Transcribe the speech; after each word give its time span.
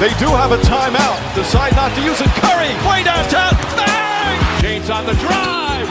They 0.00 0.14
do 0.14 0.26
have 0.30 0.52
a 0.52 0.58
timeout. 0.58 1.18
Decide 1.34 1.74
not 1.74 1.92
to 1.96 2.00
use 2.00 2.20
it. 2.20 2.28
Curry, 2.38 2.70
way 2.88 3.02
downtown. 3.02 3.50
Bang! 3.74 4.38
James 4.62 4.88
on 4.90 5.04
the 5.04 5.14
drive. 5.14 5.88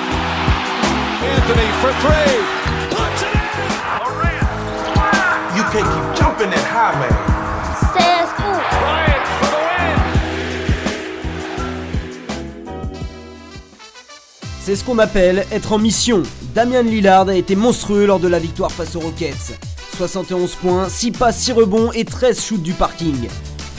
Anthony 1.27 1.67
for 1.82 1.92
three. 2.00 2.40
Puts 2.88 3.22
it 3.24 3.35
in. 3.35 3.42
You 5.58 5.64
can't 5.74 5.90
keep 5.92 6.16
jumping 6.16 6.50
that 6.51 6.64
high, 6.72 6.96
man. 7.01 7.12
Says 7.92 8.31
who? 8.39 8.47
Bryant 8.79 9.27
for 9.39 9.49
the 9.51 9.59
win. 9.75 9.99
C'est 14.61 14.77
ce 14.77 14.85
qu'on 14.85 14.99
appelle 14.99 15.45
être 15.51 15.73
en 15.73 15.79
mission. 15.79 16.23
Damien 16.55 16.83
Lillard 16.83 17.27
a 17.27 17.35
été 17.35 17.57
monstrueux 17.57 18.05
lors 18.05 18.19
de 18.21 18.29
la 18.29 18.39
victoire 18.39 18.71
face 18.71 18.95
aux 18.95 19.01
Rockets. 19.01 19.59
71 19.97 20.55
points, 20.55 20.87
6 20.87 21.11
passes, 21.11 21.39
6 21.39 21.51
rebonds 21.51 21.91
et 21.91 22.05
13 22.05 22.41
shoots 22.41 22.63
du 22.63 22.71
parking. 22.71 23.27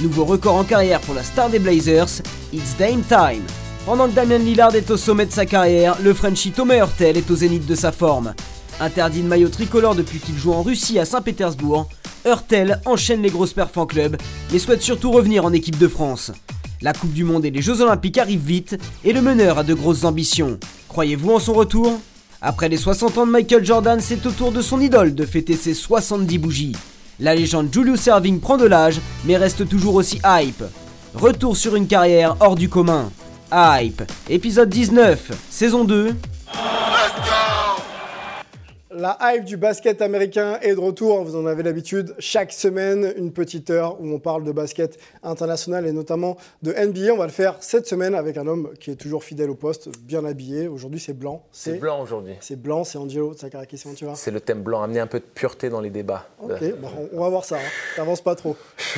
Nouveau 0.00 0.24
record 0.24 0.54
en 0.54 0.62
carrière 0.62 1.00
pour 1.00 1.14
la 1.14 1.24
star 1.24 1.50
des 1.50 1.58
Blazers, 1.58 2.22
it's 2.52 2.76
Dame 2.78 3.02
Time. 3.02 3.42
Pendant 3.84 4.06
que 4.06 4.14
Damien 4.14 4.38
Lillard 4.38 4.76
est 4.76 4.92
au 4.92 4.96
sommet 4.96 5.26
de 5.26 5.32
sa 5.32 5.44
carrière, 5.44 5.96
le 6.00 6.14
Frenchie 6.14 6.52
Thomas 6.52 6.76
Hurtel 6.76 7.16
est 7.16 7.28
au 7.28 7.34
zénith 7.34 7.66
de 7.66 7.74
sa 7.74 7.90
forme. 7.90 8.32
Interdit 8.78 9.22
de 9.22 9.26
maillot 9.26 9.48
tricolore 9.48 9.96
depuis 9.96 10.20
qu'il 10.20 10.38
joue 10.38 10.52
en 10.52 10.62
Russie 10.62 11.00
à 11.00 11.04
Saint-Pétersbourg, 11.04 11.88
Hurtel 12.24 12.80
enchaîne 12.84 13.22
les 13.22 13.30
grosses 13.30 13.54
perfs 13.54 13.76
en 13.76 13.86
club, 13.86 14.16
mais 14.52 14.60
souhaite 14.60 14.82
surtout 14.82 15.10
revenir 15.10 15.44
en 15.44 15.52
équipe 15.52 15.78
de 15.78 15.88
France. 15.88 16.30
La 16.80 16.92
Coupe 16.92 17.12
du 17.12 17.24
Monde 17.24 17.44
et 17.44 17.50
les 17.50 17.62
Jeux 17.62 17.80
Olympiques 17.80 18.18
arrivent 18.18 18.46
vite, 18.46 18.78
et 19.02 19.12
le 19.12 19.20
meneur 19.20 19.58
a 19.58 19.64
de 19.64 19.74
grosses 19.74 20.04
ambitions. 20.04 20.60
Croyez-vous 20.86 21.32
en 21.32 21.40
son 21.40 21.54
retour? 21.54 21.98
Après 22.40 22.68
les 22.68 22.76
60 22.76 23.18
ans 23.18 23.26
de 23.26 23.32
Michael 23.32 23.64
Jordan, 23.64 23.98
c'est 24.00 24.24
au 24.26 24.30
tour 24.30 24.52
de 24.52 24.62
son 24.62 24.80
idole 24.80 25.16
de 25.16 25.26
fêter 25.26 25.56
ses 25.56 25.74
70 25.74 26.38
bougies. 26.38 26.76
La 27.20 27.34
légende 27.34 27.72
Julius 27.72 28.06
Erving 28.06 28.38
prend 28.38 28.56
de 28.56 28.66
l'âge, 28.66 29.00
mais 29.24 29.36
reste 29.36 29.68
toujours 29.68 29.96
aussi 29.96 30.20
hype. 30.24 30.62
Retour 31.14 31.56
sur 31.56 31.74
une 31.74 31.88
carrière 31.88 32.36
hors 32.38 32.54
du 32.54 32.68
commun. 32.68 33.10
Hype, 33.52 34.02
épisode 34.28 34.68
19, 34.68 35.32
saison 35.50 35.84
2, 35.84 36.14
La 39.00 39.16
hype 39.22 39.44
du 39.44 39.56
basket 39.56 40.02
américain 40.02 40.58
est 40.60 40.74
de 40.74 40.80
retour. 40.80 41.22
Vous 41.22 41.36
en 41.36 41.46
avez 41.46 41.62
l'habitude. 41.62 42.16
Chaque 42.18 42.50
semaine, 42.52 43.12
une 43.16 43.30
petite 43.30 43.70
heure 43.70 43.96
où 44.00 44.12
on 44.12 44.18
parle 44.18 44.42
de 44.42 44.50
basket 44.50 44.98
international 45.22 45.86
et 45.86 45.92
notamment 45.92 46.36
de 46.64 46.72
NBA. 46.72 47.12
On 47.12 47.16
va 47.16 47.26
le 47.26 47.30
faire 47.30 47.54
cette 47.60 47.86
semaine 47.86 48.16
avec 48.16 48.36
un 48.38 48.48
homme 48.48 48.70
qui 48.80 48.90
est 48.90 48.96
toujours 48.96 49.22
fidèle 49.22 49.50
au 49.50 49.54
poste, 49.54 49.88
bien 50.00 50.24
habillé. 50.24 50.66
Aujourd'hui, 50.66 50.98
c'est 50.98 51.12
blanc. 51.12 51.44
C'est 51.52 51.78
blanc 51.78 52.02
aujourd'hui. 52.02 52.34
C'est 52.40 52.60
blanc, 52.60 52.82
c'est 52.82 52.98
Angelo 52.98 53.34
Sakarakis. 53.34 53.78
Comment 53.84 53.94
tu 53.94 54.04
vas? 54.04 54.16
C'est 54.16 54.32
le 54.32 54.40
thème 54.40 54.62
blanc, 54.62 54.82
amener 54.82 54.98
un 54.98 55.06
peu 55.06 55.20
de 55.20 55.24
pureté 55.32 55.70
dans 55.70 55.80
les 55.80 55.90
débats. 55.90 56.26
Ok, 56.42 56.58
bah, 56.82 56.88
on, 56.98 57.18
on 57.18 57.20
va 57.22 57.28
voir 57.28 57.44
ça. 57.44 57.54
hein. 57.54 57.70
T'avances 57.94 58.20
pas 58.20 58.34
trop. 58.34 58.56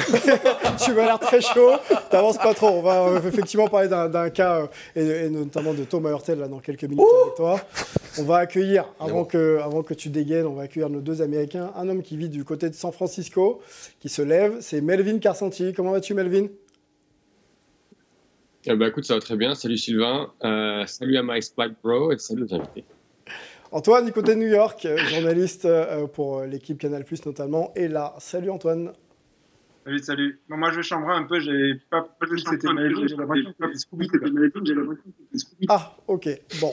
tu 0.82 0.94
m'as 0.94 1.04
l'air 1.04 1.18
très 1.20 1.42
chaud. 1.42 1.72
T'avances 2.10 2.38
pas 2.38 2.54
trop. 2.54 2.68
On 2.68 2.80
va 2.82 3.02
euh, 3.06 3.20
effectivement 3.28 3.68
parler 3.68 3.88
d'un 3.88 4.30
cas, 4.30 4.60
euh, 4.62 4.66
et, 4.96 5.26
et 5.26 5.28
notamment 5.28 5.74
de 5.74 5.84
Thomas 5.84 6.08
Hurtel 6.08 6.38
là, 6.38 6.48
dans 6.48 6.60
quelques 6.60 6.84
minutes 6.84 7.04
avec 7.24 7.34
toi. 7.34 7.60
On 8.18 8.24
va 8.24 8.38
accueillir, 8.38 8.86
avant 8.98 9.24
que, 9.24 9.60
avant 9.62 9.82
que 9.82 9.89
tu 9.94 10.08
dégaines, 10.08 10.46
on 10.46 10.55
va 10.55 10.62
accueillir 10.62 10.91
nos 10.91 11.00
deux 11.00 11.22
Américains. 11.22 11.72
Un 11.77 11.88
homme 11.88 12.02
qui 12.02 12.16
vit 12.16 12.28
du 12.28 12.44
côté 12.44 12.69
de 12.69 12.74
San 12.74 12.92
Francisco, 12.92 13.60
qui 14.00 14.08
se 14.08 14.22
lève, 14.22 14.58
c'est 14.60 14.80
Melvin 14.80 15.19
Carsanti. 15.19 15.72
Comment 15.72 15.92
vas-tu, 15.92 16.14
Melvin? 16.14 16.48
Eh 18.66 18.77
ben, 18.77 18.88
écoute, 18.88 19.05
ça 19.05 19.14
va 19.14 19.20
très 19.20 19.36
bien. 19.36 19.55
Salut 19.55 19.78
Sylvain. 19.78 20.33
Euh, 20.44 20.84
salut 20.86 21.16
à 21.16 21.22
Mike 21.22 21.44
Spike 21.44 21.74
Pro 21.83 22.12
et 22.12 22.18
salut 22.18 22.44
aux 22.44 22.55
invités. 22.55 22.84
Antoine, 23.72 24.05
du 24.05 24.12
côté 24.12 24.34
de 24.34 24.41
New 24.41 24.48
York, 24.48 24.84
euh, 24.84 24.98
journaliste 24.98 25.64
euh, 25.64 26.06
pour 26.06 26.42
l'équipe 26.42 26.78
Canal 26.78 27.05
Plus 27.05 27.24
notamment, 27.24 27.72
est 27.74 27.88
là. 27.88 28.14
Salut 28.18 28.50
Antoine. 28.50 28.92
Salut, 29.91 30.02
salut. 30.05 30.41
Bon, 30.48 30.56
moi, 30.56 30.70
je 30.70 30.83
chambrais 30.83 31.16
un 31.16 31.24
peu. 31.24 31.41
J'ai 31.41 31.74
pas 31.91 32.08
que 32.20 32.36
c'était. 32.36 32.69
J'ai 32.69 33.16
l'impression 33.16 33.96
que. 34.06 35.64
Ah, 35.69 35.96
ok. 36.06 36.28
Bon. 36.60 36.72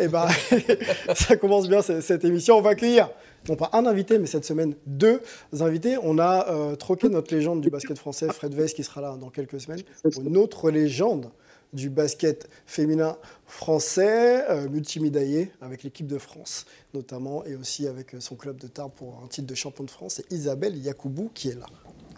Eh 0.00 0.08
ben, 0.08 0.26
ça 1.14 1.36
commence 1.36 1.68
bien 1.68 1.80
cette, 1.80 2.02
cette 2.02 2.24
émission. 2.24 2.56
On 2.56 2.60
va 2.60 2.70
accueillir, 2.70 3.08
non 3.48 3.54
pas 3.54 3.70
un 3.72 3.86
invité, 3.86 4.18
mais 4.18 4.26
cette 4.26 4.44
semaine, 4.44 4.74
deux 4.84 5.20
invités. 5.60 5.96
On 6.02 6.18
a 6.18 6.48
euh, 6.48 6.74
troqué 6.74 7.08
notre 7.08 7.32
légende 7.32 7.60
du 7.60 7.70
basket 7.70 7.96
français, 7.96 8.26
Fred 8.32 8.52
Weiss, 8.54 8.74
qui 8.74 8.82
sera 8.82 9.00
là 9.00 9.16
dans 9.16 9.30
quelques 9.30 9.60
semaines, 9.60 9.82
pour 10.12 10.22
une 10.22 10.36
autre 10.36 10.72
légende 10.72 11.30
du 11.72 11.88
basket 11.88 12.50
féminin 12.66 13.16
français, 13.46 14.44
euh, 14.50 14.68
multimédaillé 14.68 15.52
avec 15.60 15.84
l'équipe 15.84 16.08
de 16.08 16.18
France, 16.18 16.66
notamment, 16.94 17.44
et 17.44 17.54
aussi 17.54 17.86
avec 17.86 18.14
euh, 18.14 18.20
son 18.20 18.34
club 18.34 18.56
de 18.58 18.66
Tarbes 18.66 18.92
pour 18.96 19.22
un 19.24 19.28
titre 19.28 19.46
de 19.46 19.54
champion 19.54 19.84
de 19.84 19.90
France. 19.90 20.14
C'est 20.14 20.32
Isabelle 20.32 20.76
Yacoubou 20.76 21.30
qui 21.32 21.50
est 21.50 21.58
là. 21.58 21.66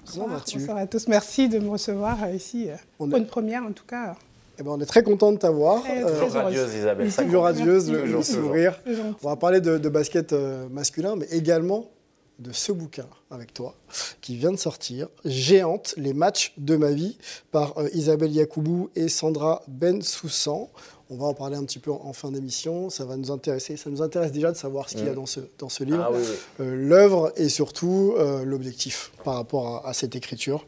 Bonsoir, 0.06 0.76
à 0.76 0.86
tous? 0.86 1.06
Merci 1.08 1.48
de 1.48 1.58
me 1.58 1.68
recevoir 1.70 2.24
euh, 2.24 2.32
ici. 2.34 2.68
euh, 2.68 2.74
On 2.98 3.06
pour 3.06 3.16
a- 3.16 3.18
une 3.18 3.26
première, 3.26 3.62
en 3.62 3.72
tout 3.72 3.84
cas. 3.86 4.16
Eh 4.58 4.62
ben, 4.62 4.70
On 4.72 4.80
est 4.80 4.86
très 4.86 5.02
content 5.02 5.32
de 5.32 5.38
t'avoir. 5.38 5.82
Très, 5.82 6.02
Euh, 6.02 6.06
très 6.06 6.12
Toujours 6.26 6.40
heureuse. 6.40 6.56
radieuse, 6.58 6.74
Isabelle. 6.74 7.12
toujours 7.16 7.42
radieuse, 7.44 7.90
le, 7.92 8.22
sourire. 8.22 8.80
On 9.22 9.28
va 9.28 9.36
parler 9.36 9.60
de, 9.60 9.78
de 9.78 9.88
basket 9.88 10.32
euh, 10.32 10.68
masculin, 10.68 11.16
mais 11.16 11.26
également 11.30 11.90
de 12.38 12.50
ce 12.50 12.72
bouquin 12.72 13.06
avec 13.30 13.54
toi, 13.54 13.74
qui 14.20 14.36
vient 14.36 14.50
de 14.50 14.56
sortir, 14.56 15.08
Géante, 15.24 15.94
les 15.96 16.12
matchs 16.12 16.52
de 16.58 16.74
ma 16.76 16.90
vie, 16.90 17.16
par 17.52 17.78
euh, 17.78 17.88
Isabelle 17.94 18.32
Yacoubou 18.32 18.90
et 18.96 19.08
Sandra 19.08 19.62
Bensoussan. 19.68 20.68
On 21.12 21.16
va 21.16 21.26
en 21.26 21.34
parler 21.34 21.56
un 21.56 21.64
petit 21.64 21.78
peu 21.78 21.90
en, 21.92 22.00
en 22.04 22.12
fin 22.14 22.30
d'émission, 22.30 22.88
ça 22.88 23.04
va 23.04 23.16
nous 23.18 23.30
intéresser. 23.30 23.76
Ça 23.76 23.90
nous 23.90 24.00
intéresse 24.00 24.32
déjà 24.32 24.50
de 24.50 24.56
savoir 24.56 24.88
ce 24.88 24.94
qu'il 24.96 25.04
y 25.04 25.08
a 25.08 25.12
Mm. 25.12 25.16
dans 25.16 25.26
ce, 25.26 25.40
dans 25.58 25.68
ce 25.68 25.84
livre, 25.84 26.02
Ah 26.06 26.10
oui, 26.10 26.18
oui. 26.22 26.36
euh, 26.66 26.74
l'œuvre 26.74 27.32
et 27.36 27.50
surtout 27.50 28.14
euh, 28.16 28.44
l'objectif 28.44 29.12
par 29.22 29.34
rapport 29.34 29.84
à, 29.84 29.90
à 29.90 29.92
cette 29.92 30.16
écriture. 30.16 30.64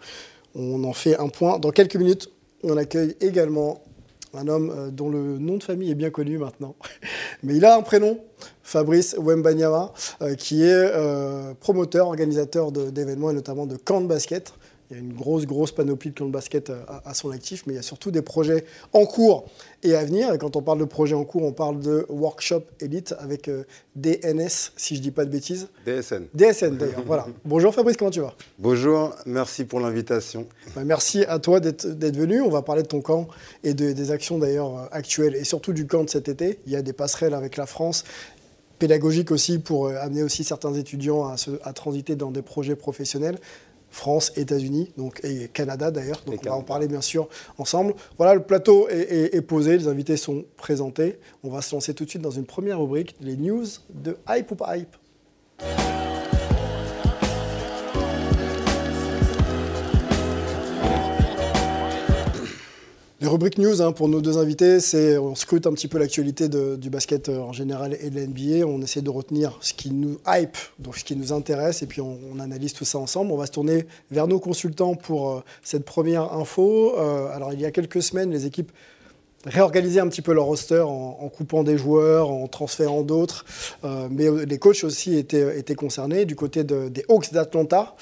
On 0.55 0.85
en 0.85 0.93
fait 0.93 1.17
un 1.19 1.29
point 1.29 1.59
dans 1.59 1.71
quelques 1.71 1.97
minutes. 1.97 2.31
On 2.63 2.77
accueille 2.77 3.17
également 3.23 3.83
un 4.35 4.47
homme 4.49 4.71
euh, 4.77 4.91
dont 4.91 5.09
le 5.09 5.39
nom 5.39 5.57
de 5.57 5.63
famille 5.63 5.91
est 5.91 5.95
bien 5.95 6.11
connu 6.11 6.37
maintenant, 6.37 6.75
mais 7.43 7.57
il 7.57 7.65
a 7.65 7.77
un 7.77 7.83
prénom, 7.83 8.19
Fabrice 8.63 9.17
Wembanyama, 9.19 9.93
euh, 10.21 10.35
qui 10.35 10.63
est 10.63 10.93
promoteur, 11.61 12.09
organisateur 12.09 12.71
d'événements 12.71 13.31
et 13.31 13.35
notamment 13.35 13.65
de 13.67 13.77
camps 13.77 14.03
de 14.03 14.07
basket. 14.09 14.53
Il 14.91 14.97
y 14.99 15.01
a 15.01 15.03
une 15.03 15.15
grosse, 15.15 15.47
grosse 15.47 15.73
panoplie 15.73 16.11
de 16.11 16.15
camps 16.19 16.27
de 16.27 16.31
basket 16.31 16.69
à, 16.69 17.03
à 17.07 17.15
son 17.15 17.31
actif, 17.31 17.65
mais 17.67 17.73
il 17.73 17.77
y 17.77 17.79
a 17.79 17.83
surtout 17.83 18.11
des 18.11 18.21
projets 18.21 18.67
en 18.93 19.07
cours 19.07 19.47
et 19.85 19.95
à 19.95 20.05
venir. 20.05 20.33
Et 20.35 20.39
quand 20.39 20.57
on 20.57 20.63
parle 20.63 20.79
de 20.81 20.85
projets 20.85 21.15
en 21.15 21.25
cours, 21.25 21.43
on 21.45 21.53
parle 21.53 21.79
de 21.81 22.05
workshop 22.09 22.63
élite 22.81 23.15
avec 23.21 23.49
euh, 23.49 23.63
DNS, 23.95 24.49
si 24.77 24.97
je 24.97 25.01
dis 25.01 25.11
pas 25.11 25.25
de 25.25 25.31
bêtises. 25.31 25.69
DSN. 25.87 26.25
DSN 26.35 26.77
d'ailleurs, 26.77 27.05
voilà. 27.07 27.27
Bonjour 27.45 27.73
Fabrice, 27.75 27.97
comment 27.97 28.11
tu 28.11 28.21
vas? 28.21 28.35
Bonjour, 28.59 29.15
merci 29.27 29.65
pour 29.65 29.79
l'invitation. 29.81 30.47
Bah, 30.75 30.83
Merci 30.85 31.25
à 31.27 31.39
toi 31.39 31.61
d'être 31.61 32.17
venu. 32.17 32.41
On 32.41 32.51
va 32.51 32.63
parler 32.63 32.83
de 32.83 32.89
ton 32.89 33.01
camp 33.03 33.29
et 33.63 33.75
de- 33.75 33.93
des 33.93 34.11
actions 34.11 34.39
d'ailleurs 34.39 34.77
euh, 34.79 34.87
actuelles 34.91 35.37
et 35.37 35.45
surtout 35.45 35.73
du 35.73 35.87
camp 35.87 36.03
de 36.05 36.11
cet 36.11 36.29
été. 36.29 36.59
Il 36.67 36.73
y 36.73 36.77
a 36.77 36.83
des 36.83 36.93
passerelles 36.95 37.35
avec 37.35 37.57
la 37.57 37.67
France, 37.67 38.05
pédagogiques 38.79 39.31
aussi 39.31 39.59
pour 39.59 39.87
euh, 39.87 39.97
amener 40.01 40.23
aussi 40.23 40.43
certains 40.45 40.75
étudiants 40.75 41.27
à, 41.29 41.37
se- 41.37 41.61
à 41.63 41.73
transiter 41.73 42.17
dans 42.17 42.31
des 42.31 42.43
projets 42.43 42.75
professionnels. 42.77 43.39
France, 43.95 44.33
États-Unis, 44.37 44.93
donc 44.99 45.21
et 45.25 45.49
Canada 45.49 45.91
d'ailleurs. 45.91 46.21
Donc 46.27 46.35
Et 46.45 46.49
on 46.49 46.51
va 46.51 46.57
en 46.57 46.63
parler 46.63 46.89
bien 46.89 47.01
sûr 47.01 47.29
ensemble. 47.59 47.95
Voilà, 48.19 48.35
le 48.35 48.43
plateau 48.43 48.89
est, 48.89 48.99
est- 48.99 49.35
est 49.37 49.41
posé, 49.43 49.79
les 49.79 49.89
invités 49.89 50.17
sont 50.17 50.45
présentés. 50.57 51.19
On 51.43 51.49
va 51.51 51.63
se 51.63 51.75
lancer 51.75 51.95
tout 51.95 52.05
de 52.05 52.11
suite 52.11 52.23
dans 52.23 52.31
une 52.31 52.45
première 52.47 52.81
rubrique, 52.81 53.15
les 53.21 53.37
news 53.37 53.65
de 53.91 54.17
hype 54.29 54.51
ou 54.51 54.55
pas 54.57 54.77
hype. 54.77 54.97
Les 63.25 63.31
rubriques 63.31 63.57
news 63.57 63.81
hein, 63.81 63.93
pour 63.93 64.11
nos 64.11 64.21
deux 64.21 64.37
invités, 64.37 64.81
c'est 64.81 65.17
on 65.17 65.35
scrute 65.35 65.67
un 65.67 65.73
petit 65.73 65.89
peu 65.89 65.99
l'actualité 65.99 66.47
du 66.47 66.91
basket 66.91 67.31
euh, 67.31 67.39
en 67.39 67.55
général 67.55 67.97
et 67.99 68.11
de 68.11 68.17
la 68.17 68.27
NBA. 68.27 68.67
On 68.67 68.83
essaie 68.83 69.01
de 69.01 69.09
retenir 69.09 69.57
ce 69.63 69.73
qui 69.73 69.93
nous 69.93 70.19
hype, 70.27 70.59
donc 70.79 70.99
ce 70.99 71.05
qui 71.05 71.17
nous 71.17 71.33
intéresse, 71.33 71.83
et 71.83 71.87
puis 71.87 72.03
on, 72.03 72.39
analyse 72.39 72.75
tout 72.75 72.85
ça 72.85 72.99
ensemble. 72.99 73.33
On 73.33 73.39
va 73.39 73.47
se 73.47 73.53
tourner 73.53 73.87
vers 74.11 74.29
nos 74.29 74.39
consultants 74.39 74.95
pour 74.95 75.31
euh, 75.31 75.41
cette 75.63 75.87
première 75.87 76.35
info. 76.35 76.99
Euh, 76.99 77.35
alors 77.35 77.55
il 77.55 77.63
y 77.63 77.65
a 77.65 77.71
quelques 77.71 78.03
semaines, 78.03 78.31
les 78.31 78.45
équipes 78.45 78.71
réorganisaient 79.47 80.01
un 80.01 80.09
petit 80.09 80.21
peu 80.21 80.35
leur 80.35 80.45
roster 80.45 80.85
en, 80.87 81.31
coupant 81.31 81.65
des 81.65 81.79
joueurs, 81.79 82.29
en 82.29 82.47
transférant 82.47 83.03
d'autres, 83.03 83.45
mais 84.11 84.31
les 84.47 84.59
coachs 84.59 84.85
aussi 84.85 85.17
étaient, 85.17 85.75
concernés. 85.75 86.25
Du 86.25 86.35
côté 86.35 86.65
de- 86.65 86.89
des 86.89 87.05
Hawks 87.11 87.31
d'Atlanta, 87.31 87.95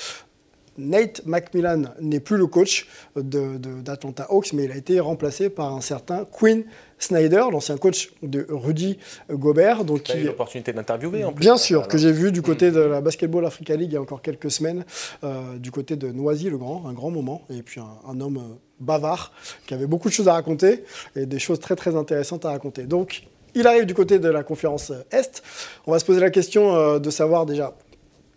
Nate 0.79 1.23
McMillan 1.27 1.83
n'est 2.01 2.21
plus 2.21 2.37
le 2.37 2.47
coach 2.47 2.89
d'Atlanta 3.17 4.27
Hawks, 4.31 4.53
mais 4.53 4.65
il 4.65 4.73
a 4.73 4.77
été 4.77 5.01
remplacé 5.01 5.51
par 5.51 5.75
un 5.75 5.81
certain 5.81 6.25
Quinn 6.25 6.65
Snyder, 6.99 7.45
l'ancien 7.51 7.77
coach 7.77 8.13
de 8.23 8.47
Rudy 8.49 8.99
Gobert. 9.31 9.85
Donc 9.85 10.05
Tu 10.05 10.13
as 10.13 10.17
eu 10.19 10.25
l'opportunité 10.25 10.73
d'interviewer 10.73 11.25
en 11.25 11.33
plus. 11.33 11.41
Bien 11.41 11.57
sûr, 11.57 11.89
que 11.89 11.99
j'ai 11.99 12.13
vu 12.13 12.33
du 12.33 12.43
côté 12.43 12.71
de 12.71 12.81
la 12.81 13.01
Basketball 13.01 13.45
Africa 13.45 13.75
League 13.75 13.91
il 13.91 13.95
y 13.95 13.97
a 13.97 14.01
encore 14.01 14.23
quelques 14.23 14.51
semaines, 14.51 14.85
euh, 15.25 15.59
du 15.59 15.71
côté 15.71 15.97
de 15.97 16.09
Noisy-le-Grand, 16.09 16.85
un 16.87 16.93
grand 16.93 17.11
moment, 17.11 17.43
et 17.51 17.63
puis 17.63 17.81
un, 17.81 18.11
un 18.11 18.21
homme 18.21 18.37
euh, 18.37 18.55
bavard 18.81 19.33
qui 19.67 19.75
avait 19.75 19.87
beaucoup 19.87 20.09
de 20.09 20.15
choses 20.15 20.29
à 20.29 20.35
raconter 20.35 20.85
et 21.17 21.27
des 21.27 21.39
choses 21.39 21.61
très 21.61 21.77
très 21.77 21.97
intéressantes 21.97 22.45
à 22.45 22.51
raconter. 22.51 22.85
Donc, 22.85 23.25
il 23.55 23.67
arrive 23.67 23.85
du 23.85 23.95
côté 23.95 24.19
de 24.19 24.29
la 24.29 24.43
conférence 24.45 24.91
euh, 24.91 25.03
Est. 25.11 25.43
On 25.87 25.93
va 25.93 25.99
se 25.99 26.05
poser 26.05 26.21
la 26.21 26.31
question 26.31 26.99
de 26.99 27.11
savoir 27.11 27.47
déjà 27.47 27.75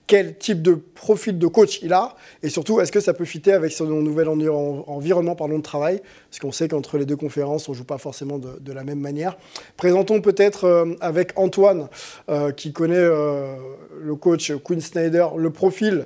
quel 0.07 0.37
type 0.37 0.61
de 0.61 0.75
profil 0.75 1.39
de 1.39 1.47
coach 1.47 1.79
il 1.81 1.93
a 1.93 2.15
et 2.43 2.49
surtout 2.49 2.79
est-ce 2.79 2.91
que 2.91 2.99
ça 2.99 3.13
peut 3.13 3.25
fitter 3.25 3.53
avec 3.53 3.71
son 3.71 3.85
nouvel 3.85 4.27
environnement 4.27 5.35
pardon, 5.35 5.57
de 5.57 5.63
travail? 5.63 6.01
Parce 6.29 6.39
qu'on 6.39 6.51
sait 6.51 6.67
qu'entre 6.67 6.97
les 6.97 7.05
deux 7.05 7.15
conférences 7.15 7.67
on 7.69 7.73
joue 7.73 7.83
pas 7.83 7.97
forcément 7.97 8.37
de, 8.37 8.73
la 8.73 8.83
même 8.83 8.99
manière. 8.99 9.37
Présentons 9.77 10.19
peut-être 10.21 10.65
euh, 10.65 10.95
avec 10.99 11.31
Antoine 11.37 11.87
euh, 12.29 12.51
qui 12.51 12.73
connaît 12.73 12.95
euh, 12.97 13.55
le 14.01 14.15
coach 14.15 14.51
Quinn 14.63 14.81
Snyder 14.81 15.27
le 15.37 15.49
profil 15.49 16.05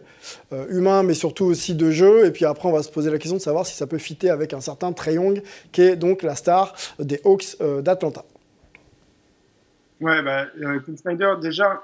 humain 0.69 1.03
mais 1.03 1.13
surtout 1.13 1.45
aussi 1.45 1.73
de 1.73 1.89
jeu 1.91 2.25
et 2.25 2.31
puis 2.31 2.45
après 2.45 2.69
on 2.69 2.71
va 2.71 2.83
se 2.83 2.91
poser 2.91 3.09
la 3.09 3.17
question 3.17 3.37
de 3.37 3.41
savoir 3.41 3.65
si 3.65 3.75
ça 3.75 3.87
peut 3.87 3.97
fitter 3.97 4.29
avec 4.29 4.53
un 4.53 4.61
certain 4.61 4.93
Trey 4.93 5.15
Young 5.15 5.41
qui 5.71 5.81
est 5.81 5.95
donc 5.95 6.23
la 6.23 6.35
star 6.35 6.75
des 6.99 7.19
Hawks 7.25 7.57
d'Atlanta. 7.81 8.23
Ouais, 9.99 10.21
bah, 10.21 10.45
Quinn 10.85 10.97
Snyder 10.97 11.33
déjà 11.41 11.81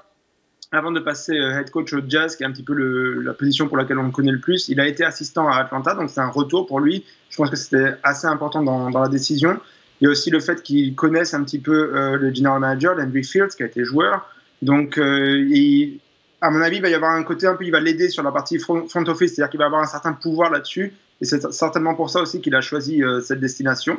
avant 0.72 0.90
de 0.90 1.00
passer 1.00 1.32
euh, 1.32 1.58
head 1.58 1.70
coach 1.70 1.92
au 1.92 2.00
Jazz, 2.06 2.36
qui 2.36 2.42
est 2.42 2.46
un 2.46 2.52
petit 2.52 2.62
peu 2.62 2.74
la 3.22 3.34
position 3.34 3.68
pour 3.68 3.76
laquelle 3.76 3.98
on 3.98 4.04
le 4.04 4.10
connaît 4.10 4.32
le 4.32 4.40
plus, 4.40 4.68
il 4.68 4.80
a 4.80 4.86
été 4.86 5.04
assistant 5.04 5.48
à 5.48 5.56
Atlanta, 5.56 5.94
donc 5.94 6.10
c'est 6.10 6.20
un 6.20 6.28
retour 6.28 6.66
pour 6.66 6.80
lui. 6.80 7.04
Je 7.30 7.36
pense 7.36 7.50
que 7.50 7.56
c'était 7.56 7.94
assez 8.02 8.26
important 8.26 8.62
dans, 8.62 8.88
la 8.88 9.08
décision. 9.08 9.58
Il 10.00 10.04
y 10.04 10.06
a 10.08 10.10
aussi 10.10 10.30
le 10.30 10.40
fait 10.40 10.62
qu'il 10.62 10.94
connaisse 10.94 11.34
un 11.34 11.42
petit 11.44 11.58
peu 11.58 11.94
euh, 11.94 12.16
le 12.16 12.34
general 12.34 12.60
manager, 12.60 12.94
Landry 12.94 13.24
Fields, 13.24 13.54
qui 13.56 13.62
a 13.62 13.66
été 13.66 13.84
joueur. 13.84 14.28
Donc, 14.62 14.98
euh, 14.98 15.48
à 16.40 16.50
mon 16.50 16.60
avis, 16.60 16.76
il 16.76 16.82
va 16.82 16.90
y 16.90 16.94
avoir 16.94 17.12
un 17.12 17.22
côté 17.22 17.46
un 17.46 17.54
peu, 17.54 17.64
il 17.64 17.72
va 17.72 17.80
l'aider 17.80 18.08
sur 18.08 18.22
la 18.22 18.32
partie 18.32 18.58
front, 18.58 18.86
office, 18.94 19.34
c'est-à-dire 19.34 19.50
qu'il 19.50 19.58
va 19.58 19.66
avoir 19.66 19.82
un 19.82 19.86
certain 19.86 20.12
pouvoir 20.12 20.50
là-dessus. 20.50 20.92
Et 21.20 21.24
c'est 21.24 21.50
certainement 21.52 21.94
pour 21.94 22.10
ça 22.10 22.20
aussi 22.20 22.40
qu'il 22.40 22.54
a 22.54 22.60
choisi 22.60 23.02
cette 23.22 23.40
destination. 23.40 23.98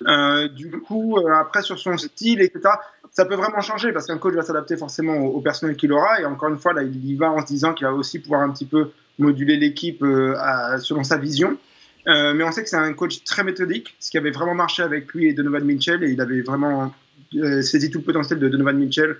Du 0.00 0.70
coup, 0.86 1.18
après, 1.32 1.62
sur 1.62 1.78
son 1.78 1.96
style, 1.96 2.40
etc., 2.40 2.70
ça 3.14 3.24
peut 3.24 3.36
vraiment 3.36 3.60
changer 3.60 3.92
parce 3.92 4.06
qu'un 4.06 4.18
coach 4.18 4.34
va 4.34 4.42
s'adapter 4.42 4.76
forcément 4.76 5.14
au, 5.14 5.40
personnel 5.40 5.76
qu'il 5.76 5.92
aura. 5.92 6.20
Et 6.20 6.24
encore 6.24 6.48
une 6.48 6.58
fois, 6.58 6.72
là, 6.72 6.82
il 6.82 7.06
y 7.06 7.14
va 7.14 7.30
en 7.30 7.40
se 7.40 7.46
disant 7.46 7.72
qu'il 7.72 7.86
va 7.86 7.92
aussi 7.92 8.18
pouvoir 8.18 8.40
un 8.40 8.50
petit 8.50 8.64
peu 8.64 8.90
moduler 9.20 9.56
l'équipe 9.56 10.02
euh, 10.02 10.34
selon 10.78 11.04
sa 11.04 11.16
vision. 11.16 11.56
Euh, 12.08 12.34
mais 12.34 12.42
on 12.42 12.50
sait 12.50 12.64
que 12.64 12.68
c'est 12.68 12.76
un 12.76 12.92
coach 12.92 13.22
très 13.22 13.44
méthodique, 13.44 13.94
ce 14.00 14.10
qui 14.10 14.18
avait 14.18 14.32
vraiment 14.32 14.54
marché 14.54 14.82
avec 14.82 15.12
lui 15.14 15.28
et 15.28 15.32
Donovan 15.32 15.64
Mitchell. 15.64 16.02
Et 16.02 16.10
il 16.10 16.20
avait 16.20 16.40
vraiment 16.40 16.92
euh, 17.36 17.62
saisi 17.62 17.88
tout 17.88 17.98
le 17.98 18.04
potentiel 18.04 18.40
de 18.40 18.48
Donovan 18.48 18.76
Mitchell, 18.76 19.16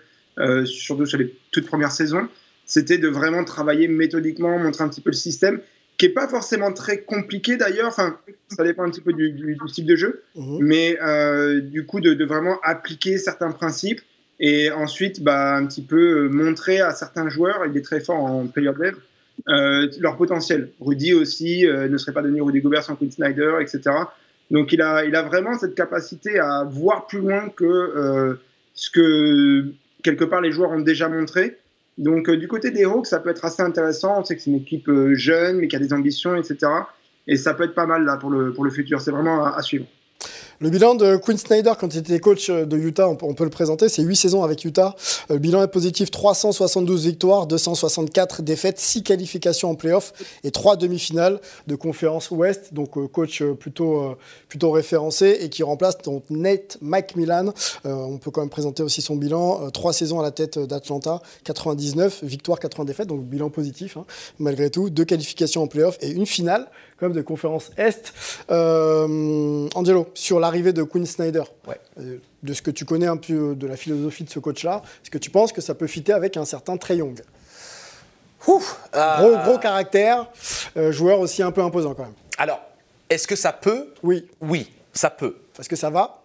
surtout 0.64 1.06
sur 1.06 1.18
les 1.18 1.32
toutes 1.52 1.66
premières 1.66 1.92
saisons. 1.92 2.28
C'était 2.66 2.98
de 2.98 3.08
vraiment 3.08 3.44
travailler 3.44 3.86
méthodiquement, 3.86 4.58
montrer 4.58 4.82
un 4.82 4.88
petit 4.88 5.02
peu 5.02 5.10
le 5.10 5.16
système 5.16 5.60
qui 6.04 6.10
est 6.10 6.14
pas 6.14 6.28
forcément 6.28 6.70
très 6.70 6.98
compliqué 6.98 7.56
d'ailleurs. 7.56 7.88
Enfin, 7.88 8.18
ça 8.48 8.62
dépend 8.62 8.82
un 8.82 8.90
petit 8.90 9.00
peu 9.00 9.14
du, 9.14 9.30
du, 9.30 9.56
type 9.72 9.86
de 9.86 9.96
jeu, 9.96 10.22
mhm. 10.36 10.58
mais 10.60 10.98
euh, 11.00 11.62
du 11.62 11.86
coup 11.86 12.00
de, 12.00 12.24
vraiment 12.24 12.58
appliquer 12.62 13.16
certains 13.16 13.50
principes 13.50 14.02
et 14.38 14.70
ensuite 14.70 15.22
bah, 15.22 15.56
un 15.56 15.64
petit 15.64 15.80
peu 15.80 16.28
montrer 16.28 16.80
à 16.80 16.90
certains 16.90 17.30
joueurs, 17.30 17.64
il 17.66 17.76
est 17.76 17.82
très 17.82 18.00
fort 18.00 18.22
en 18.22 18.46
player 18.46 18.72
dev, 18.78 18.96
euh, 19.48 19.88
leur 19.98 20.18
potentiel. 20.18 20.70
Rudy 20.78 21.14
aussi 21.14 21.66
euh, 21.66 21.88
ne 21.88 21.96
serait 21.96 22.12
pas 22.12 22.20
devenu 22.20 22.42
Rudy 22.42 22.60
Gobert 22.60 22.82
sans 22.82 22.96
Quinn 22.96 23.10
Snyder, 23.10 23.54
etc. 23.62 23.80
Donc 24.50 24.74
il 24.74 24.82
a, 24.82 25.06
il 25.06 25.16
a 25.16 25.22
vraiment 25.22 25.56
cette 25.56 25.74
capacité 25.74 26.38
à 26.38 26.64
voir 26.64 27.06
plus 27.06 27.20
loin 27.20 27.48
que 27.48 28.36
ce 28.74 28.90
que 28.90 29.72
quelque 30.02 30.24
part 30.24 30.42
les 30.42 30.52
joueurs 30.52 30.70
ont 30.70 30.80
déjà 30.80 31.08
montré 31.08 31.56
donc 31.98 32.28
euh, 32.28 32.36
du 32.36 32.48
côté 32.48 32.70
des 32.70 32.84
Hawks, 32.84 33.06
ça 33.06 33.20
peut 33.20 33.30
être 33.30 33.44
assez 33.44 33.62
intéressant. 33.62 34.20
On 34.20 34.24
sait 34.24 34.36
que 34.36 34.42
c'est 34.42 34.50
une 34.50 34.56
équipe 34.56 34.88
euh, 34.88 35.14
jeune, 35.14 35.58
mais 35.58 35.68
qui 35.68 35.76
a 35.76 35.78
des 35.78 35.92
ambitions, 35.92 36.34
etc. 36.34 36.70
Et 37.26 37.36
ça 37.36 37.54
peut 37.54 37.64
être 37.64 37.74
pas 37.74 37.86
mal 37.86 38.04
là 38.04 38.16
pour 38.16 38.30
le, 38.30 38.52
pour 38.52 38.64
le 38.64 38.70
futur. 38.70 39.00
C'est 39.00 39.12
vraiment 39.12 39.44
à 39.44 39.62
suivre. 39.62 39.86
Le 40.60 40.70
bilan 40.70 40.94
de 40.94 41.16
Quinn 41.16 41.36
Snyder 41.36 41.72
quand 41.78 41.92
il 41.94 41.98
était 41.98 42.20
coach 42.20 42.48
de 42.48 42.76
Utah, 42.76 43.08
on 43.08 43.16
peut, 43.16 43.44
le 43.44 43.50
présenter, 43.50 43.88
c'est 43.88 44.02
8 44.02 44.14
saisons 44.14 44.44
avec 44.44 44.64
Utah. 44.64 44.94
Le 45.28 45.38
bilan 45.38 45.62
est 45.62 45.68
positif, 45.68 46.12
372 46.12 47.06
victoires, 47.06 47.46
264 47.48 48.42
défaites, 48.42 48.78
6 48.78 49.02
qualifications 49.02 49.70
en 49.70 49.74
playoff 49.74 50.12
et 50.44 50.52
3 50.52 50.76
demi-finales 50.76 51.40
de 51.66 51.74
conférence 51.74 52.30
Ouest. 52.30 52.72
Donc 52.72 52.96
euh, 52.96 53.08
coach 53.08 53.42
euh, 53.42 53.54
plutôt, 53.54 54.00
euh, 54.00 54.16
plutôt 54.48 54.70
référencé 54.70 55.38
et 55.40 55.48
qui 55.48 55.64
remplace 55.64 55.98
donc 55.98 56.24
Nate 56.30 56.78
McMillan. 56.80 57.52
on 57.84 58.18
peut 58.18 58.30
quand 58.30 58.40
même 58.40 58.50
présenter 58.50 58.82
aussi 58.82 59.02
son 59.02 59.16
bilan. 59.16 59.70
3 59.72 59.92
saisons 59.92 60.20
à 60.20 60.22
la 60.22 60.30
tête 60.30 60.58
d'Atlanta, 60.58 61.20
99 61.42 62.22
victoires, 62.22 62.60
80 62.60 62.84
défaites, 62.84 63.08
donc 63.08 63.24
bilan 63.24 63.50
positif 63.50 63.96
hein, 63.96 64.04
malgré 64.38 64.70
tout. 64.70 64.88
2 64.88 65.04
qualifications 65.04 65.62
en 65.62 65.66
playoff 65.66 65.98
et 66.00 66.10
une 66.10 66.26
finale 66.26 66.68
de 67.12 67.22
conférence 67.22 67.70
Est. 67.76 68.14
Angelo, 68.48 70.06
sur 70.14 70.40
l'arrivée 70.44 70.72
de 70.72 70.82
Quinn 70.82 71.06
Snyder, 71.06 71.42
euh, 71.98 72.18
de 72.42 72.52
ce 72.52 72.62
que 72.62 72.70
tu 72.70 72.84
connais 72.84 73.06
un 73.06 73.16
peu 73.16 73.54
de 73.54 73.66
la 73.66 73.76
philosophie 73.76 74.24
de 74.24 74.30
ce 74.30 74.38
coach-là, 74.38 74.82
est-ce 75.02 75.10
que 75.10 75.18
tu 75.18 75.30
penses 75.30 75.52
que 75.52 75.60
ça 75.60 75.74
peut 75.74 75.86
fitter 75.86 76.12
avec 76.12 76.36
un 76.36 76.44
certain 76.44 76.76
Trey 76.76 76.96
Young? 76.96 77.20
Gros, 78.40 78.60
gros 79.44 79.58
caractère, 79.58 80.26
euh, 80.76 80.92
joueur 80.92 81.20
aussi 81.20 81.42
un 81.42 81.50
peu 81.50 81.62
imposant 81.62 81.94
quand 81.94 82.04
même. 82.04 82.12
Alors, 82.36 82.60
est-ce 83.08 83.26
que 83.26 83.36
ça 83.36 83.52
peut? 83.52 83.94
Oui. 84.02 84.28
Oui, 84.40 84.70
ça 84.92 85.08
peut. 85.10 85.36
Parce 85.56 85.68
que 85.68 85.76
ça 85.76 85.88
va? 85.88 86.23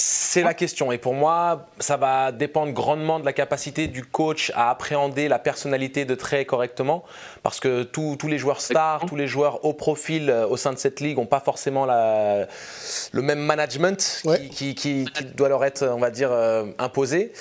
C'est 0.00 0.42
la 0.42 0.54
question. 0.54 0.92
Et 0.92 0.98
pour 0.98 1.14
moi, 1.14 1.66
ça 1.78 1.96
va 1.96 2.32
dépendre 2.32 2.72
grandement 2.72 3.20
de 3.20 3.24
la 3.24 3.32
capacité 3.32 3.86
du 3.86 4.02
coach 4.02 4.50
à 4.54 4.70
appréhender 4.70 5.28
la 5.28 5.38
personnalité 5.38 6.04
de 6.04 6.14
Trey 6.14 6.44
correctement. 6.44 7.04
Parce 7.42 7.60
que 7.60 7.82
tous 7.82 8.16
les 8.26 8.38
joueurs 8.38 8.60
stars, 8.60 9.04
tous 9.06 9.16
les 9.16 9.26
joueurs 9.26 9.64
haut 9.64 9.74
profil 9.74 10.30
euh, 10.30 10.46
au 10.46 10.56
sein 10.56 10.72
de 10.72 10.78
cette 10.78 11.00
ligue 11.00 11.18
n'ont 11.18 11.26
pas 11.26 11.40
forcément 11.40 11.84
le 11.86 13.22
même 13.22 13.40
management 13.40 14.22
qui, 14.52 15.06
doit 15.36 15.48
leur 15.48 15.64
être, 15.64 15.86
on 15.86 15.98
va 15.98 16.10
dire, 16.10 16.32
euh, 16.32 16.64
imposé. 16.78 17.32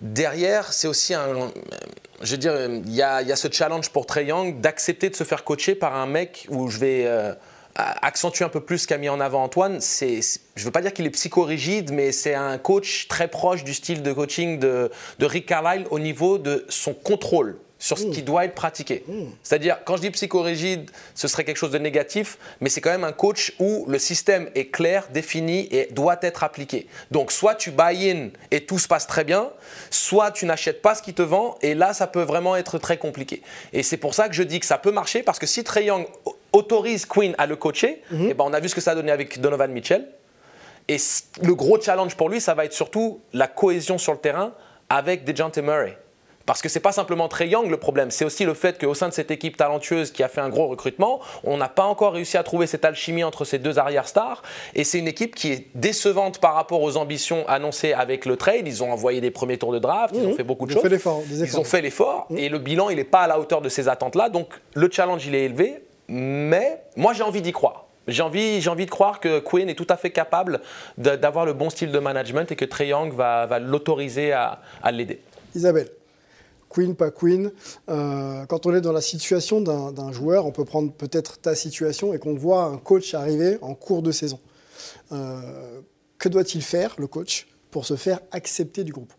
Derrière, 0.00 0.72
c'est 0.72 0.88
aussi 0.88 1.14
un. 1.14 1.52
Je 2.22 2.32
veux 2.32 2.38
dire, 2.38 2.54
il 2.56 2.94
y 2.94 3.02
a, 3.02 3.36
ce 3.36 3.48
challenge 3.50 3.90
pour 3.90 4.06
Trey 4.06 4.26
Young 4.26 4.60
d'accepter 4.60 5.10
de 5.10 5.16
se 5.16 5.24
faire 5.24 5.44
coacher 5.44 5.74
par 5.74 5.94
un 5.94 6.06
mec 6.06 6.46
où 6.48 6.68
je 6.68 6.78
vais. 6.78 7.04
Euh, 7.06 7.34
accentue 7.76 8.42
un 8.42 8.48
peu 8.48 8.60
plus 8.60 8.78
ce 8.78 8.86
qu'a 8.86 8.98
mis 8.98 9.08
en 9.08 9.20
avant 9.20 9.42
Antoine. 9.44 9.80
C'est, 9.80 10.20
je 10.54 10.62
ne 10.62 10.64
veux 10.64 10.72
pas 10.72 10.82
dire 10.82 10.92
qu'il 10.92 11.06
est 11.06 11.10
psychorigide, 11.10 11.92
mais 11.92 12.12
c'est 12.12 12.34
un 12.34 12.58
coach 12.58 13.06
très 13.08 13.28
proche 13.28 13.64
du 13.64 13.74
style 13.74 14.02
de 14.02 14.12
coaching 14.12 14.58
de, 14.58 14.90
de 15.18 15.26
Rick 15.26 15.46
Carlisle 15.46 15.86
au 15.90 15.98
niveau 15.98 16.38
de 16.38 16.64
son 16.68 16.94
contrôle 16.94 17.58
sur 17.78 17.98
ce 17.98 18.06
qui 18.06 18.22
doit 18.22 18.46
être 18.46 18.54
pratiqué. 18.54 19.04
C'est-à-dire, 19.42 19.78
quand 19.84 19.96
je 19.96 20.02
dis 20.02 20.10
psychorigide, 20.10 20.90
ce 21.14 21.28
serait 21.28 21.44
quelque 21.44 21.58
chose 21.58 21.70
de 21.70 21.78
négatif, 21.78 22.38
mais 22.60 22.70
c'est 22.70 22.80
quand 22.80 22.90
même 22.90 23.04
un 23.04 23.12
coach 23.12 23.52
où 23.58 23.84
le 23.86 23.98
système 23.98 24.48
est 24.54 24.68
clair, 24.68 25.08
défini 25.12 25.68
et 25.70 25.88
doit 25.90 26.18
être 26.22 26.42
appliqué. 26.42 26.86
Donc, 27.10 27.30
soit 27.30 27.54
tu 27.54 27.70
buy 27.70 28.10
in 28.10 28.30
et 28.50 28.64
tout 28.64 28.78
se 28.78 28.88
passe 28.88 29.06
très 29.06 29.24
bien, 29.24 29.50
soit 29.90 30.30
tu 30.30 30.46
n'achètes 30.46 30.80
pas 30.80 30.94
ce 30.94 31.02
qui 31.02 31.12
te 31.12 31.20
vend, 31.20 31.58
et 31.60 31.74
là, 31.74 31.92
ça 31.92 32.06
peut 32.06 32.22
vraiment 32.22 32.56
être 32.56 32.78
très 32.78 32.96
compliqué. 32.96 33.42
Et 33.74 33.82
c'est 33.82 33.98
pour 33.98 34.14
ça 34.14 34.28
que 34.28 34.34
je 34.34 34.42
dis 34.42 34.58
que 34.58 34.66
ça 34.66 34.78
peut 34.78 34.92
marcher, 34.92 35.22
parce 35.22 35.38
que 35.38 35.46
si 35.46 35.62
Trey 35.62 35.84
Young 35.84 36.06
autorise 36.56 37.06
Quinn 37.06 37.34
à 37.38 37.46
le 37.46 37.56
coacher, 37.56 38.02
mhm. 38.10 38.28
eh 38.30 38.34
ben, 38.34 38.44
on 38.46 38.52
a 38.52 38.60
vu 38.60 38.68
ce 38.68 38.74
que 38.74 38.80
ça 38.80 38.92
a 38.92 38.94
donné 38.94 39.12
avec 39.12 39.40
Donovan 39.40 39.70
Mitchell. 39.70 40.08
Et 40.88 40.98
le 41.42 41.54
gros 41.54 41.80
challenge 41.80 42.16
pour 42.16 42.28
lui, 42.28 42.40
ça 42.40 42.54
va 42.54 42.64
être 42.64 42.72
surtout 42.72 43.20
la 43.32 43.48
cohésion 43.48 43.98
sur 43.98 44.12
le 44.12 44.18
terrain 44.18 44.52
avec 44.88 45.24
DeJounte 45.24 45.58
Murray. 45.58 45.98
Parce 46.46 46.62
que 46.62 46.68
c'est 46.68 46.80
pas 46.80 46.92
simplement 46.92 47.26
Trey 47.26 47.48
Young 47.48 47.68
le 47.68 47.76
problème, 47.76 48.12
c'est 48.12 48.24
aussi 48.24 48.44
le 48.44 48.54
fait 48.54 48.78
qu'au 48.78 48.94
sein 48.94 49.08
de 49.08 49.12
cette 49.12 49.32
équipe 49.32 49.56
talentueuse 49.56 50.12
qui 50.12 50.22
a 50.22 50.28
fait 50.28 50.40
un 50.40 50.48
gros 50.48 50.68
recrutement, 50.68 51.20
on 51.42 51.56
n'a 51.56 51.68
pas 51.68 51.82
encore 51.82 52.12
réussi 52.12 52.36
à 52.36 52.44
trouver 52.44 52.68
cette 52.68 52.84
alchimie 52.84 53.24
entre 53.24 53.44
ces 53.44 53.58
deux 53.58 53.80
arrière-stars. 53.80 54.42
Et 54.74 54.84
c'est 54.84 55.00
une 55.00 55.08
équipe 55.08 55.34
qui 55.34 55.50
est 55.50 55.66
décevante 55.74 56.38
par 56.38 56.54
rapport 56.54 56.82
aux 56.82 56.96
ambitions 56.96 57.46
annoncées 57.48 57.92
avec 57.92 58.26
le 58.26 58.36
trade. 58.36 58.68
Ils 58.68 58.84
ont 58.84 58.92
envoyé 58.92 59.20
des 59.20 59.32
premiers 59.32 59.58
tours 59.58 59.72
de 59.72 59.80
draft, 59.80 60.14
ils 60.16 60.24
ont 60.24 60.30
mhm. 60.30 60.36
fait 60.36 60.44
beaucoup 60.44 60.66
de 60.66 60.72
ils 60.72 61.00
choses. 61.00 61.26
Ils 61.32 61.58
ont 61.58 61.64
fait 61.64 61.82
l'effort 61.82 62.28
mhm. 62.30 62.38
et 62.38 62.48
le 62.48 62.58
bilan 62.60 62.90
il 62.90 62.96
n'est 62.96 63.04
pas 63.04 63.22
à 63.22 63.26
la 63.26 63.40
hauteur 63.40 63.60
de 63.60 63.68
ces 63.68 63.88
attentes-là. 63.88 64.28
Donc 64.28 64.48
le 64.74 64.88
challenge 64.88 65.26
il 65.26 65.34
est 65.34 65.46
élevé, 65.46 65.82
mais 66.08 66.82
moi 66.96 67.12
j'ai 67.12 67.22
envie 67.22 67.42
d'y 67.42 67.52
croire. 67.52 67.86
J'ai 68.08 68.22
envie, 68.22 68.60
j'ai 68.60 68.70
envie 68.70 68.86
de 68.86 68.90
croire 68.90 69.18
que 69.18 69.40
Quinn 69.40 69.68
est 69.68 69.74
tout 69.74 69.86
à 69.88 69.96
fait 69.96 70.10
capable 70.10 70.60
d'avoir 70.96 71.44
le 71.44 71.54
bon 71.54 71.70
style 71.70 71.90
de 71.90 71.98
management 71.98 72.50
et 72.52 72.56
que 72.56 72.64
Trey 72.64 72.88
Young 72.88 73.12
va, 73.12 73.58
l'autoriser 73.58 74.32
à, 74.32 74.60
à 74.80 74.92
l'aider. 74.92 75.20
Isabelle 75.56 75.88
Queen, 76.68 76.94
pas 76.94 77.10
Queen. 77.10 77.52
Euh, 77.88 78.44
quand 78.46 78.66
on 78.66 78.74
est 78.74 78.80
dans 78.80 78.92
la 78.92 79.00
situation 79.00 79.60
d'un 79.60 80.12
joueur, 80.12 80.46
on 80.46 80.52
peut 80.52 80.64
prendre 80.64 80.92
peut-être 80.92 81.38
ta 81.38 81.54
situation 81.54 82.12
et 82.12 82.18
qu'on 82.18 82.34
voit 82.34 82.64
un 82.64 82.76
coach 82.76 83.14
arriver 83.14 83.58
en 83.62 83.74
cours 83.74 84.02
de 84.02 84.12
saison. 84.12 84.38
Euh, 85.12 85.80
que 86.18 86.28
doit-il 86.28 86.62
faire, 86.62 86.94
le 86.98 87.06
coach, 87.06 87.46
pour 87.70 87.86
se 87.86 87.96
faire 87.96 88.20
accepter 88.30 88.84
du 88.84 88.92
groupe? 88.92 89.12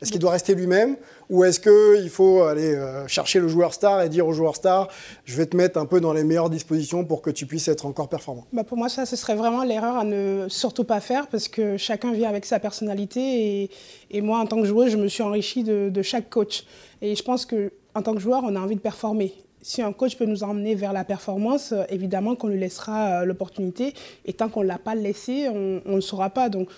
Est-ce 0.00 0.12
qu'il 0.12 0.20
doit 0.20 0.32
rester 0.32 0.54
lui-même 0.54 0.96
ou 1.30 1.44
est-ce 1.44 1.58
qu'il 1.58 2.10
faut 2.10 2.42
aller 2.42 2.74
euh, 2.74 3.06
chercher 3.08 3.40
le 3.40 3.48
joueur 3.48 3.72
star 3.72 4.02
et 4.02 4.08
dire 4.08 4.26
au 4.26 4.32
joueur 4.32 4.54
star 4.54 4.88
je 5.24 5.36
vais 5.36 5.46
te 5.46 5.56
mettre 5.56 5.78
un 5.78 5.86
peu 5.86 6.00
dans 6.00 6.12
les 6.12 6.22
meilleures 6.22 6.50
dispositions 6.50 7.04
pour 7.04 7.22
que 7.22 7.30
tu 7.30 7.46
puisses 7.46 7.68
être 7.68 7.86
encore 7.86 8.08
performant? 8.08 8.46
Bah 8.52 8.64
Pour 8.64 8.76
moi, 8.76 8.88
ça, 8.88 9.06
ce 9.06 9.16
serait 9.16 9.34
vraiment 9.34 9.64
l'erreur 9.64 9.96
à 9.96 10.04
ne 10.04 10.46
surtout 10.48 10.84
pas 10.84 11.00
faire 11.00 11.28
parce 11.28 11.48
que 11.48 11.76
chacun 11.76 12.12
vient 12.12 12.28
avec 12.28 12.44
sa 12.44 12.58
personnalité 12.58 13.70
et, 14.10 14.20
moi, 14.20 14.38
en 14.38 14.46
tant 14.46 14.60
que 14.60 14.66
joueuse, 14.66 14.90
je 14.90 14.96
me 14.96 15.08
suis 15.08 15.22
enrichie 15.22 15.64
de, 15.64 15.88
de 15.90 16.02
chaque 16.02 16.28
coach. 16.30 16.64
Et 17.00 17.14
je 17.14 17.22
pense 17.22 17.46
qu'en 17.46 18.02
tant 18.02 18.14
que 18.14 18.20
joueur, 18.20 18.42
on 18.44 18.54
a 18.54 18.60
envie 18.60 18.76
de 18.76 18.80
performer 18.80 19.34
si 19.66 19.82
un 19.82 19.92
coach 19.92 20.16
peut 20.16 20.26
nous 20.26 20.44
emmener 20.44 20.74
vers 20.74 20.92
la 20.92 21.02
performance, 21.02 21.72
euh, 21.72 21.82
évidemment 21.88 22.36
qu'on 22.36 22.48
lui 22.48 22.58
laissera 22.58 23.24
l'opportunité. 23.24 23.94
Et 24.24 24.32
tant 24.32 24.48
qu'on 24.48 24.62
ne 24.62 24.68
l'a 24.68 24.78
pas 24.78 24.94
laissé, 24.94 25.48
on 25.48 25.82
ne 25.84 25.94
le 25.96 26.00
saura 26.00 26.30
pas. 26.30 26.48
Donc, 26.48 26.68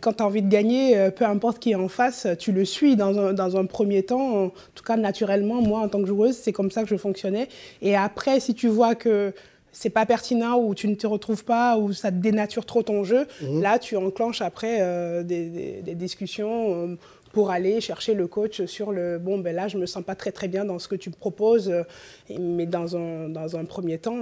quand 0.00 0.12
tu 0.12 0.22
as 0.22 0.26
envie 0.26 0.42
de 0.42 0.48
gagner, 0.48 1.10
peu 1.16 1.24
importe 1.24 1.58
qui 1.58 1.70
est 1.70 1.76
en 1.76 1.88
face, 1.88 2.26
tu 2.38 2.52
le 2.52 2.64
suis 2.64 2.96
dans 2.96 3.18
un, 3.18 3.32
dans 3.32 3.56
un 3.56 3.64
premier 3.64 4.02
temps. 4.02 4.44
En 4.44 4.52
tout 4.74 4.84
cas, 4.84 4.96
naturellement, 4.96 5.62
moi, 5.62 5.80
en 5.80 5.88
tant 5.88 6.00
que 6.00 6.06
joueuse, 6.06 6.36
c'est 6.36 6.52
comme 6.52 6.70
ça 6.70 6.82
que 6.82 6.88
je 6.88 6.96
fonctionnais. 6.96 7.48
Et 7.80 7.96
après, 7.96 8.40
si 8.40 8.54
tu 8.54 8.68
vois 8.68 8.94
que 8.94 9.32
c'est 9.72 9.90
pas 9.90 10.06
pertinent 10.06 10.58
ou 10.58 10.74
tu 10.74 10.86
ne 10.86 10.94
te 10.94 11.06
retrouves 11.06 11.44
pas 11.44 11.78
ou 11.78 11.92
ça 11.92 12.10
dénature 12.10 12.66
trop 12.66 12.82
ton 12.82 13.04
jeu, 13.04 13.26
mhm. 13.40 13.62
là 13.62 13.78
tu 13.78 13.96
enclenches 13.96 14.42
après 14.42 14.78
euh, 14.80 15.22
des, 15.22 15.82
discussions 15.94 16.74
euh, 16.74 16.98
pour 17.32 17.50
aller 17.50 17.80
chercher 17.80 18.14
le 18.14 18.26
coach 18.26 18.64
sur 18.66 18.92
le 18.92 19.18
bon 19.18 19.38
ben 19.38 19.54
là 19.54 19.68
je 19.68 19.78
me 19.78 19.86
sens 19.86 20.04
pas 20.04 20.14
très 20.14 20.32
très 20.32 20.48
bien 20.48 20.64
dans 20.64 20.78
ce 20.78 20.88
que 20.88 20.94
tu 20.94 21.10
me 21.10 21.14
proposes 21.14 21.70
euh, 21.70 21.82
mais 22.38 22.66
dans 22.66 22.96
un, 22.96 23.28
dans 23.28 23.56
un 23.56 23.64
premier 23.64 23.98
temps 23.98 24.18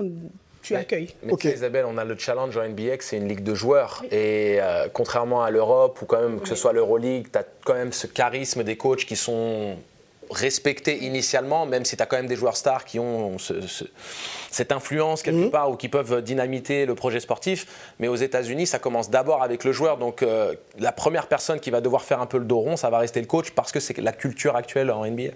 tu 0.62 0.76
accueilles. 0.76 1.09
Mais 1.23 1.33
Isabelle, 1.45 1.87
on 1.88 1.97
a 1.97 2.05
le 2.05 2.19
challenge 2.19 2.55
en 2.59 2.69
NBA, 2.69 2.97
c'est 3.00 3.17
une 3.17 3.26
ligue 3.26 3.43
de 3.43 3.55
joueurs. 3.55 4.05
Et 4.11 4.59
contrairement 4.93 5.43
à 5.43 5.50
l'Europe, 5.50 6.02
ou 6.02 6.05
quand 6.05 6.21
même 6.21 6.38
que 6.38 6.47
ce 6.47 6.55
soit 6.55 6.75
l'Euroleague, 6.75 7.29
tu 7.33 7.38
as 7.38 7.47
quand 7.64 7.73
même 7.73 7.93
ce 7.93 8.07
charisme 8.07 8.62
des 8.62 8.76
coachs 8.76 9.07
qui 9.07 9.17
sont 9.17 9.76
respecté 10.30 11.04
initialement, 11.04 11.66
même 11.66 11.84
si 11.84 11.96
tu 11.96 12.02
as 12.02 12.06
quand 12.06 12.16
même 12.16 12.26
des 12.26 12.37
joueurs 12.37 12.56
stars 12.56 12.84
qui 12.84 12.99
ont 12.99 13.37
cette 14.50 14.72
influence 14.72 15.22
quelque 15.22 15.44
mhm. 15.44 15.50
part 15.50 15.70
ou 15.70 15.76
qui 15.76 15.88
peuvent 15.88 16.22
dynamiter 16.22 16.87
le 16.87 16.94
projet 16.94 17.20
sportif. 17.20 17.66
Mais 17.99 18.08
aux 18.08 18.16
États-Unis, 18.16 18.66
ça 18.66 18.78
commence 18.78 19.10
d'abord 19.10 19.42
avec 19.42 19.64
le 19.64 19.72
joueur. 19.72 19.99
Donc 19.99 20.22
euh, 20.22 20.54
la 20.78 20.92
première 20.92 21.26
personne 21.26 21.60
qui 21.60 21.70
va 21.70 21.80
devoir 21.80 22.02
faire 22.02 22.20
un 22.20 22.26
peu 22.26 22.38
le 22.38 22.44
dos 22.44 22.60
rond, 22.60 22.76
ça 22.76 22.90
va 22.90 22.99
rester 22.99 23.20
le 23.20 23.26
coach 23.26 23.50
parce 23.50 23.72
que 23.72 23.80
c'est 23.80 23.96
la 23.99 24.12
culture 24.12 24.56
actuelle 24.56 24.90
en 24.90 25.04
NBA. 25.04 25.30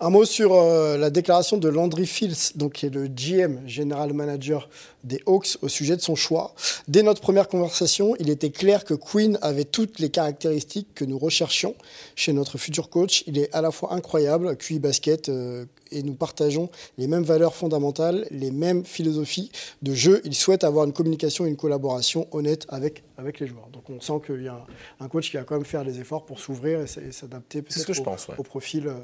Un 0.00 0.10
mot 0.10 0.24
sur 0.24 0.54
euh, 0.54 0.96
la 0.98 1.08
déclaration 1.08 1.56
de 1.56 1.68
Landry 1.68 2.06
Fields, 2.06 2.56
donc, 2.56 2.72
qui 2.72 2.86
est 2.86 2.90
le 2.90 3.06
GM, 3.06 3.60
General 3.66 4.12
Manager 4.12 4.68
des 5.04 5.20
Hawks, 5.26 5.56
au 5.62 5.68
sujet 5.68 5.94
de 5.94 6.00
son 6.00 6.16
choix. 6.16 6.52
Dès 6.88 7.02
notre 7.02 7.20
première 7.20 7.46
conversation, 7.46 8.16
il 8.18 8.28
était 8.28 8.50
clair 8.50 8.84
que 8.84 8.94
Quinn 8.94 9.38
avait 9.40 9.64
toutes 9.64 10.00
les 10.00 10.08
caractéristiques 10.08 10.88
que 10.96 11.04
nous 11.04 11.18
recherchions 11.18 11.76
chez 12.16 12.32
notre 12.32 12.58
futur 12.58 12.90
coach. 12.90 13.22
Il 13.28 13.38
est 13.38 13.54
à 13.54 13.62
la 13.62 13.70
fois 13.70 13.94
incroyable, 13.94 14.56
QI 14.56 14.80
basket, 14.80 15.28
euh, 15.28 15.64
et 15.92 16.02
nous 16.02 16.14
partageons 16.14 16.70
les 16.98 17.06
mêmes 17.06 17.22
valeurs 17.22 17.54
fondamentales, 17.54 18.26
les 18.30 18.50
mêmes 18.50 18.84
philosophies 18.84 19.52
de 19.82 19.94
jeu. 19.94 20.20
Il 20.24 20.34
souhaite 20.34 20.64
avoir 20.64 20.86
une 20.86 20.92
communication 20.92 21.46
et 21.46 21.48
une 21.48 21.56
collaboration 21.56 22.26
honnête 22.32 22.66
avec, 22.68 23.04
avec 23.18 23.40
les 23.40 23.46
joueurs. 23.46 23.68
Donc 23.72 23.88
on 23.90 24.00
sent 24.00 24.20
qu'il 24.26 24.42
y 24.42 24.48
a 24.48 24.64
un, 25.00 25.08
coach 25.08 25.30
qui 25.30 25.36
va 25.36 25.44
quand 25.44 25.56
même 25.56 25.64
faire 25.64 25.84
des 25.84 26.00
efforts 26.00 26.24
pour 26.24 26.38
s'ouvrir 26.38 26.80
et 26.80 27.12
s'adapter 27.12 27.62
peut-être 27.62 28.38
au, 28.38 28.42
profil, 28.42 28.88
euh, 28.88 28.94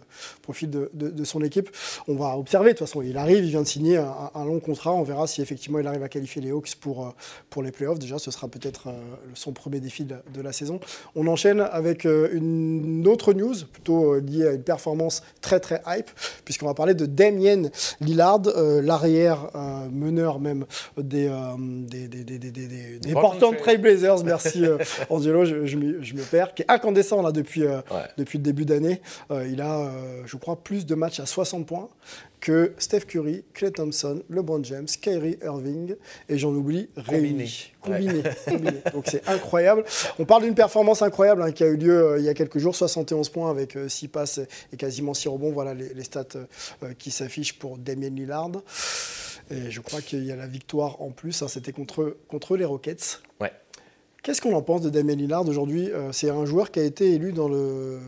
profil 0.42 0.70
de, 0.70 0.90
de, 0.92 1.24
son 1.24 1.42
équipe. 1.42 1.70
On 2.08 2.14
va 2.14 2.36
observer, 2.36 2.72
de 2.72 2.78
toute 2.78 2.86
façon, 2.86 3.02
il 3.02 3.16
arrive, 3.16 3.44
il 3.44 3.50
vient 3.50 3.62
de 3.62 3.66
signer 3.66 3.96
un, 3.98 4.44
long 4.44 4.60
contrat. 4.60 4.92
On 4.92 5.02
verra 5.02 5.26
si 5.26 5.42
effectivement 5.42 5.78
il 5.78 5.86
arrive 5.86 6.02
à 6.02 6.08
qualifier 6.08 6.42
les 6.42 6.50
Hawks 6.50 6.74
pour, 6.80 7.06
euh, 7.06 7.10
pour 7.50 7.62
les 7.62 7.70
playoffs. 7.70 7.98
Déjà, 7.98 8.18
ce 8.18 8.30
sera 8.30 8.48
peut-être 8.48 8.88
euh, 8.88 8.92
son 9.34 9.52
premier 9.52 9.80
défi 9.80 10.04
de, 10.04 10.16
de, 10.32 10.40
la 10.40 10.52
saison. 10.52 10.80
On 11.14 11.26
enchaîne 11.26 11.60
avec 11.60 12.04
une 12.04 13.06
autre 13.06 13.32
news, 13.32 13.54
plutôt 13.72 14.18
liée 14.18 14.46
à 14.46 14.52
une 14.52 14.62
performance 14.62 15.22
très 15.40 15.60
très 15.60 15.82
hype, 15.86 16.10
puisqu'on 16.44 16.66
va 16.66 16.74
parler 16.74 16.94
de 16.94 17.06
Damien 17.06 17.68
Lillard, 18.00 18.42
euh, 18.46 18.80
l'arrière 18.82 19.50
euh, 19.54 19.88
meneur 19.90 20.40
même 20.40 20.64
des, 20.96 21.28
euh, 21.28 21.36
des, 21.58 22.08
des, 22.08 22.24
des, 22.24 22.38
des, 22.38 22.50
des 22.98 23.14
Merci 24.24 24.64
Angelo, 25.10 25.44
je, 25.44 25.66
je, 25.66 25.76
me 25.76 26.22
perds, 26.30 26.54
qui 26.54 26.62
est 26.62 26.70
incandescent 26.70 27.22
là 27.22 27.32
depuis, 27.32 27.64
depuis 28.16 28.38
le 28.38 28.44
début 28.44 28.64
d'année. 28.64 29.00
il 29.30 29.60
a, 29.60 29.90
je 30.26 30.36
crois, 30.36 30.56
plus 30.56 30.86
de 30.86 30.94
matchs 30.94 31.20
à 31.20 31.26
60 31.26 31.66
points 31.66 31.88
que 32.40 32.72
Steph 32.78 33.00
Curry, 33.00 33.44
Clay 33.52 33.70
Thompson, 33.70 34.22
LeBron 34.30 34.64
James, 34.64 34.86
Kyrie 34.86 35.38
Irving 35.44 35.94
et 36.28 36.38
j'en 36.38 36.50
oublie 36.50 36.88
réunis. 36.96 37.72
Combiné. 37.80 38.22
Donc 38.92 39.04
c'est 39.06 39.26
incroyable. 39.28 39.84
On 40.18 40.24
parle 40.24 40.42
d'une 40.42 40.54
performance 40.54 41.02
incroyable 41.02 41.42
hein, 41.42 41.52
qui 41.52 41.64
a 41.64 41.68
eu 41.68 41.76
lieu 41.76 41.98
euh, 41.98 42.18
il 42.18 42.24
y 42.24 42.28
a 42.28 42.34
quelques 42.34 42.58
jours, 42.58 42.74
71 42.74 43.28
points 43.30 43.50
avec 43.50 43.78
6 43.88 44.04
euh, 44.04 44.08
passes 44.08 44.40
et 44.72 44.76
quasiment 44.76 45.14
6 45.14 45.28
rebonds. 45.28 45.52
Voilà 45.52 45.74
les, 45.74 46.04
stats 46.04 46.24
euh, 46.82 46.92
qui 46.98 47.10
s'affichent 47.10 47.58
pour 47.58 47.78
Damien 47.78 48.10
Lillard. 48.10 48.50
Et 49.50 49.70
je 49.70 49.80
crois 49.80 50.00
qu'il 50.00 50.24
y 50.24 50.32
a 50.32 50.36
la 50.36 50.46
victoire 50.46 51.00
en 51.00 51.10
plus. 51.10 51.42
Hein, 51.42 51.48
c'était 51.48 51.72
contre, 51.72 52.16
contre 52.28 52.56
les 52.56 52.64
Rockets. 52.64 53.22
Ouais. 53.40 53.52
Qu'est-ce 54.22 54.42
qu'on 54.42 54.54
en 54.54 54.62
pense 54.62 54.82
de 54.82 54.90
Damien 54.90 55.14
Lillard 55.14 55.48
aujourd'hui 55.48 55.90
euh, 55.90 56.12
C'est 56.12 56.28
un 56.28 56.44
joueur 56.44 56.70
qui 56.70 56.80
a 56.80 56.84
été 56.84 57.14
élu 57.14 57.32
dans, 57.32 57.48
le, 57.48 57.98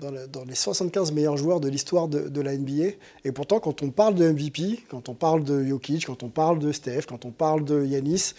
dans, 0.00 0.44
les 0.44 0.54
75 0.54 1.12
meilleurs 1.12 1.36
joueurs 1.36 1.60
de 1.60 1.68
l'histoire 1.68 2.08
de, 2.08 2.40
la 2.40 2.56
NBA. 2.56 2.94
Et 3.24 3.32
pourtant, 3.32 3.60
quand 3.60 3.82
on 3.82 3.90
parle 3.90 4.16
de 4.16 4.28
MVP, 4.28 4.80
quand 4.88 5.08
on 5.08 5.14
parle 5.14 5.44
de 5.44 5.64
Jokic, 5.64 6.06
quand 6.06 6.22
on 6.24 6.28
parle 6.28 6.58
de 6.58 6.72
Steph, 6.72 7.02
quand 7.08 7.24
on 7.24 7.30
parle 7.30 7.64
de 7.64 7.84
Yanis, 7.84 8.32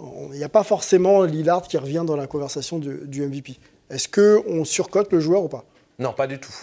il 0.00 0.38
n'y 0.38 0.44
a 0.44 0.48
pas 0.48 0.62
forcément 0.62 1.24
Lillard 1.24 1.68
qui 1.68 1.76
revient 1.76 2.04
dans 2.06 2.16
la 2.16 2.26
conversation 2.26 2.78
du, 2.78 3.00
du 3.06 3.26
MVP. 3.26 3.58
Est-ce 3.90 4.08
qu'on 4.08 4.64
surcote 4.64 5.12
le 5.12 5.20
joueur 5.20 5.42
ou 5.44 5.48
pas? 5.48 5.64
Non, 5.98 6.12
pas 6.12 6.26
du 6.26 6.38
tout. 6.38 6.54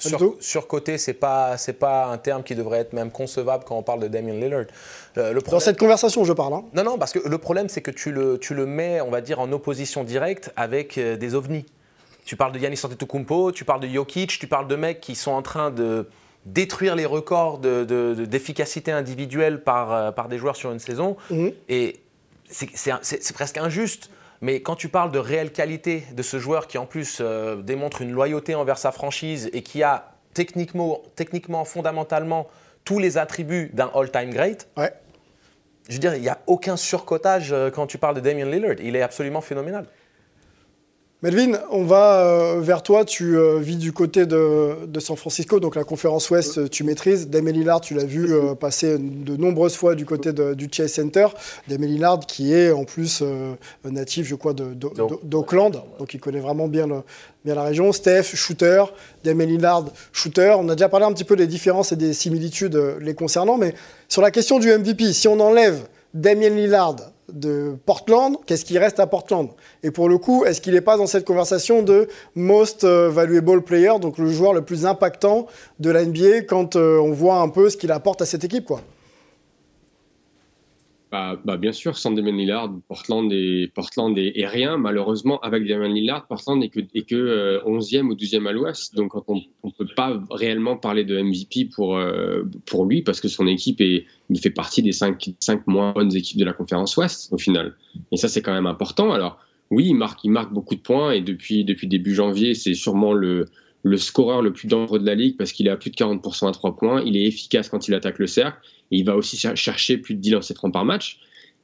Sur, 0.00 0.36
surcoté, 0.40 0.98
c'est 0.98 1.14
pas 1.14 1.56
c'est 1.56 1.74
pas 1.74 2.06
un 2.06 2.18
terme 2.18 2.42
qui 2.42 2.54
devrait 2.54 2.78
être 2.78 2.92
même 2.92 3.10
concevable 3.10 3.64
quand 3.66 3.76
on 3.76 3.82
parle 3.82 4.00
de 4.00 4.08
Damien 4.08 4.32
Lillard. 4.32 4.64
Euh, 5.18 5.32
le 5.32 5.40
Dans 5.42 5.60
cette 5.60 5.78
conversation, 5.78 6.24
je 6.24 6.32
parle. 6.32 6.54
Hein. 6.54 6.64
Non, 6.74 6.84
non, 6.84 6.98
parce 6.98 7.12
que 7.12 7.18
le 7.18 7.38
problème, 7.38 7.68
c'est 7.68 7.82
que 7.82 7.90
tu 7.90 8.10
le, 8.10 8.38
tu 8.38 8.54
le 8.54 8.66
mets, 8.66 9.00
on 9.00 9.10
va 9.10 9.20
dire, 9.20 9.40
en 9.40 9.52
opposition 9.52 10.04
directe 10.04 10.52
avec 10.56 10.98
euh, 10.98 11.16
des 11.16 11.34
ovnis. 11.34 11.66
Tu 12.24 12.36
parles 12.36 12.52
de 12.52 12.58
Yannis 12.58 12.80
Antetokounmpo, 12.82 13.52
tu 13.52 13.64
parles 13.64 13.80
de 13.80 13.88
Jokic, 13.88 14.38
tu 14.38 14.46
parles 14.46 14.68
de 14.68 14.76
mecs 14.76 15.00
qui 15.00 15.14
sont 15.14 15.32
en 15.32 15.42
train 15.42 15.70
de 15.70 16.06
détruire 16.46 16.96
les 16.96 17.06
records 17.06 17.58
d'efficacité 17.58 18.92
de, 18.92 18.96
individuelle 18.96 19.62
par, 19.62 19.92
euh, 19.92 20.10
par 20.12 20.28
des 20.28 20.38
joueurs 20.38 20.56
sur 20.56 20.72
une 20.72 20.78
saison. 20.78 21.16
Mhm. 21.30 21.52
Et 21.68 22.00
c'est 22.48 23.32
presque 23.34 23.58
injuste 23.58 24.10
mais 24.40 24.62
quand 24.62 24.76
tu 24.76 24.88
parles 24.88 25.12
de 25.12 25.18
réelle 25.18 25.52
qualité 25.52 26.04
de 26.12 26.22
ce 26.22 26.38
joueur 26.38 26.66
qui 26.66 26.78
en 26.78 26.86
plus 26.86 27.18
euh, 27.20 27.56
démontre 27.56 28.02
une 28.02 28.12
loyauté 28.12 28.54
envers 28.54 28.78
sa 28.78 28.92
franchise 28.92 29.50
et 29.52 29.62
qui 29.62 29.82
a 29.82 30.12
techniquement, 30.34 31.02
techniquement 31.16 31.64
fondamentalement, 31.64 32.48
tous 32.84 32.98
les 32.98 33.18
attributs 33.18 33.70
d'un 33.74 33.90
all-time 33.94 34.30
great, 34.30 34.68
ouais. 34.76 34.92
je 35.88 35.94
veux 35.94 35.98
dire, 35.98 36.14
il 36.14 36.22
n'y 36.22 36.28
a 36.28 36.38
aucun 36.46 36.76
surcotage 36.76 37.52
euh, 37.52 37.70
quand 37.70 37.86
tu 37.86 37.98
parles 37.98 38.14
de 38.14 38.20
Damien 38.20 38.46
Lillard. 38.46 38.80
Il 38.80 38.96
est 38.96 39.02
absolument 39.02 39.40
phénoménal. 39.40 39.86
Melvin, 41.22 41.58
on 41.70 41.84
va 41.84 42.24
euh, 42.24 42.60
vers 42.62 42.82
toi. 42.82 43.04
Tu 43.04 43.36
euh, 43.36 43.58
vis 43.58 43.76
du 43.76 43.92
côté 43.92 44.24
de, 44.24 44.88
San 45.00 45.16
Francisco, 45.16 45.60
donc 45.60 45.76
la 45.76 45.84
conférence 45.84 46.30
Ouest, 46.30 46.56
euh, 46.56 46.68
tu 46.68 46.82
maîtrises. 46.82 47.28
Damien 47.28 47.52
Lillard, 47.52 47.82
tu 47.82 47.92
l'as 47.92 48.06
vu 48.06 48.30
passer 48.58 48.96
de 48.98 49.36
nombreuses 49.36 49.76
fois 49.76 49.94
du 49.94 50.06
côté 50.06 50.32
du 50.32 50.68
Chase 50.72 50.92
Center. 50.92 51.26
Damien 51.68 51.88
Lillard, 51.88 52.20
qui 52.20 52.54
est 52.54 52.72
en 52.72 52.84
plus 52.84 53.22
natif, 53.84 54.26
je 54.26 54.34
crois, 54.34 54.54
d'Oakland, 54.54 55.82
donc 55.98 56.14
il 56.14 56.20
connaît 56.20 56.40
vraiment 56.40 56.68
bien, 56.68 56.88
bien 57.44 57.54
la 57.54 57.64
région. 57.64 57.92
Steph, 57.92 58.34
shooter. 58.34 58.84
Damien 59.22 59.44
Lillard, 59.44 59.84
shooter. 60.12 60.54
On 60.58 60.68
a 60.70 60.74
déjà 60.74 60.88
parlé 60.88 61.04
un 61.04 61.12
petit 61.12 61.24
peu 61.24 61.36
des 61.36 61.46
différences 61.46 61.92
et 61.92 61.96
des 61.96 62.14
similitudes 62.14 62.80
les 63.00 63.14
concernant, 63.14 63.58
mais 63.58 63.74
sur 64.08 64.22
la 64.22 64.30
question 64.30 64.58
du 64.58 64.72
MVP, 64.72 65.12
si 65.12 65.28
on 65.28 65.38
enlève 65.38 65.86
Damien 66.14 66.48
Lillard, 66.48 66.96
de 67.32 67.76
Portland, 67.86 68.36
qu'est-ce 68.46 68.64
qui 68.64 68.78
reste 68.78 69.00
à 69.00 69.06
Portland? 69.06 69.48
Et 69.82 69.90
pour 69.90 70.08
le 70.08 70.18
coup, 70.18 70.44
est-ce 70.44 70.60
qu'il 70.60 70.74
n'est 70.74 70.80
pas 70.80 70.96
dans 70.96 71.06
cette 71.06 71.24
conversation 71.24 71.82
de 71.82 72.08
most 72.34 72.84
euh, 72.84 73.08
valuable 73.10 73.62
player, 73.62 73.92
donc 74.00 74.18
le 74.18 74.30
joueur 74.30 74.52
le 74.52 74.62
plus 74.62 74.86
impactant 74.86 75.46
de 75.78 75.90
la 75.90 76.04
NBA 76.04 76.42
quand 76.48 76.76
euh, 76.76 76.98
on 76.98 77.12
voit 77.12 77.36
un 77.36 77.48
peu 77.48 77.70
ce 77.70 77.76
qu'il 77.76 77.92
apporte 77.92 78.22
à 78.22 78.26
cette 78.26 78.44
équipe 78.44 78.72
bah, 81.10 81.40
bah, 81.44 81.56
bien 81.56 81.72
sûr, 81.72 81.98
sans 81.98 82.12
Damien 82.12 82.36
Lillard, 82.36 82.72
Portland 82.86 83.32
est, 83.32 83.72
Portland 83.74 84.16
est, 84.16 84.46
rien. 84.46 84.76
Malheureusement, 84.76 85.40
avec 85.40 85.66
Damien 85.66 85.88
Lillard, 85.88 86.28
Portland 86.28 86.60
n'est 86.60 86.68
que, 86.68 86.80
est 86.94 87.02
que 87.02 87.60
11e 87.66 87.98
euh, 87.98 88.02
ou 88.02 88.14
12e 88.14 88.46
à 88.46 88.52
l'ouest. 88.52 88.94
Donc, 88.94 89.12
on 89.28 89.34
ne 89.34 89.70
peut 89.76 89.88
pas 89.96 90.22
réellement 90.30 90.76
parler 90.76 91.04
de 91.04 91.20
MVP 91.20 91.70
pour, 91.74 91.96
euh, 91.96 92.44
pour 92.64 92.86
lui 92.86 93.02
parce 93.02 93.20
que 93.20 93.26
son 93.26 93.48
équipe 93.48 93.80
est, 93.80 94.06
il 94.28 94.38
fait 94.38 94.50
partie 94.50 94.82
des 94.82 94.92
5, 94.92 95.30
5 95.40 95.66
moins 95.66 95.92
bonnes 95.92 96.14
équipes 96.14 96.38
de 96.38 96.44
la 96.44 96.52
conférence 96.52 96.96
ouest 96.96 97.32
au 97.32 97.38
final. 97.38 97.74
Et 98.12 98.16
ça, 98.16 98.28
c'est 98.28 98.40
quand 98.40 98.54
même 98.54 98.66
important. 98.66 99.12
Alors, 99.12 99.38
oui, 99.70 99.86
il 99.88 99.94
marque, 99.94 100.22
il 100.22 100.30
marque 100.30 100.52
beaucoup 100.52 100.76
de 100.76 100.80
points 100.80 101.10
et 101.10 101.20
depuis, 101.20 101.64
depuis 101.64 101.88
début 101.88 102.14
janvier, 102.14 102.54
c'est 102.54 102.74
sûrement 102.74 103.12
le, 103.12 103.46
le 103.82 103.96
scoreur 103.96 104.42
le 104.42 104.52
plus 104.52 104.68
dangereux 104.68 104.98
de 104.98 105.06
la 105.06 105.14
ligue 105.14 105.36
parce 105.36 105.52
qu'il 105.52 105.66
est 105.66 105.70
à 105.70 105.76
plus 105.76 105.90
de 105.90 105.96
40% 105.96 106.48
à 106.48 106.52
3 106.52 106.76
points. 106.76 107.02
Il 107.02 107.16
est 107.16 107.24
efficace 107.24 107.68
quand 107.68 107.88
il 107.88 107.94
attaque 107.94 108.18
le 108.18 108.26
cercle 108.26 108.58
il 108.90 109.04
va 109.04 109.16
aussi 109.16 109.36
chercher 109.36 109.98
plus 109.98 110.14
de 110.14 110.20
10 110.20 110.30
lancers 110.30 110.56
francs 110.56 110.72
par 110.72 110.84
match. 110.84 111.20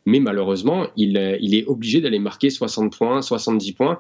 Mais 0.07 0.21
malheureusement, 0.21 0.87
il, 0.97 1.17
euh, 1.17 1.37
est 1.41 1.67
obligé 1.67 2.01
d'aller 2.01 2.21
marquer 2.21 2.51
60 2.51 2.97
points, 2.97 3.23
70 3.23 3.73
points 3.73 3.99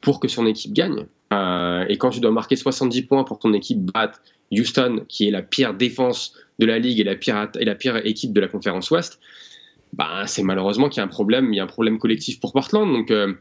pour 0.00 0.20
que 0.20 0.28
son 0.28 0.46
équipe 0.46 0.72
gagne. 0.72 1.06
Euh, 1.32 1.84
et 1.88 1.98
quand 1.98 2.10
tu 2.10 2.20
dois 2.20 2.30
marquer 2.30 2.56
70 2.56 3.02
points 3.02 3.24
pour 3.24 3.38
ton 3.38 3.52
équipe 3.52 3.80
batte 3.80 4.20
Houston, 4.52 5.04
qui 5.08 5.26
est 5.26 5.30
la 5.30 5.42
pire 5.42 5.74
défense 5.74 6.34
de 6.58 6.66
la 6.66 6.78
ligue 6.78 7.00
et 7.00 7.04
la 7.04 7.16
pire, 7.16 7.48
et 7.58 7.64
la 7.64 7.74
pire 7.74 7.96
équipe 8.04 8.32
de 8.32 8.40
la 8.40 8.48
conférence 8.48 8.90
Ouest, 8.90 9.18
bah, 9.94 10.26
c'est 10.26 10.42
malheureusement 10.42 10.88
qu'il 10.88 10.98
y 10.98 11.00
a 11.00 11.04
un 11.04 11.08
problème, 11.08 11.52
il 11.52 11.56
y 11.56 11.60
a 11.60 11.64
un 11.64 11.68
problème 11.68 11.98
collectif 11.98 12.38
pour 12.38 12.52
Portland. 12.52 12.92
Donc, 12.92 13.10
euh, 13.10 13.34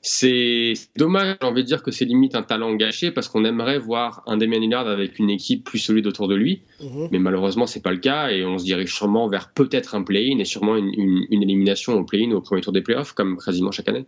c'est 0.00 0.74
dommage, 0.96 1.36
j'ai 1.40 1.46
envie 1.46 1.62
de 1.62 1.66
dire 1.66 1.82
que 1.82 1.90
c'est 1.90 2.04
limite 2.04 2.34
un 2.34 2.42
talent 2.42 2.74
gâché 2.74 3.10
parce 3.10 3.28
qu'on 3.28 3.44
aimerait 3.44 3.78
voir 3.78 4.22
un 4.26 4.36
Damien 4.36 4.60
Lillard 4.60 4.86
avec 4.88 5.18
une 5.18 5.30
équipe 5.30 5.64
plus 5.64 5.78
solide 5.78 6.06
autour 6.06 6.28
de 6.28 6.34
lui. 6.34 6.62
Mhm. 6.80 7.08
Mais 7.10 7.18
malheureusement, 7.18 7.66
c'est 7.66 7.82
pas 7.82 7.92
le 7.92 7.98
cas 7.98 8.30
et 8.30 8.44
on 8.44 8.58
se 8.58 8.64
dirige 8.64 8.94
sûrement 8.94 9.28
vers 9.28 9.52
peut-être 9.52 9.94
un 9.94 10.02
play-in 10.02 10.38
et 10.38 10.44
sûrement 10.44 10.76
une, 10.76 10.92
une 10.94 11.42
élimination 11.42 11.94
au 11.94 12.04
play-in 12.04 12.30
au 12.32 12.40
premier 12.40 12.60
tour 12.60 12.72
des 12.72 12.82
playoffs, 12.82 13.12
comme 13.12 13.38
quasiment 13.38 13.70
chaque 13.70 13.88
année. 13.88 14.06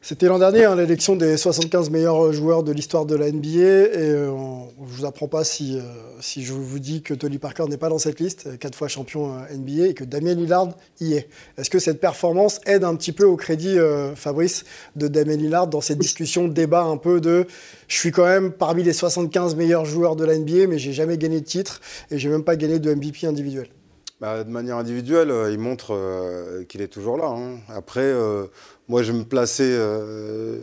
C'était 0.00 0.26
l'an 0.26 0.38
dernier, 0.38 0.64
hein, 0.64 0.76
l'élection 0.76 1.16
des 1.16 1.36
75 1.36 1.90
meilleurs 1.90 2.32
joueurs 2.32 2.62
de 2.62 2.70
l'histoire 2.70 3.04
de 3.04 3.16
la 3.16 3.32
NBA. 3.32 3.48
Et 3.48 3.96
euh, 3.96 4.28
je 4.28 4.32
ne 4.32 4.86
vous 4.86 5.04
apprends 5.04 5.26
pas 5.26 5.42
si, 5.42 5.76
euh, 5.76 5.82
si 6.20 6.44
je 6.44 6.52
vous 6.52 6.78
dis 6.78 7.02
que 7.02 7.14
Tony 7.14 7.38
Parker 7.38 7.64
n'est 7.68 7.78
pas 7.78 7.88
dans 7.88 7.98
cette 7.98 8.20
liste, 8.20 8.58
quatre 8.58 8.76
fois 8.76 8.86
champion 8.86 9.34
euh, 9.34 9.56
NBA, 9.56 9.88
et 9.88 9.94
que 9.94 10.04
Damien 10.04 10.34
Lillard 10.34 10.68
y 11.00 11.14
est. 11.14 11.28
Est-ce 11.58 11.68
que 11.68 11.80
cette 11.80 12.00
performance 12.00 12.60
aide 12.64 12.84
un 12.84 12.94
petit 12.94 13.10
peu 13.10 13.24
au 13.24 13.36
crédit, 13.36 13.76
Fabrice, 14.14 14.64
de 14.94 15.08
Damien 15.08 15.36
Lillard 15.36 15.66
dans 15.66 15.80
cette 15.80 15.98
discussion, 15.98 16.46
débat 16.46 16.82
un 16.82 16.96
peu 16.96 17.20
de 17.20 17.46
je 17.88 17.96
suis 17.96 18.12
quand 18.12 18.24
même 18.24 18.52
parmi 18.52 18.84
les 18.84 18.92
75 18.92 19.56
meilleurs 19.56 19.84
joueurs 19.84 20.14
de 20.14 20.24
la 20.24 20.38
NBA, 20.38 20.68
mais 20.68 20.78
j'ai 20.78 20.92
jamais 20.92 21.18
gagné 21.18 21.40
de 21.40 21.46
titre 21.46 21.80
et 22.10 22.18
j'ai 22.18 22.28
même 22.28 22.44
pas 22.44 22.54
gagné 22.56 22.78
de 22.78 22.94
MVP 22.94 23.26
individuel? 23.26 23.68
Bah, 24.20 24.44
de 24.44 24.50
manière 24.50 24.76
individuelle, 24.76 25.32
il 25.50 25.58
montre 25.58 26.64
qu'il 26.68 26.82
est 26.82 26.88
toujours 26.88 27.16
là. 27.16 27.26
Hein. 27.26 27.58
Après, 27.68 28.12
moi, 28.88 29.02
je 29.02 29.12
me 29.12 29.24
plaçais 29.24 29.70
euh, 29.70 30.58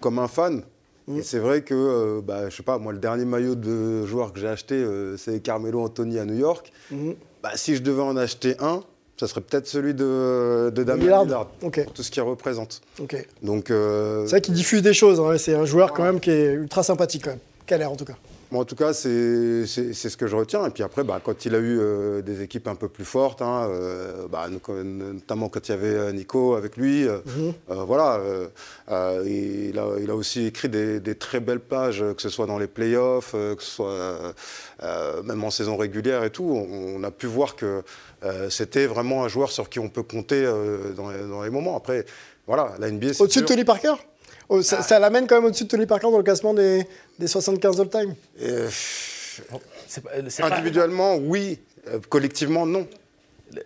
comme 0.00 0.18
un 0.18 0.28
fan. 0.28 0.62
Et 1.14 1.22
c'est 1.22 1.38
vrai 1.38 1.60
que, 1.60 1.74
euh, 1.74 2.20
bah, 2.22 2.48
je 2.48 2.56
sais 2.56 2.62
pas, 2.62 2.78
moi, 2.78 2.92
le 2.92 2.98
dernier 2.98 3.26
maillot 3.26 3.56
de 3.56 4.06
joueur 4.06 4.32
que 4.32 4.40
j'ai 4.40 4.48
acheté, 4.48 4.74
euh, 4.74 5.18
c'est 5.18 5.40
Carmelo 5.40 5.82
Anthony 5.82 6.18
à 6.18 6.24
New 6.24 6.36
York. 6.36 6.72
Mhm. 6.90 7.14
Bah, 7.42 7.50
si 7.56 7.76
je 7.76 7.82
devais 7.82 8.00
en 8.00 8.16
acheter 8.16 8.56
un, 8.58 8.82
ça 9.18 9.28
serait 9.28 9.42
peut-être 9.42 9.66
celui 9.66 9.92
de, 9.92 10.72
de 10.74 10.82
Damien 10.82 11.24
Lillard, 11.24 11.50
tout 11.94 12.02
ce 12.02 12.10
qu'il 12.10 12.22
représente. 12.22 12.80
Donc, 13.42 13.66
c'est 13.68 14.30
vrai 14.30 14.40
qu'il 14.40 14.54
diffuse 14.54 14.82
des 14.82 14.94
choses. 14.94 15.20
Hein, 15.20 15.36
c'est 15.36 15.54
un 15.54 15.66
joueur 15.66 15.92
quand 15.92 16.04
même 16.04 16.20
qui 16.20 16.30
est 16.30 16.52
ultra 16.52 16.82
sympathique, 16.82 17.24
quand 17.24 17.30
même. 17.30 17.38
Qu'a 17.66 17.78
l'air, 17.78 17.92
en 17.92 17.96
tout 17.96 18.06
cas 18.06 18.16
en 18.58 18.64
tout 18.64 18.76
cas, 18.76 18.92
c'est 18.92 19.66
ce 19.66 20.16
que 20.16 20.26
je 20.26 20.36
retiens. 20.36 20.66
Et 20.66 20.70
puis 20.70 20.82
après, 20.82 21.04
bah, 21.04 21.20
quand 21.22 21.44
il 21.44 21.54
a 21.54 21.58
eu 21.58 21.78
euh, 21.80 22.22
des 22.22 22.42
équipes 22.42 22.68
un 22.68 22.74
peu 22.74 22.88
plus 22.88 23.04
fortes, 23.04 23.42
hein, 23.42 23.68
euh, 23.70 24.28
bah, 24.28 24.48
notamment 24.48 25.48
quand 25.48 25.68
il 25.68 25.72
y 25.72 25.74
avait 25.74 25.94
euh, 25.94 26.12
Nico 26.12 26.54
avec 26.54 26.76
lui, 26.76 27.06
mhm. 27.06 27.52
voilà, 27.68 28.20
il 28.88 29.78
a, 29.78 29.86
il, 30.00 30.10
a, 30.10 30.14
aussi 30.14 30.46
écrit 30.46 30.68
des, 30.68 31.14
très 31.14 31.40
belles 31.40 31.60
pages, 31.60 32.04
que 32.16 32.22
ce 32.22 32.28
soit 32.28 32.46
dans 32.46 32.58
les 32.58 32.66
playoffs, 32.66 33.32
que 33.32 33.62
ce 33.62 33.70
soit 33.70 34.34
même 35.24 35.44
en 35.44 35.50
saison 35.50 35.76
régulière 35.76 36.24
et 36.24 36.30
tout. 36.30 36.44
On, 36.44 37.02
a 37.04 37.10
pu 37.10 37.26
voir 37.26 37.56
que 37.56 37.82
c'était 38.48 38.86
vraiment 38.86 39.24
un 39.24 39.28
joueur 39.28 39.50
sur 39.50 39.68
qui 39.68 39.78
on 39.78 39.88
peut 39.88 40.02
compter 40.02 40.44
dans 40.96 41.10
les, 41.10 41.26
dans, 41.28 41.42
les, 41.42 41.50
moments. 41.50 41.76
Après, 41.76 42.04
voilà, 42.46 42.74
la 42.78 42.90
NBA. 42.90 43.20
Au-dessus 43.20 43.42
de 43.42 43.46
Tony 43.46 43.64
Parker? 43.64 43.94
Oh, 44.48 44.62
ça, 44.62 44.98
l'amène 44.98 45.26
quand 45.26 45.36
même 45.36 45.46
au-dessus 45.46 45.64
de 45.64 45.68
Tony 45.68 45.86
Parker 45.86 46.10
dans 46.10 46.18
le 46.18 46.22
classement 46.22 46.54
des, 46.54 46.86
des 47.18 47.26
75 47.26 47.80
all-time 47.80 48.14
euh, 48.42 48.68
Individuellement, 50.40 51.16
oui. 51.16 51.60
Euh, 51.88 51.98
collectivement, 52.08 52.66
non. 52.66 52.86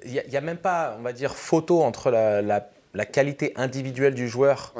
Il 0.05 0.23
n'y 0.29 0.37
a, 0.37 0.41
même 0.41 0.57
pas, 0.57 0.97
on 0.99 1.03
va 1.03 1.13
dire, 1.13 1.35
photo 1.35 1.83
entre 1.83 2.11
la, 2.11 2.43
la, 2.43 3.07
qualité 3.07 3.53
individuelle 3.57 4.15
du 4.15 4.29
joueur, 4.29 4.75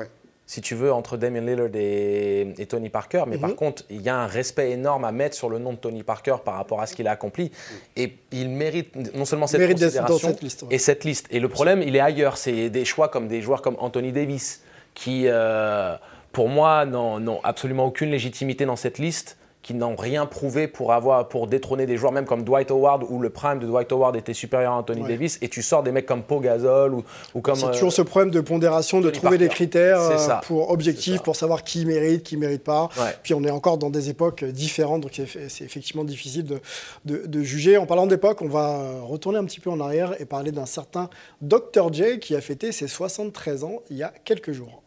si 0.47 0.61
tu 0.61 0.75
veux, 0.75 0.93
entre 0.93 1.17
Damien 1.17 1.41
Lillard 1.41 1.71
et, 1.75 2.67
Tony 2.69 2.91
Parker. 2.91 3.25
Mais 3.27 3.39
par 3.39 3.51
mhm. 3.51 3.57
contre, 3.57 3.85
il 3.91 4.03
y 4.03 4.09
a 4.09 4.17
un 4.17 4.27
respect 4.27 4.73
énorme 4.73 5.05
à 5.05 5.13
mettre 5.13 5.37
sur 5.37 5.49
le 5.49 5.59
nom 5.59 5.73
de 5.73 5.79
Tony 5.79 6.03
Parker 6.03 6.37
par 6.45 6.55
rapport 6.55 6.81
à 6.83 6.87
ce 6.87 6.95
qu'il 6.95 7.09
a 7.09 7.13
accompli. 7.13 7.51
Et 7.97 8.19
il 8.33 8.51
mérite 8.51 9.15
non 9.15 9.25
seulement 9.25 9.47
cette 9.47 9.67
considération 9.71 10.19
cette 10.19 10.43
liste, 10.43 10.65
et 10.71 10.79
cette 10.79 11.05
liste. 11.05 11.27
Et 11.31 11.41
le 11.41 11.49
problème, 11.49 11.83
il 11.83 11.97
est 11.97 12.01
ailleurs. 12.01 12.37
C'est 12.37 12.69
des 12.69 12.85
choix 12.85 13.09
comme 13.09 13.29
des 13.29 13.41
joueurs 13.41 13.63
comme 13.63 13.77
Anthony 13.79 14.13
Davis 14.13 14.61
qui, 14.95 15.25
euh, 15.27 15.97
pour 16.33 16.49
moi, 16.49 16.85
n'ont 16.87 17.41
absolument 17.45 17.87
aucune 17.87 18.11
légitimité 18.11 18.67
dans 18.67 18.77
cette 18.77 18.99
liste 18.99 19.39
qui 19.69 19.75
n'ont 19.75 19.97
rien 19.97 20.25
prouvé 20.25 20.69
pour 20.69 20.93
avoir 20.93 21.29
pour 21.29 21.47
détrôner 21.47 21.85
des 21.85 21.97
joueurs 21.97 22.13
même 22.13 22.25
comme 22.25 22.43
Dwight 22.43 22.71
Howard 22.71 23.05
où 23.09 23.19
le 23.19 23.29
prime 23.29 23.59
de 23.59 23.67
Dwight 23.67 23.93
Howard 23.93 24.17
était 24.17 24.33
supérieur 24.33 24.73
à 24.73 24.77
Anthony 24.77 25.07
Davis 25.07 25.39
et 25.43 25.49
tu 25.51 25.61
sors 25.63 25.83
des 25.83 25.93
mecs 25.93 26.07
comme 26.07 26.23
Pau 26.23 26.41
Gasol 26.41 26.95
ou, 26.95 27.05
ou 27.35 27.41
comme 27.41 27.57
c'est 27.57 27.71
toujours 27.73 27.93
ce 27.93 28.01
problème 28.01 28.31
de 28.31 28.41
pondération 28.41 29.03
de 29.03 29.11
trouver 29.11 29.37
des 29.37 29.49
critères 29.49 30.01
euh, 30.01 30.35
pour 30.47 30.71
objectifs 30.71 31.23
pour 31.23 31.37
savoir 31.37 31.65
qui 31.65 31.85
mérite 31.85 32.23
qui 32.23 32.39
mérite 32.39 32.65
pas. 32.65 32.89
Puis 33.23 33.35
on 33.35 33.45
est 33.45 33.51
encore 33.51 33.79
dans 33.79 33.91
des 33.91 34.09
époques 34.09 34.45
différentes 34.45 35.03
donc 35.03 35.13
c'est 35.15 35.65
effectivement 35.65 36.05
difficile 36.05 36.45
de, 36.45 36.61
de, 37.05 37.27
de 37.27 37.43
juger. 37.43 37.77
En 37.77 37.85
parlant 37.85 38.07
d'époque 38.07 38.41
on 38.41 38.49
va 38.49 39.01
retourner 39.03 39.39
un 39.39 39.45
petit 39.45 39.61
peu 39.61 39.71
en 39.71 39.81
arrière 39.81 40.15
et 40.21 40.25
parler 40.25 40.53
d'un 40.53 40.67
certain 40.67 41.11
Dr 41.43 41.93
J 41.93 42.21
qui 42.21 42.35
a 42.35 42.41
fêté 42.41 42.73
ses 42.73 42.89
73 42.89 43.65
ans 43.65 43.83
il 43.91 43.99
y 43.99 44.03
a 44.03 44.13
quelques 44.25 44.53
jours 44.53 44.83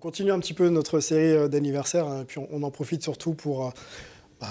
continue 0.00 0.32
un 0.32 0.40
petit 0.40 0.54
peu 0.54 0.68
notre 0.70 0.98
série 0.98 1.32
euh, 1.32 1.48
d'anniversaire, 1.48 2.08
hein, 2.08 2.24
puis 2.26 2.40
on, 2.50 2.62
en 2.62 2.70
profite 2.70 3.02
surtout 3.02 3.34
pour 3.34 3.66
euh, 3.66 3.70
bah, 4.40 4.48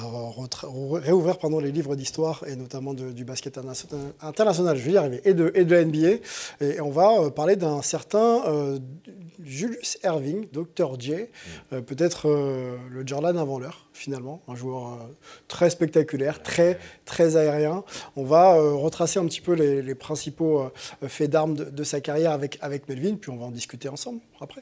réouvrir 1.01 1.37
les 1.61 1.71
livres 1.71 1.95
d'histoire, 1.95 2.43
et 2.47 2.55
notamment 2.55 2.93
du 2.93 3.25
basket 3.25 3.59
international, 4.21 4.77
je 4.77 4.83
vais 4.83 4.91
y 4.91 4.97
arriver, 4.97 5.21
et 5.25 5.33
de, 5.33 5.51
et 5.55 5.65
la 5.65 5.83
NBA. 5.83 6.19
Et, 6.61 6.79
on 6.79 6.91
va 6.91 7.19
euh, 7.19 7.29
parler 7.31 7.55
d'un 7.55 7.81
certain 7.81 8.43
Julius 9.43 9.97
Erving, 10.03 10.47
Dr. 10.53 10.99
J, 10.99 11.13
peut-être 11.71 12.27
le 12.27 13.07
Jordan 13.07 13.35
avant 13.35 13.57
l'heure, 13.57 13.87
finalement, 13.93 14.43
un 14.47 14.53
joueur 14.53 14.99
très 15.47 15.71
spectaculaire, 15.71 16.43
très, 16.43 16.77
très 17.05 17.35
aérien. 17.35 17.83
On 18.15 18.25
va 18.25 18.53
retracer 18.53 19.17
un 19.17 19.25
petit 19.25 19.41
peu 19.41 19.53
les, 19.53 19.95
principaux 19.95 20.69
faits 21.07 21.31
d'armes 21.31 21.55
de, 21.55 21.63
de, 21.63 21.83
sa 21.83 21.99
carrière 21.99 22.31
avec, 22.31 22.59
avec 22.61 22.87
Melvin, 22.87 23.15
puis 23.15 23.31
on 23.31 23.37
va 23.37 23.45
en 23.45 23.51
discuter 23.51 23.89
ensemble 23.89 24.19
après. 24.39 24.61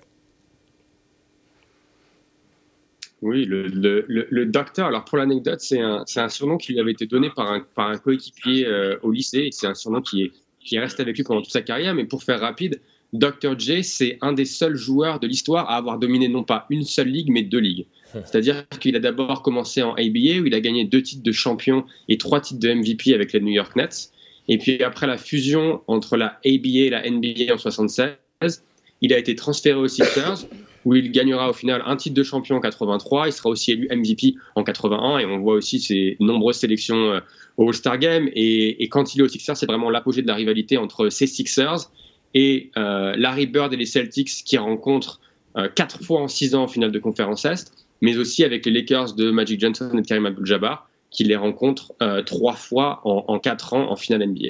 Oui, 3.23 3.45
le, 3.45 3.67
le, 4.08 4.45
docteur, 4.45 4.88
alors 4.88 5.03
pour 5.03 5.17
l'anecdote, 5.17 5.60
c'est 5.60 5.82
un, 5.82 6.06
un, 6.15 6.30
surnom 6.30 6.58
qui 6.58 6.73
lui 6.73 6.80
avait 6.80 6.91
été 6.91 7.08
donné 7.08 7.32
par 7.36 7.51
un, 7.51 7.62
par 7.73 7.89
un 7.89 7.97
coéquipier 7.97 8.67
euh, 8.67 8.95
au 9.01 9.12
lycée. 9.12 9.49
C'est 9.51 9.65
un 9.65 9.73
surnom 9.73 10.01
qui 10.01 10.23
est, 10.23 10.32
qui 10.60 10.77
reste 10.77 10.99
avec 10.99 11.17
lui 11.17 11.23
pendant 11.23 11.41
toute 11.41 11.51
sa 11.51 11.63
carrière. 11.63 11.95
Mais 11.95 12.06
pour 12.06 12.23
faire 12.23 12.39
rapide, 12.39 12.80
Dr. 13.13 13.58
J, 13.58 13.84
c'est 13.84 14.19
un 14.21 14.34
des 14.34 14.45
seuls 14.45 14.75
joueurs 14.75 15.19
de 15.19 15.25
l'histoire 15.25 15.69
à 15.69 15.77
avoir 15.77 15.97
dominé 15.97 16.27
non 16.27 16.43
pas 16.43 16.67
une 16.69 16.84
seule 16.84 17.08
ligue, 17.08 17.30
mais 17.32 17.41
deux 17.41 17.60
ligues. 17.60 17.88
C'est-à-dire 18.13 18.67
qu'il 18.80 18.95
a 18.95 18.99
d'abord 18.99 19.41
commencé 19.41 19.82
en 19.82 19.93
ABA, 19.93 20.41
où 20.41 20.45
il 20.45 20.53
a 20.53 20.60
gagné 20.60 20.86
deux 20.86 21.01
titres 21.01 21.23
de 21.23 21.32
champion 21.32 21.86
et 22.08 22.17
trois 22.17 22.39
titres 22.39 22.60
de 22.60 22.73
MVP 22.73 23.13
avec 23.13 23.34
les 23.34 23.39
New 23.39 23.51
York 23.51 23.75
Nets. 23.75 24.12
Et 24.47 24.58
puis 24.58 24.82
après 24.84 25.08
la 25.08 25.17
fusion 25.17 25.82
entre 25.88 26.17
la 26.17 26.39
ABA 26.45 26.86
et 26.86 26.89
la 26.89 27.10
NBA 27.10 27.53
en 27.53 27.58
76, 27.58 28.63
il 29.01 29.13
a 29.13 29.17
été 29.17 29.36
transféré 29.36 29.77
aux 29.77 29.88
Sixers 29.88 30.47
où 30.88 30.95
il 30.95 31.12
gagnera 31.12 31.50
au 31.50 31.54
final 31.54 31.84
un 31.86 31.97
titre 31.97 32.15
de 32.15 32.23
champion 32.23 32.56
en 32.56 32.62
83. 32.62 33.28
Il 33.28 33.34
sera 33.34 33.50
aussi 33.50 33.73
élu 33.73 33.89
MVP 33.91 34.36
en 34.56 34.63
81 34.63 35.17
et 35.19 35.26
on 35.26 35.39
voit 35.39 35.56
aussi 35.56 35.82
ses 35.82 36.15
nombreuses 36.21 36.56
sélections 36.56 37.12
euh, 37.12 37.19
au 37.58 37.67
All-Star 37.67 37.97
Game. 37.97 38.30
Et, 38.34 38.88
quand 38.88 39.13
il 39.13 39.19
est 39.19 39.23
au 39.23 39.28
Sixers, 39.28 39.58
c'est 39.58 39.65
vraiment 39.65 39.89
l'apogée 39.89 40.21
de 40.21 40.28
la 40.28 40.36
rivalité 40.36 40.78
entre 40.78 41.10
ces 41.10 41.28
Sixers 41.28 41.91
et 42.34 42.71
euh, 42.78 43.13
Larry 43.17 43.47
Bird 43.47 43.73
et 43.73 43.76
les 43.76 43.86
Celtics 43.86 44.30
qui 44.45 44.58
rencontrent 44.58 45.19
euh, 45.58 45.67
quatre 45.67 46.02
fois 46.06 46.21
en 46.21 46.30
six 46.30 46.56
ans 46.56 46.63
en 46.63 46.67
finale 46.69 46.93
de 46.93 47.00
conférence 47.00 47.43
Est, 47.43 47.73
mais 48.00 48.17
aussi 48.17 48.45
avec 48.45 48.65
les 48.65 48.71
Lakers 48.71 49.13
de 49.13 49.30
Magic 49.30 49.60
Johnson 49.60 49.89
et 49.93 50.02
de 50.02 50.08
Karim 50.08 50.26
Abdul-Jabbar 50.26 50.89
qui 51.12 51.26
les 51.26 51.36
rencontrent 51.36 51.93
trois 52.26 52.54
fois 52.54 53.02
en, 53.04 53.26
en 53.28 53.39
quatre 53.39 53.73
ans 53.73 53.89
en 53.89 53.95
finale 53.95 54.28
NBA. 54.28 54.50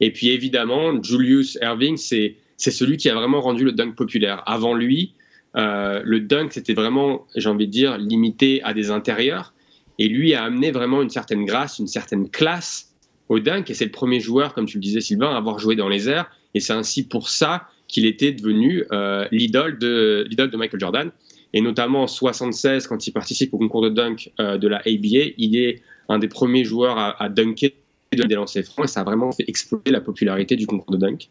Et 0.00 0.12
puis 0.12 0.28
évidemment, 0.28 1.02
Julius 1.02 1.56
Erving, 1.60 1.96
c'est 1.96 2.36
celui 2.58 2.96
qui 2.96 3.08
a 3.08 3.14
vraiment 3.14 3.40
rendu 3.40 3.64
le 3.64 3.72
dunk 3.72 3.94
populaire. 3.94 4.42
Avant 4.46 4.74
lui, 4.74 5.14
euh, 5.56 6.00
le 6.04 6.20
dunk, 6.20 6.52
c'était 6.52 6.74
vraiment, 6.74 7.26
j'ai 7.36 7.48
envie 7.48 7.66
de 7.66 7.72
dire, 7.72 7.98
limité 7.98 8.62
à 8.62 8.74
des 8.74 8.90
intérieurs. 8.90 9.54
Et 9.98 10.08
lui 10.08 10.34
a 10.34 10.42
amené 10.42 10.72
vraiment 10.72 11.02
une 11.02 11.10
certaine 11.10 11.44
grâce, 11.44 11.78
une 11.78 11.86
certaine 11.86 12.28
classe 12.28 12.94
au 13.28 13.38
dunk. 13.38 13.70
Et 13.70 13.74
c'est 13.74 13.84
le 13.84 13.92
premier 13.92 14.20
joueur, 14.20 14.54
comme 14.54 14.66
tu 14.66 14.78
le 14.78 14.82
disais, 14.82 15.00
Sylvain, 15.00 15.32
à 15.32 15.36
avoir 15.36 15.58
joué 15.58 15.76
dans 15.76 15.88
les 15.88 16.08
airs. 16.08 16.30
Et 16.54 16.60
c'est 16.60 16.72
ainsi 16.72 17.06
pour 17.06 17.28
ça 17.28 17.68
qu'il 17.86 18.06
était 18.06 18.32
devenu 18.32 18.84
euh, 18.92 19.26
l'idole 19.30 19.78
de, 19.78 20.56
Michael 20.56 20.80
Jordan. 20.80 21.10
Et 21.52 21.60
notamment 21.60 22.02
en 22.02 22.06
76, 22.08 22.88
quand 22.88 23.06
il 23.06 23.12
participe 23.12 23.54
au 23.54 23.58
concours 23.58 23.82
de 23.82 23.90
dunk 23.90 24.32
euh, 24.40 24.58
de 24.58 24.66
la 24.66 24.78
ABA, 24.78 25.34
il 25.38 25.56
est 25.56 25.82
un 26.08 26.18
des 26.18 26.26
premiers 26.26 26.64
joueurs 26.64 26.98
à, 26.98 27.22
à 27.22 27.28
dunker 27.28 27.70
des 28.12 28.34
lancers 28.34 28.64
francs. 28.64 28.86
Et 28.86 28.88
ça 28.88 29.00
a 29.00 29.04
vraiment 29.04 29.30
fait 29.30 29.44
exploser 29.46 29.90
la 29.90 30.00
popularité 30.00 30.56
du 30.56 30.66
concours 30.66 30.92
de 30.92 30.98
dunk. 30.98 31.28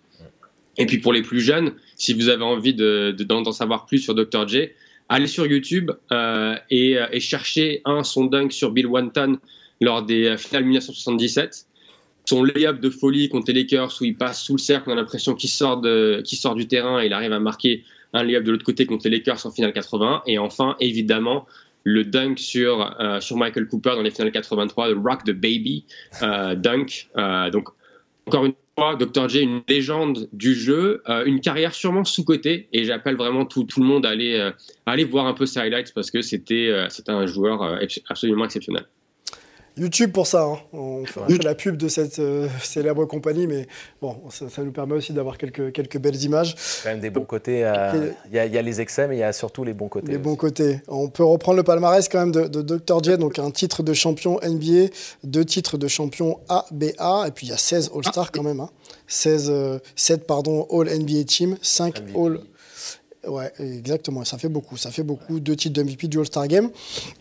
Et 0.77 0.85
puis 0.85 0.97
pour 0.97 1.13
les 1.13 1.21
plus 1.21 1.41
jeunes, 1.41 1.73
si 1.95 2.13
vous 2.13 2.29
avez 2.29 2.43
envie 2.43 2.73
d'en 2.73 3.41
de, 3.41 3.51
savoir 3.51 3.85
plus 3.85 3.99
sur 3.99 4.15
Dr. 4.15 4.47
J, 4.47 4.69
allez 5.09 5.27
sur 5.27 5.45
YouTube 5.45 5.91
euh, 6.11 6.55
et, 6.69 6.97
et, 7.11 7.19
cherchez 7.19 7.81
un 7.85 8.03
son 8.03 8.25
dunk 8.25 8.51
sur 8.51 8.71
Bill 8.71 8.87
Wanton 8.87 9.37
lors 9.81 10.03
des 10.03 10.35
finales 10.37 10.63
1977. 10.63 11.67
Son 12.25 12.43
layup 12.43 12.79
de 12.79 12.89
folie 12.89 13.29
contre 13.29 13.51
les 13.51 13.61
Lakers 13.61 13.93
où 13.99 14.05
il 14.05 14.15
passe 14.15 14.41
sous 14.43 14.53
le 14.53 14.59
cercle, 14.59 14.89
on 14.89 14.93
a 14.93 14.95
l'impression 14.95 15.35
qu'il 15.35 15.49
sort, 15.49 15.83
sort 16.25 16.55
du 16.55 16.67
terrain 16.67 17.01
et 17.01 17.07
il 17.07 17.13
arrive 17.13 17.33
à 17.33 17.39
marquer 17.39 17.83
un 18.13 18.23
layup 18.23 18.43
de 18.43 18.51
l'autre 18.51 18.63
côté 18.63 18.85
contre 18.85 19.07
les 19.09 19.17
Lakers 19.17 19.45
en 19.45 19.51
finale 19.51 19.73
80. 19.73 20.23
Et 20.25 20.37
enfin, 20.37 20.75
évidemment, 20.79 21.45
le 21.83 22.05
dunk 22.05 22.39
sur, 22.39 22.95
sur 23.19 23.35
Michael 23.35 23.67
Cooper 23.67 23.91
dans 23.95 24.03
les 24.03 24.11
finales 24.11 24.31
83, 24.31 24.89
le 24.89 24.99
Rock 24.99 25.25
the 25.25 25.31
Baby 25.31 25.83
dunk. 26.21 27.09
donc, 27.51 27.67
encore 28.25 28.45
une 28.45 28.53
Dr. 28.77 29.29
J, 29.29 29.41
une 29.41 29.61
légende 29.67 30.27
du 30.33 30.55
jeu, 30.55 31.03
une 31.25 31.41
carrière 31.41 31.73
sûrement 31.73 32.03
sous-cotée, 32.03 32.69
et 32.73 32.83
j'appelle 32.85 33.15
vraiment 33.15 33.45
tout, 33.45 33.67
le 33.77 33.83
monde 33.83 34.05
à 34.05 34.09
aller, 34.09 34.51
aller 34.85 35.03
voir 35.03 35.27
un 35.27 35.33
peu 35.33 35.45
ses 35.45 35.59
highlights 35.59 35.93
parce 35.93 36.09
que 36.09 36.21
c'était 36.21 36.73
un 37.07 37.25
joueur 37.27 37.77
absolument 38.09 38.45
exceptionnel. 38.45 38.85
YouTube 39.77 40.11
pour 40.11 40.27
ça. 40.27 40.43
Hein. 40.43 40.57
On 40.71 41.05
fait 41.05 41.43
la 41.43 41.55
pub 41.55 41.77
de 41.77 41.87
cette 41.87 42.19
euh, 42.19 42.47
célèbre 42.61 43.05
compagnie, 43.05 43.47
mais 43.47 43.67
bon, 44.01 44.17
ça, 44.29 44.63
nous 44.63 44.71
permet 44.71 44.93
aussi 44.93 45.13
d'avoir 45.13 45.37
quelques, 45.37 45.71
quelques 45.71 45.97
belles 45.97 46.21
images. 46.23 46.55
Quand 46.83 46.89
même 46.89 46.99
des 46.99 47.09
bons 47.09 47.25
côtés. 47.25 47.65
Euh, 47.65 48.11
il 48.31 48.35
y, 48.35 48.39
a 48.39 48.61
les 48.61 48.81
excès, 48.81 49.07
mais 49.07 49.17
il 49.17 49.19
y 49.19 49.23
a 49.23 49.33
surtout 49.33 49.63
les 49.63 49.73
bons 49.73 49.87
côtés. 49.87 50.11
Les 50.11 50.17
bons 50.17 50.35
côtés. 50.35 50.81
On 50.87 51.09
peut 51.09 51.23
reprendre 51.23 51.57
le 51.57 51.63
palmarès 51.63 52.07
quand 52.07 52.19
même 52.19 52.31
de, 52.31 52.61
Dr. 52.61 53.03
J, 53.03 53.17
donc 53.17 53.39
un 53.39 53.51
titre 53.51 53.83
de 53.83 53.93
champion 53.93 54.39
NBA, 54.43 54.91
deux 55.23 55.45
titres 55.45 55.77
de 55.77 55.87
champion 55.87 56.39
ABA, 56.49 57.27
et 57.27 57.31
puis 57.31 57.47
il 57.47 57.49
y 57.49 57.53
a 57.53 57.57
16 57.57 57.91
All-Stars 57.95 58.31
quand 58.31 58.43
même. 58.43 58.59
Hein. 58.59 58.69
16, 59.07 59.51
7 59.95 60.21
euh, 60.21 60.23
pardon, 60.25 60.67
All-NBA 60.71 61.23
Team, 61.25 61.57
5 61.61 62.03
All 62.15 62.39
Ouais, 63.25 63.53
exactement. 63.59 64.25
Ça 64.25 64.37
fait 64.37 64.49
beaucoup. 64.49 64.75
Ça 64.75 64.91
fait 64.91 65.03
beaucoup. 65.03 65.39
Deux 65.39 65.55
titres 65.55 65.81
de 65.81 65.83
MVP 65.83 66.07
du 66.07 66.19
All-Star 66.19 66.47
Game. 66.47 66.69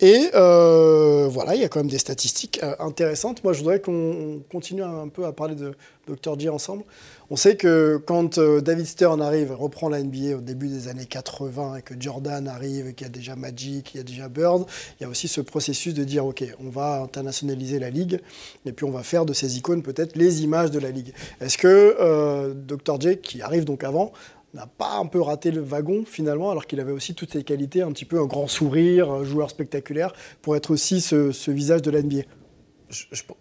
Et 0.01 0.31
euh, 0.35 1.29
voilà, 1.31 1.55
il 1.55 1.61
y 1.61 1.65
a 1.65 1.69
quand 1.69 1.79
même 1.79 1.91
des 1.91 1.99
statistiques 1.99 2.61
euh, 2.63 2.75
intéressantes. 2.81 3.45
Moi, 3.45 3.53
je 3.53 3.61
voudrais 3.61 3.81
qu'on 3.81 4.43
continue 4.51 4.83
un 4.83 5.07
peu 5.09 5.27
à 5.27 5.33
parler 5.33 5.55
de 5.55 5.75
Dr. 6.09 6.39
J 6.41 6.49
ensemble. 6.49 6.83
On 7.31 7.37
sait 7.37 7.57
que 7.57 8.03
quand 8.05 8.39
euh, 8.39 8.61
David 8.61 8.87
Stern 8.87 9.23
arrive, 9.23 9.53
reprend 9.53 9.89
la 9.89 10.03
NBA 10.03 10.37
au 10.37 10.41
début 10.41 10.69
des 10.69 10.89
années 10.89 11.07
80 11.07 11.77
et 11.77 11.83
que 11.83 11.95
Jordan 11.99 12.49
arrive 12.49 12.95
qu'il 12.95 13.07
y 13.07 13.09
a 13.09 13.13
déjà 13.13 13.37
Magic, 13.37 13.95
il 13.95 13.99
y 13.99 14.01
a 14.01 14.03
déjà 14.03 14.29
Bird, 14.29 14.67
il 14.99 15.05
y 15.05 15.07
a 15.07 15.09
aussi 15.09 15.29
ce 15.29 15.41
processus 15.41 15.95
de 15.95 16.03
dire 16.03 16.27
OK, 16.27 16.45
on 16.59 16.69
va 16.69 17.01
internationaliser 17.01 17.79
la 17.79 17.91
ligue 17.91 18.21
et 18.67 18.73
puis 18.73 18.85
on 18.85 18.91
va 18.91 19.05
faire 19.05 19.25
de 19.25 19.33
ces 19.33 19.57
icônes 19.57 19.83
peut-être 19.83 20.17
les 20.17 20.43
images 20.43 20.73
de 20.73 20.81
la 20.81 20.91
ligue. 20.91 21.15
Est-ce 21.41 21.57
que 21.57 22.53
Dr. 22.53 23.01
J, 23.01 23.19
qui 23.19 23.41
arrive 23.41 23.65
donc 23.65 23.85
avant, 23.85 24.13
n'a 24.55 24.67
pas 24.67 24.97
un 24.97 25.07
peu 25.07 25.21
raté 25.21 25.51
le 25.51 25.61
wagon 25.61 26.05
finalement, 26.07 26.51
alors 26.51 26.67
qu'il 26.67 26.81
avait 26.81 26.93
aussi 26.93 27.15
toutes 27.15 27.33
ses 27.33 27.43
qualités, 27.43 27.83
un 27.83 27.93
petit 27.93 28.05
peu 28.05 28.19
un 28.21 28.27
grand 28.27 28.47
sourire, 28.47 29.11
un 29.11 29.25
joueur 29.25 29.51
spectaculaire, 29.51 30.13
pour 30.43 30.57
être 30.57 30.71
aussi 30.71 31.01
ce, 31.01 31.51
visage 31.51 31.83
de 31.83 31.91
l'NBA 31.91 32.23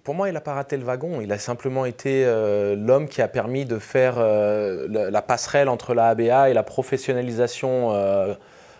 pour 0.06 0.16
moi, 0.16 0.30
il 0.30 0.34
n'a 0.34 0.40
pas 0.40 0.54
raté 0.54 0.78
le 0.78 0.84
wagon. 0.86 1.20
Il 1.20 1.30
a 1.34 1.38
simplement 1.38 1.86
été 1.86 2.24
euh, 2.26 2.74
l'homme 2.78 3.10
qui 3.10 3.22
a 3.22 3.28
permis 3.28 3.66
de 3.66 3.80
faire 3.80 4.16
euh, 4.18 4.88
la, 4.88 5.22
passerelle 5.22 5.68
entre 5.68 5.94
la 5.94 6.08
ABA 6.08 6.50
et 6.50 6.54
la 6.54 6.64
professionnalisation, 6.64 7.92
euh, 7.92 8.34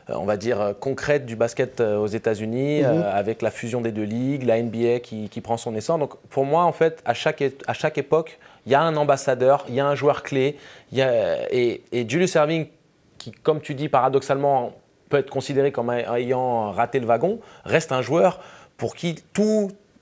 on 0.08 0.24
va 0.24 0.38
dire, 0.38 0.76
concrète 0.80 1.26
du 1.26 1.36
basket 1.36 1.82
aux 1.82 2.08
États-Unis, 2.08 2.84
mhm. 2.84 3.04
avec 3.04 3.42
la 3.42 3.52
fusion 3.52 3.82
des 3.82 3.92
deux 3.92 4.04
ligues, 4.04 4.44
la 4.44 4.62
NBA 4.62 5.00
qui, 5.02 5.28
qui, 5.28 5.42
prend 5.42 5.58
son 5.58 5.76
essor. 5.76 5.98
Donc, 5.98 6.16
pour 6.30 6.46
moi, 6.46 6.64
en 6.64 6.72
fait, 6.72 7.02
à 7.04 7.14
chaque, 7.14 7.44
à 7.68 7.74
chaque 7.74 7.98
époque, 7.98 8.40
il 8.66 8.72
y 8.72 8.76
a 8.76 8.82
un 8.82 8.96
ambassadeur, 8.96 9.66
il 9.70 9.76
y 9.76 9.80
a 9.80 9.88
un 9.88 9.96
joueur 9.96 10.24
clé. 10.24 10.58
et, 10.94 11.82
Julius 12.08 12.36
Erving, 12.36 12.68
qui, 13.18 13.32
comme 13.32 13.62
tu 13.62 13.76
dis, 13.76 13.90
paradoxalement, 13.90 14.74
peut 15.10 15.18
être 15.18 15.30
considéré 15.30 15.72
comme 15.72 15.92
ayant 15.92 16.72
raté 16.72 17.00
le 17.00 17.06
wagon, 17.06 17.40
reste 17.66 17.92
un 17.92 18.02
joueur 18.02 18.40
pour 18.78 18.96
qui 18.96 19.16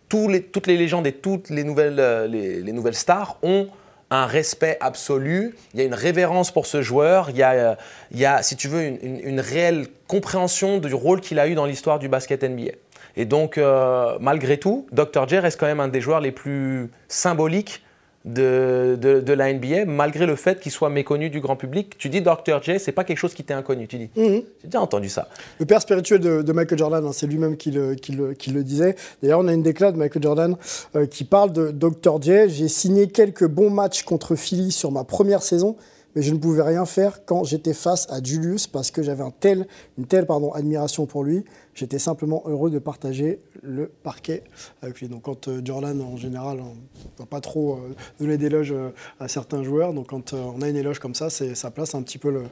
toutes 0.10 0.68
les 0.68 0.78
légendes 0.78 1.06
et 1.06 1.12
toutes 1.12 1.50
les 1.50 1.66
nouvelles, 1.66 2.00
euh, 2.00 2.28
les, 2.28 2.72
nouvelles 2.72 2.96
stars 2.96 3.38
ont 3.44 3.68
un 4.12 4.26
respect 4.26 4.78
absolu, 4.80 5.56
il 5.74 5.80
y 5.80 5.84
a 5.84 5.86
une 5.86 5.94
révérence 5.94 6.52
pour 6.52 6.66
ce 6.66 6.82
joueur, 6.82 7.30
il 7.30 7.38
y 7.38 7.44
a, 7.44 7.78
euh, 8.14 8.38
si 8.42 8.56
tu 8.56 8.68
veux, 8.68 8.82
une, 8.82 9.40
réelle 9.40 9.88
compréhension 10.08 10.78
du 10.80 10.94
rôle 10.96 11.22
qu'il 11.22 11.38
a 11.38 11.48
eu 11.48 11.54
dans 11.54 11.66
l'histoire 11.66 12.00
du 12.00 12.08
basket 12.08 12.44
NBA. 12.44 12.72
Et 13.18 13.26
donc, 13.26 13.58
euh, 13.58 14.18
malgré 14.20 14.58
tout, 14.58 14.88
Dr. 14.92 15.28
J 15.28 15.40
reste 15.40 15.60
quand 15.60 15.68
même 15.68 15.80
un 15.80 15.90
des 15.90 16.02
joueurs 16.02 16.22
les 16.22 16.32
plus 16.32 16.90
symboliques 17.08 17.84
de, 18.26 18.98
de, 19.00 19.34
la 19.34 19.54
NBA, 19.54 19.86
malgré 19.86 20.26
le 20.26 20.36
fait 20.36 20.60
qu'il 20.60 20.72
soit 20.72 20.90
méconnu 20.90 21.30
du 21.30 21.40
grand 21.40 21.56
public. 21.56 21.98
Tu 21.98 22.10
dis 22.10 22.22
Dr. 22.22 22.62
J, 22.62 22.80
c'est 22.80 22.92
pas 22.92 23.04
quelque 23.06 23.18
chose 23.18 23.34
qui 23.34 23.44
t'est 23.44 23.54
inconnu. 23.54 23.88
Tu 23.88 23.98
dis, 23.98 24.10
mhm. 24.16 24.44
j'ai 24.62 24.68
déjà 24.68 24.82
entendu 24.82 25.08
ça. 25.08 25.30
Le 25.60 25.66
père 25.66 25.82
spirituel 25.82 26.20
de, 26.20 26.52
Michael 26.52 26.78
Jordan, 26.78 27.06
hein, 27.06 27.12
c'est 27.14 27.28
lui-même 27.28 27.56
qui 27.56 27.72
le, 27.72 27.96
qui, 27.96 28.12
le, 28.12 28.34
qui 28.34 28.52
le, 28.52 28.64
disait. 28.64 28.96
D'ailleurs, 29.22 29.40
on 29.40 29.48
a 29.48 29.54
une 29.54 29.64
déclaration 29.64 29.98
de 29.98 30.04
Michael 30.04 30.24
Jordan 30.24 30.58
euh, 30.96 31.06
qui 31.06 31.24
parle 31.24 31.54
de 31.54 31.72
Dr. 31.72 32.22
J. 32.22 32.50
J'ai 32.50 32.68
signé 32.68 33.08
quelques 33.08 33.48
bons 33.48 33.70
matchs 33.70 34.04
contre 34.04 34.36
Philly 34.36 34.72
sur 34.72 34.92
ma 34.92 35.06
première 35.06 35.42
saison 35.42 35.78
mais 36.16 36.22
je 36.22 36.34
ne 36.34 36.40
pouvais 36.40 36.64
rien 36.64 36.86
faire 36.86 37.24
quand 37.26 37.44
j'étais 37.44 37.74
face 37.74 38.08
à 38.10 38.22
Julius 38.22 38.68
parce 38.68 38.92
que 38.92 39.04
j'avais 39.04 39.24
un 39.24 39.32
tel, 39.32 39.68
une 39.98 40.06
telle 40.06 40.26
pardon, 40.26 40.52
admiration 40.54 41.06
pour 41.06 41.24
lui. 41.24 41.46
J'étais 41.80 41.98
simplement 41.98 42.44
heureux 42.46 42.70
de 42.70 42.78
partager 42.78 43.40
le 43.64 43.88
parquet 43.88 44.44
avec 44.82 45.00
lui. 45.00 45.08
Donc 45.08 45.22
quand 45.22 45.48
euh, 45.48 45.62
Jordan, 45.64 46.02
en 46.02 46.18
général, 46.18 46.60
on 46.60 46.74
ne 46.74 47.20
va 47.20 47.26
pas 47.26 47.40
trop 47.40 47.76
euh, 47.76 47.96
donner 48.20 48.38
d'éloges 48.38 48.74
euh, 48.74 48.90
à 49.22 49.30
certains 49.30 49.64
joueurs. 49.64 49.94
Donc 49.94 50.08
quand 50.08 50.34
on 50.34 50.62
a 50.62 50.68
une 50.68 50.76
éloge 50.76 51.00
comme 51.00 51.16
ça, 51.16 51.30
ça 51.30 51.72
place 51.72 51.96
un 51.96 52.02
petit 52.02 52.18
peu 52.18 52.32
le, 52.32 52.44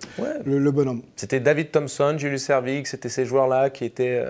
le, 0.45 0.71
bonhomme. 0.71 1.01
C'était 1.17 1.41
David 1.41 1.71
Thompson, 1.71 2.15
Julius 2.17 2.49
Erving, 2.49 2.85
c'était 2.85 3.09
ces 3.09 3.25
joueurs-là 3.25 3.69
qui 3.69 3.83
étaient 3.83 4.23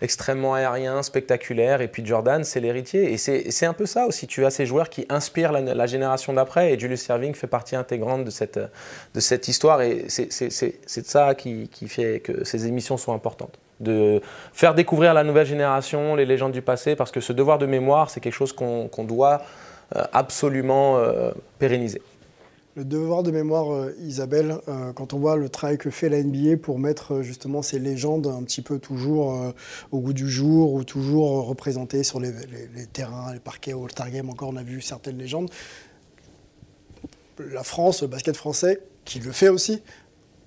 extrêmement 0.00 0.54
aériens, 0.54 1.02
spectaculaires. 1.02 1.82
Et 1.82 1.88
puis 1.88 2.06
Jordan, 2.06 2.42
c'est 2.42 2.60
l'héritier. 2.60 3.12
Et 3.12 3.18
c'est 3.18 3.66
un 3.66 3.74
peu 3.74 3.84
ça 3.84 4.06
aussi. 4.06 4.26
Tu 4.26 4.46
as 4.46 4.50
ces 4.50 4.64
joueurs 4.64 4.88
qui 4.88 5.04
inspirent 5.10 5.52
la, 5.52 5.86
génération 5.86 6.32
d'après. 6.32 6.72
Et 6.72 6.78
Julius 6.78 7.10
Erving 7.10 7.34
fait 7.34 7.48
partie 7.48 7.76
intégrante 7.76 8.24
de 8.24 8.30
cette, 8.30 8.58
de 8.58 9.20
cette 9.20 9.46
histoire. 9.46 9.82
Et 9.82 10.06
c'est 10.08 11.06
ça 11.06 11.34
qui, 11.34 11.68
qui 11.68 11.86
fait 11.86 12.20
que 12.20 12.44
ces 12.44 12.66
émissions 12.66 12.96
sont 12.96 13.12
importantes 13.12 13.58
de 13.80 14.20
faire 14.52 14.74
découvrir 14.74 15.12
à 15.12 15.14
la 15.14 15.24
nouvelle 15.24 15.46
génération 15.46 16.14
les 16.14 16.26
légendes 16.26 16.52
du 16.52 16.62
passé, 16.62 16.96
parce 16.96 17.10
que 17.10 17.20
ce 17.20 17.32
devoir 17.32 17.58
de 17.58 17.66
mémoire, 17.66 18.10
c'est 18.10 18.20
quelque 18.20 18.32
chose 18.32 18.52
qu'on 18.52 19.04
doit 19.04 19.42
euh, 19.96 20.04
absolument 20.12 20.98
euh, 20.98 21.30
pérenniser. 21.58 22.02
Le 22.76 22.84
devoir 22.84 23.22
de 23.22 23.30
mémoire, 23.30 23.72
euh, 23.72 23.94
Isabelle, 24.00 24.56
quand 24.94 25.12
on 25.14 25.18
voit 25.18 25.36
le 25.36 25.48
travail 25.48 25.78
que 25.78 25.90
fait 25.90 26.08
la 26.08 26.22
NBA 26.22 26.58
pour 26.62 26.78
mettre 26.78 27.22
justement 27.22 27.62
ces 27.62 27.78
légendes 27.78 28.26
un 28.26 28.42
petit 28.44 28.62
peu 28.62 28.78
toujours 28.78 29.52
au 29.90 29.98
goût 30.00 30.12
du 30.12 30.28
jour 30.28 30.74
ou 30.74 30.84
toujours 30.84 31.46
représentées 31.46 32.04
sur 32.04 32.20
les, 32.20 32.32
terrains, 32.92 33.32
les 33.32 33.40
parquets, 33.40 33.72
au 33.72 33.86
Game, 34.12 34.30
encore 34.30 34.50
on 34.50 34.56
a 34.56 34.62
vu 34.62 34.80
certaines 34.80 35.18
légendes. 35.18 35.50
La 37.38 37.62
France, 37.62 38.02
le 38.02 38.08
basket 38.08 38.36
français, 38.36 38.80
qui 39.04 39.20
le 39.20 39.32
fait 39.32 39.48
aussi, 39.48 39.82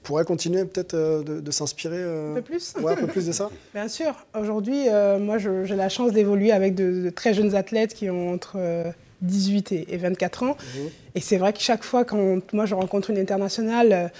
pourrait 0.03 0.25
continuer 0.25 0.65
peut-être 0.65 0.93
euh, 0.93 1.23
de, 1.23 1.51
s'inspirer 1.51 1.97
euh, 1.99 2.31
un 2.31 2.35
peu 2.35 2.41
plus 2.41 2.73
un 2.77 2.95
peu 2.95 3.07
plus 3.07 3.27
de 3.27 3.31
ça 3.31 3.49
Bien 3.73 3.87
sûr. 3.87 4.15
Aujourd'hui, 4.37 4.87
euh, 4.87 5.19
moi, 5.19 5.37
j'ai 5.37 5.75
la 5.75 5.89
chance 5.89 6.11
d'évoluer 6.11 6.51
avec 6.51 6.75
de, 6.75 7.09
très 7.09 7.33
jeunes 7.33 7.55
athlètes 7.55 7.93
qui 7.93 8.09
ont 8.09 8.33
entre 8.33 8.57
18 9.21 9.71
et, 9.71 9.97
24 9.97 10.43
ans. 10.43 10.57
Mhm. 10.75 10.89
Et 11.15 11.21
c'est 11.21 11.37
vrai 11.37 11.53
que 11.53 11.59
chaque 11.59 11.83
fois, 11.83 12.03
quand 12.03 12.41
moi, 12.53 12.65
je 12.65 12.75
rencontre 12.75 13.11
une 13.11 13.19
internationale 13.19 14.11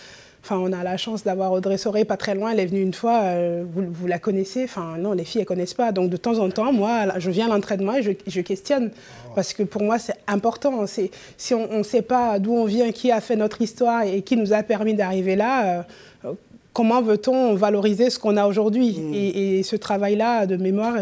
Enfin, 0.44 0.58
on 0.58 0.74
a 0.74 0.84
la 0.84 0.98
chance 0.98 1.24
d'avoir 1.24 1.52
Audrey 1.52 1.78
Soré 1.78 2.04
pas 2.04 2.18
très 2.18 2.34
loin. 2.34 2.52
Elle 2.52 2.60
est 2.60 2.66
venue 2.66 2.82
une 2.82 2.94
fois. 2.94 3.22
Euh, 3.22 3.64
vous, 3.74 4.08
la 4.08 4.18
connaissez 4.18 4.64
Enfin, 4.64 4.98
non, 4.98 5.14
les 5.14 5.24
filles, 5.24 5.42
elles 5.42 5.48
connaissent 5.48 5.76
pas. 5.76 5.92
Donc, 5.92 6.10
de 6.10 6.18
temps 6.18 6.40
en 6.40 6.50
temps, 6.50 6.74
moi, 6.74 7.08
je 7.20 7.30
viens 7.30 7.46
à 7.46 7.50
l'entraînement 7.50 7.96
et 7.96 8.02
je, 8.02 8.42
questionne. 8.42 8.92
Parce 9.36 9.54
que 9.54 9.64
pour 9.64 9.84
moi, 9.84 10.00
c'est 10.00 10.18
important. 10.28 10.86
Si 10.88 11.54
on 11.54 11.78
ne 11.78 11.84
sait 11.84 12.02
pas 12.02 12.40
d'où 12.40 12.54
on 12.54 12.66
vient, 12.66 12.92
qui 12.92 13.12
a 13.12 13.22
fait 13.22 13.36
notre 13.36 13.62
histoire 13.62 14.04
et 14.04 14.24
qui 14.24 14.36
nous 14.36 14.52
a 14.52 14.64
permis 14.64 14.96
d'arriver 14.96 15.36
là, 15.36 15.86
euh, 16.26 16.34
comment 16.74 17.02
veut-on 17.02 17.54
valoriser 17.54 18.10
ce 18.10 18.18
qu'on 18.18 18.36
a 18.36 18.48
aujourd'hui? 18.48 18.98
Mm. 19.00 19.14
et, 19.14 19.64
ce 19.64 19.76
travail-là 19.76 20.48
de 20.48 20.58
mémoire, 20.58 20.96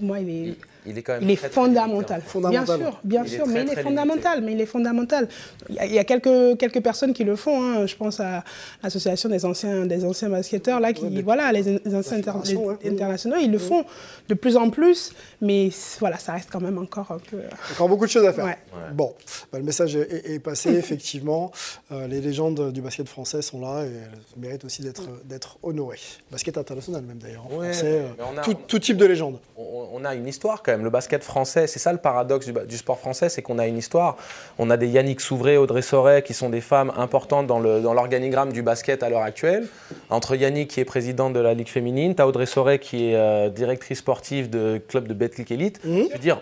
moi, 0.00 0.18
il 0.18 0.28
est 0.30 0.54
il 0.86 0.98
est 0.98 1.02
quand 1.02 1.20
même 1.20 1.36
fondamental. 1.36 2.22
Bien 2.50 2.66
sûr, 2.66 3.00
bien 3.04 3.24
sûr, 3.24 3.46
mais 3.46 3.62
il 3.62 3.70
est 3.70 3.82
fondamental. 3.82 4.42
Mais 4.42 4.52
il 4.52 4.60
est 4.60 4.66
fondamental. 4.66 5.28
Il 5.68 5.92
y 5.92 5.98
a, 5.98 6.04
quelques, 6.04 6.58
quelques 6.58 6.80
personnes 6.80 7.12
qui 7.12 7.24
le 7.24 7.36
font. 7.36 7.62
Hein. 7.62 7.86
Je 7.86 7.94
pense 7.96 8.20
à 8.20 8.44
l'association 8.82 9.28
des 9.28 9.44
anciens, 9.44 9.86
des 9.86 10.04
anciens 10.04 10.28
basketteurs 10.28 10.80
là, 10.80 10.92
qui, 10.92 11.22
voilà, 11.22 11.52
les, 11.52 11.80
anciens 11.94 12.18
internationaux, 12.18 13.36
ils 13.40 13.50
le 13.50 13.58
font 13.58 13.84
de 14.28 14.34
plus 14.34 14.56
en 14.56 14.70
plus. 14.70 15.12
Mais 15.40 15.70
voilà, 16.00 16.18
ça 16.18 16.32
reste 16.32 16.50
quand 16.50 16.60
même 16.60 16.78
encore 16.78 17.12
un 17.12 17.18
peu. 17.18 17.38
Encore 17.72 17.88
beaucoup 17.88 18.06
de 18.06 18.10
choses 18.10 18.26
à 18.26 18.32
faire. 18.32 18.56
Bon, 18.92 19.14
bah, 19.52 19.58
le 19.58 19.64
message 19.64 19.96
est, 19.96 20.42
passé 20.42 20.70
effectivement. 20.76 21.52
Euh, 21.92 22.06
les 22.08 22.20
légendes 22.20 22.72
du 22.72 22.80
basket 22.80 23.08
français 23.08 23.42
sont 23.42 23.60
là 23.60 23.84
et 23.84 23.88
elles 23.88 24.40
méritent 24.40 24.64
aussi 24.64 24.82
d'être 24.82 25.02
d'être 25.24 25.58
honorées. 25.62 26.00
Basket 26.30 26.58
international 26.58 27.02
même 27.02 27.18
d'ailleurs. 27.18 27.46
Français, 27.48 28.02
euh, 28.18 28.54
tout, 28.66 28.78
type 28.78 28.96
de 28.96 29.06
légende. 29.06 29.38
On, 29.56 29.88
on 29.92 30.04
a 30.04 30.14
une 30.14 30.26
histoire 30.26 30.62
quand 30.62 30.71
le 30.80 30.90
basket 30.90 31.22
français, 31.24 31.66
c'est 31.66 31.78
ça 31.78 31.92
le 31.92 31.98
paradoxe 31.98 32.48
du, 32.48 32.76
sport 32.76 32.98
français, 32.98 33.28
c'est 33.28 33.42
qu'on 33.42 33.58
a 33.58 33.66
une 33.66 33.78
histoire. 33.78 34.16
On 34.58 34.70
a 34.70 34.76
des 34.76 34.88
Yannick 34.88 35.20
Souvray, 35.20 35.56
Audrey 35.56 35.82
Soret, 35.82 36.22
qui 36.22 36.34
sont 36.34 36.48
des 36.48 36.60
femmes 36.60 36.92
importantes 36.96 37.46
dans 37.46 37.60
l'organigramme 37.60 38.52
du 38.52 38.62
basket 38.62 39.02
à 39.02 39.10
l'heure 39.10 39.22
actuelle. 39.22 39.66
Entre 40.10 40.36
Yannick, 40.36 40.70
qui 40.70 40.80
est 40.80 40.84
présidente 40.84 41.32
de 41.32 41.40
la 41.40 41.54
Ligue 41.54 41.68
féminine, 41.68 42.14
tu 42.14 42.22
as 42.22 42.28
Audrey 42.28 42.46
Soret, 42.46 42.78
qui 42.78 43.10
est 43.10 43.16
euh, 43.16 43.50
directrice 43.50 43.98
sportive 43.98 44.48
de 44.48 44.80
club 44.88 45.08
de 45.08 45.14
Betclic 45.14 45.50
Elite. 45.50 45.84
Mmh. 45.84 46.02
Je 46.08 46.12
veux 46.12 46.18
dire, 46.18 46.40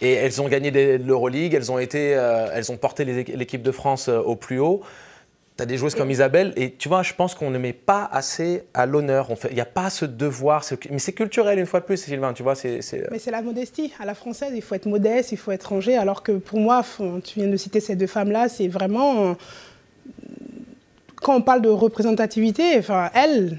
et 0.00 0.12
elles 0.14 0.42
ont 0.42 0.48
gagné 0.48 0.98
l'Euroleague, 0.98 1.54
elles 1.54 1.70
ont 1.70 1.78
été, 1.78 2.14
euh, 2.16 2.48
elles 2.52 2.72
ont 2.72 2.76
porté 2.76 3.04
l'équipe 3.04 3.62
de 3.62 3.70
France 3.70 4.08
euh, 4.08 4.18
au 4.18 4.36
plus 4.36 4.58
haut 4.58 4.82
tu 5.56 5.62
as 5.62 5.66
des 5.66 5.76
joueuses 5.76 5.94
comme 5.94 6.10
Isabelle, 6.10 6.52
et 6.56 6.72
tu 6.72 6.88
vois, 6.88 7.02
je 7.02 7.12
pense 7.12 7.34
qu'on 7.34 7.50
ne 7.50 7.58
met 7.58 7.72
pas 7.72 8.08
assez 8.10 8.62
à 8.72 8.86
l'honneur. 8.86 9.28
Il 9.50 9.54
n'y 9.54 9.60
a 9.60 9.66
pas 9.66 9.90
ce 9.90 10.04
devoir, 10.04 10.64
mais 10.90 10.98
c'est 10.98 11.12
culturel 11.12 11.58
une 11.58 11.66
fois 11.66 11.80
de 11.80 11.84
plus, 11.84 11.98
Sylvain, 11.98 12.32
tu 12.32 12.42
vois. 12.42 12.54
c'est 12.54 12.80
Mais 13.10 13.18
c'est 13.18 13.30
la 13.30 13.42
modestie. 13.42 13.92
À 14.00 14.06
la 14.06 14.14
française, 14.14 14.52
il 14.54 14.62
faut 14.62 14.74
être 14.74 14.86
modeste, 14.86 15.32
il 15.32 15.38
faut 15.38 15.52
être 15.52 15.64
rangé, 15.64 15.96
alors 15.96 16.22
que 16.22 16.32
pour 16.32 16.58
moi, 16.58 16.82
tu 17.24 17.38
viens 17.38 17.48
de 17.48 17.56
citer 17.56 17.80
ces 17.80 17.96
deux 17.96 18.06
femmes-là, 18.06 18.48
c'est 18.48 18.68
vraiment. 18.68 19.36
Quand 21.16 21.36
on 21.36 21.42
parle 21.42 21.62
de 21.62 21.68
représentativité, 21.68 22.78
enfin, 22.78 23.10
elles, 23.14 23.58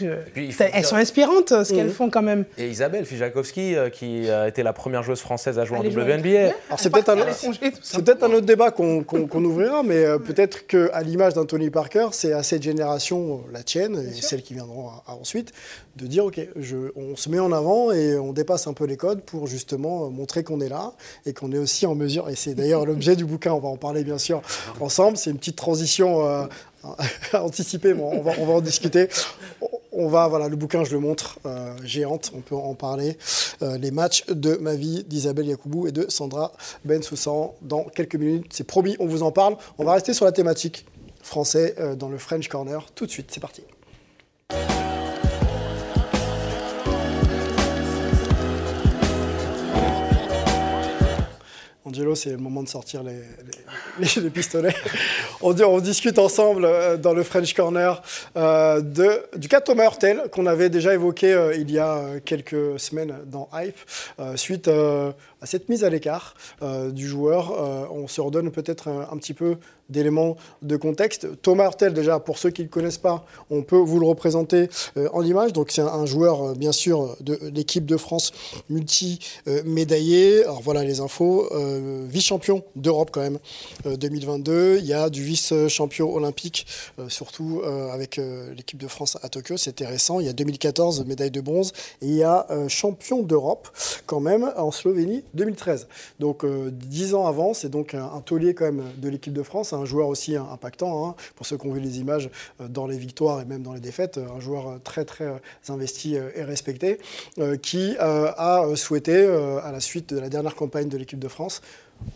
elles 0.00 0.84
sont 0.84 0.96
inspirantes, 0.96 1.48
ce 1.64 1.72
qu'elles 1.72 1.86
mmh. 1.86 1.90
font 1.90 2.10
quand 2.10 2.22
même. 2.22 2.44
Et 2.58 2.68
Isabelle 2.68 3.04
Fijakowski, 3.04 3.74
euh, 3.74 3.90
qui 3.90 4.30
a 4.30 4.48
été 4.48 4.62
la 4.62 4.72
première 4.72 5.02
joueuse 5.02 5.20
française 5.20 5.58
à 5.58 5.64
jouer 5.64 5.78
en 5.78 5.82
WNBA. 5.82 6.54
c'est 6.76 6.90
peut-être 6.90 7.10
un, 7.10 8.32
autre 8.32 8.46
débat 8.46 8.70
qu'on 8.70 9.44
ouvrira, 9.44 9.82
mais 9.82 10.04
euh, 10.04 10.18
peut-être 10.18 10.66
qu'à 10.66 11.02
l'image 11.02 11.34
d'Anthony 11.34 11.70
Parker, 11.70 12.08
c'est 12.12 12.32
à 12.32 12.42
cette 12.42 12.62
génération, 12.62 13.42
la 13.52 13.62
tienne 13.62 14.04
et 14.10 14.20
celles 14.20 14.42
qui 14.42 14.54
viendront 14.54 14.90
ensuite, 15.06 15.52
de 15.96 16.06
dire 16.06 16.24
ok, 16.24 16.40
je, 16.56 16.76
on 16.96 17.16
se 17.16 17.28
met 17.28 17.38
en 17.38 17.52
avant 17.52 17.92
et 17.92 18.16
on 18.16 18.32
dépasse 18.32 18.66
un 18.66 18.72
peu 18.72 18.84
les 18.84 18.96
codes 18.96 19.22
pour 19.22 19.46
justement 19.46 20.10
montrer 20.10 20.42
qu'on 20.42 20.60
est 20.60 20.68
là 20.68 20.92
et 21.26 21.32
qu'on 21.32 21.52
est 21.52 21.58
aussi 21.58 21.86
en 21.86 21.94
mesure. 21.94 22.28
Et 22.28 22.34
c'est 22.34 22.54
d'ailleurs 22.54 22.86
l'objet 22.92 23.16
du 23.16 23.24
bouquin, 23.24 23.52
on 23.52 23.60
va 23.60 23.68
en 23.68 23.76
parler 23.76 24.04
bien 24.04 24.18
sûr 24.18 24.42
ensemble. 24.80 25.16
C'est 25.16 25.30
une 25.30 25.38
petite 25.38 25.56
transition 25.56 26.26
euh, 26.26 26.44
anticiper, 27.34 27.94
bon, 27.94 28.10
on, 28.12 28.22
va, 28.22 28.32
on 28.38 28.46
va 28.46 28.54
en 28.54 28.60
discuter. 28.60 29.08
On 29.92 30.08
va, 30.08 30.26
voilà, 30.26 30.48
le 30.48 30.56
bouquin, 30.56 30.84
je 30.84 30.92
le 30.92 31.00
montre, 31.00 31.38
euh, 31.44 31.76
géante, 31.84 32.32
on 32.34 32.40
peut 32.40 32.54
en 32.54 32.74
parler. 32.74 33.18
Euh, 33.62 33.76
les 33.76 33.90
matchs 33.90 34.24
de 34.26 34.56
ma 34.56 34.74
vie 34.74 35.04
d'Isabelle 35.04 35.46
Yacoubou 35.46 35.86
et 35.86 35.92
de 35.92 36.06
Sandra 36.08 36.52
Bensoussan 36.84 37.54
dans 37.60 37.84
quelques 37.84 38.16
minutes. 38.16 38.46
C'est 38.50 38.66
promis, 38.66 38.96
on 39.00 39.06
vous 39.06 39.22
en 39.22 39.32
parle. 39.32 39.56
On 39.78 39.84
va 39.84 39.92
rester 39.92 40.14
sur 40.14 40.24
la 40.24 40.32
thématique 40.32 40.86
français 41.22 41.74
euh, 41.78 41.94
dans 41.94 42.08
le 42.08 42.18
French 42.18 42.48
Corner 42.48 42.90
tout 42.94 43.06
de 43.06 43.10
suite. 43.10 43.28
C'est 43.30 43.40
parti. 43.40 43.62
Angelo, 51.92 52.14
c'est 52.14 52.30
le 52.30 52.38
moment 52.38 52.62
de 52.62 52.68
sortir 52.68 53.02
les, 53.02 54.30
pistolets. 54.30 54.74
on, 55.42 55.54
on, 55.60 55.78
discute 55.78 56.18
ensemble 56.18 56.64
euh, 56.64 56.96
dans 56.96 57.12
le 57.12 57.22
French 57.22 57.52
Corner 57.52 58.02
euh, 58.34 58.80
de, 58.80 59.22
du 59.36 59.46
cas 59.46 59.60
Thomas 59.60 59.84
Hurtel 59.84 60.22
qu'on 60.32 60.46
avait 60.46 60.70
déjà 60.70 60.94
évoqué 60.94 61.34
euh, 61.34 61.54
il 61.54 61.70
y 61.70 61.78
a 61.78 62.00
quelques 62.24 62.80
semaines 62.80 63.14
dans 63.26 63.50
Hype, 63.52 63.76
suite 64.36 64.70
à 65.42 65.46
cette 65.46 65.68
mise 65.68 65.84
à 65.84 65.90
l'écart 65.90 66.34
du 66.62 67.06
joueur. 67.06 67.52
on 67.92 68.06
se 68.08 68.20
redonne 68.20 68.50
peut-être 68.50 68.88
un, 68.88 69.16
petit 69.16 69.34
peu 69.34 69.56
d'éléments 69.88 70.36
de 70.62 70.76
contexte. 70.76 71.28
Thomas 71.42 71.64
Hurtel, 71.64 71.92
déjà, 71.92 72.20
pour 72.20 72.38
ceux 72.38 72.50
qui 72.50 72.62
ne 72.62 72.66
le 72.66 72.70
connaissent 72.70 72.98
pas, 72.98 73.26
on 73.50 73.62
peut 73.62 73.76
vous 73.76 73.98
le 73.98 74.06
représenter 74.06 74.68
en 75.12 75.22
image. 75.24 75.52
Donc, 75.52 75.70
c'est 75.70 75.82
un, 75.82 76.06
joueur, 76.06 76.54
bien 76.54 76.72
sûr, 76.72 77.16
de 77.20 77.38
l'équipe 77.54 77.84
de 77.84 77.96
France 77.96 78.32
multi-médaillé. 78.70 80.44
Alors, 80.44 80.62
voilà 80.62 80.84
les 80.84 81.00
infos. 81.00 81.48
Vice-champion 82.08 82.62
d'Europe, 82.76 83.10
quand 83.12 83.20
même, 83.20 83.38
2022. 83.84 84.78
Il 84.78 84.86
y 84.86 84.92
a 84.92 85.10
du 85.10 85.22
vice-champion 85.22 86.12
olympique, 86.12 86.66
euh, 86.98 87.08
surtout 87.08 87.62
euh, 87.64 87.90
avec 87.90 88.18
euh, 88.18 88.54
l'équipe 88.54 88.78
de 88.78 88.88
France 88.88 89.18
à 89.22 89.28
Tokyo. 89.28 89.56
C'était 89.56 89.86
récent. 89.86 90.20
Il 90.20 90.26
y 90.26 90.28
a 90.28 90.32
2014, 90.32 91.04
médaille 91.06 91.30
de 91.30 91.40
bronze. 91.40 91.72
Et 92.00 92.06
il 92.06 92.14
y 92.14 92.22
a 92.22 92.46
champion 92.68 93.22
d'Europe, 93.22 93.68
quand 94.06 94.20
même, 94.20 94.52
en 94.56 94.70
Slovénie, 94.70 95.24
2013. 95.34 95.88
Donc, 96.20 96.44
dix 96.70 97.14
ans 97.14 97.26
avant, 97.26 97.54
c'est 97.54 97.68
donc 97.68 97.94
un, 97.94 98.20
taulier, 98.24 98.54
quand 98.54 98.64
même, 98.64 98.84
de 98.98 99.08
l'équipe 99.08 99.32
de 99.32 99.42
France. 99.42 99.72
Un 99.72 99.84
joueur 99.84 100.08
aussi 100.08 100.36
impactant, 100.36 101.06
hein, 101.06 101.14
pour 101.36 101.46
ceux 101.46 101.56
qui 101.56 101.66
ont 101.66 101.72
vu 101.72 101.80
les 101.80 101.98
images 101.98 102.30
dans 102.60 102.86
les 102.86 102.96
victoires 102.96 103.40
et 103.40 103.44
même 103.44 103.62
dans 103.62 103.72
les 103.72 103.80
défaites. 103.80 104.18
Un 104.18 104.40
joueur 104.40 104.80
très, 104.84 105.04
très 105.04 105.32
investi 105.68 106.14
et 106.14 106.42
respecté, 106.42 106.98
qui 107.62 107.96
a 107.98 108.66
souhaité, 108.76 109.26
à 109.26 109.72
la 109.72 109.80
suite 109.80 110.14
de 110.14 110.20
la 110.20 110.28
dernière 110.28 110.54
campagne 110.54 110.88
de 110.88 110.96
l'équipe 110.96 111.18
de 111.18 111.28
France, 111.28 111.62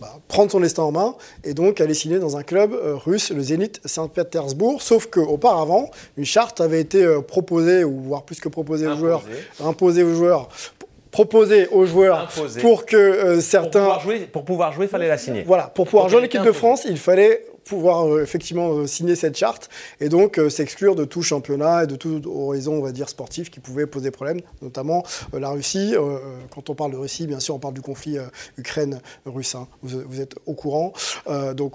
bah, 0.00 0.18
prendre 0.29 0.50
son 0.50 0.61
destin 0.61 0.83
en 0.83 0.92
main 0.92 1.14
et 1.42 1.55
donc 1.55 1.81
aller 1.81 1.94
signer 1.94 2.18
dans 2.18 2.37
un 2.37 2.42
club 2.42 2.74
euh, 2.74 2.96
russe, 2.96 3.31
le 3.31 3.42
Zénith 3.42 3.81
Saint-Pétersbourg. 3.85 4.83
Sauf 4.83 5.07
qu'auparavant, 5.07 5.90
une 6.16 6.24
charte 6.24 6.61
avait 6.61 6.81
été 6.81 7.02
euh, 7.02 7.22
proposée, 7.22 7.83
ou 7.83 8.00
voire 8.00 8.24
plus 8.24 8.40
que 8.40 8.48
proposée 8.48 8.87
aux 8.87 8.96
joueurs, 8.96 9.24
imposée 9.61 10.02
aux 10.02 10.14
joueurs, 10.14 10.48
proposée 11.16 11.66
aux 11.68 11.87
joueurs 11.87 12.29
pour 12.61 12.85
que 12.85 12.96
euh, 12.96 13.40
certains. 13.40 13.88
Pour 14.33 14.44
pouvoir, 14.44 14.72
jouer, 14.72 14.85
il 14.85 14.90
fallait 14.90 15.09
la 15.09 15.16
signer. 15.16 15.44
Voilà, 15.46 15.68
pour 15.68 15.87
pouvoir 15.87 16.11
jouer 16.11 16.20
l'équipe 16.20 16.42
de 16.42 16.52
France, 16.52 16.85
il 16.85 16.98
fallait 16.98 17.42
pouvoir 17.66 18.07
euh, 18.07 18.22
effectivement 18.22 18.72
euh, 18.72 18.87
signer 18.87 19.16
cette 19.16 19.37
charte 19.37 19.68
et 20.00 20.09
donc 20.09 20.38
euh, 20.38 20.48
s'exclure 20.48 20.94
de 20.94 21.05
tout 21.05 21.22
championnat 21.22 21.85
et 21.85 21.87
de 21.87 21.96
tout 21.96 22.22
horizon, 22.26 22.74
on 22.74 22.83
va 22.83 22.92
dire, 22.92 23.09
sportif 23.09 23.50
qui 23.50 23.61
pouvait 23.61 23.87
poser 23.87 24.11
problème, 24.11 24.40
notamment 24.62 25.05
la 25.33 25.50
Russie. 25.50 25.94
quand 26.55 26.70
on 26.70 26.74
parle 26.74 26.92
de 26.92 26.96
Russie, 26.96 27.26
bien 27.26 27.40
sûr, 27.40 27.55
on 27.55 27.59
parle 27.59 27.74
du 27.74 27.81
conflit 27.81 28.18
Ukraine-Russe. 28.57 29.55
Hein. 29.57 29.66
Vous, 29.83 30.20
êtes 30.20 30.37
au 30.46 30.55
courant. 30.55 30.92
donc, 31.55 31.74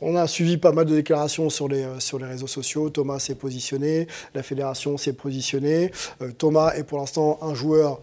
on 0.00 0.16
a 0.16 0.26
suivi 0.26 0.56
pas 0.56 0.72
mal 0.72 0.86
de 0.86 0.94
déclarations 0.94 1.50
sur 1.50 1.68
les, 1.68 1.84
sur 2.00 2.18
les 2.18 2.26
réseaux 2.26 2.46
sociaux. 2.46 2.90
Thomas 2.90 3.18
s'est 3.18 3.34
positionné, 3.34 4.06
la 4.34 4.42
fédération 4.42 4.96
s'est 4.96 5.12
positionnée. 5.12 5.92
Thomas 6.38 6.72
est 6.74 6.84
pour 6.84 6.98
l'instant 6.98 7.38
un 7.42 7.54
joueur 7.54 8.00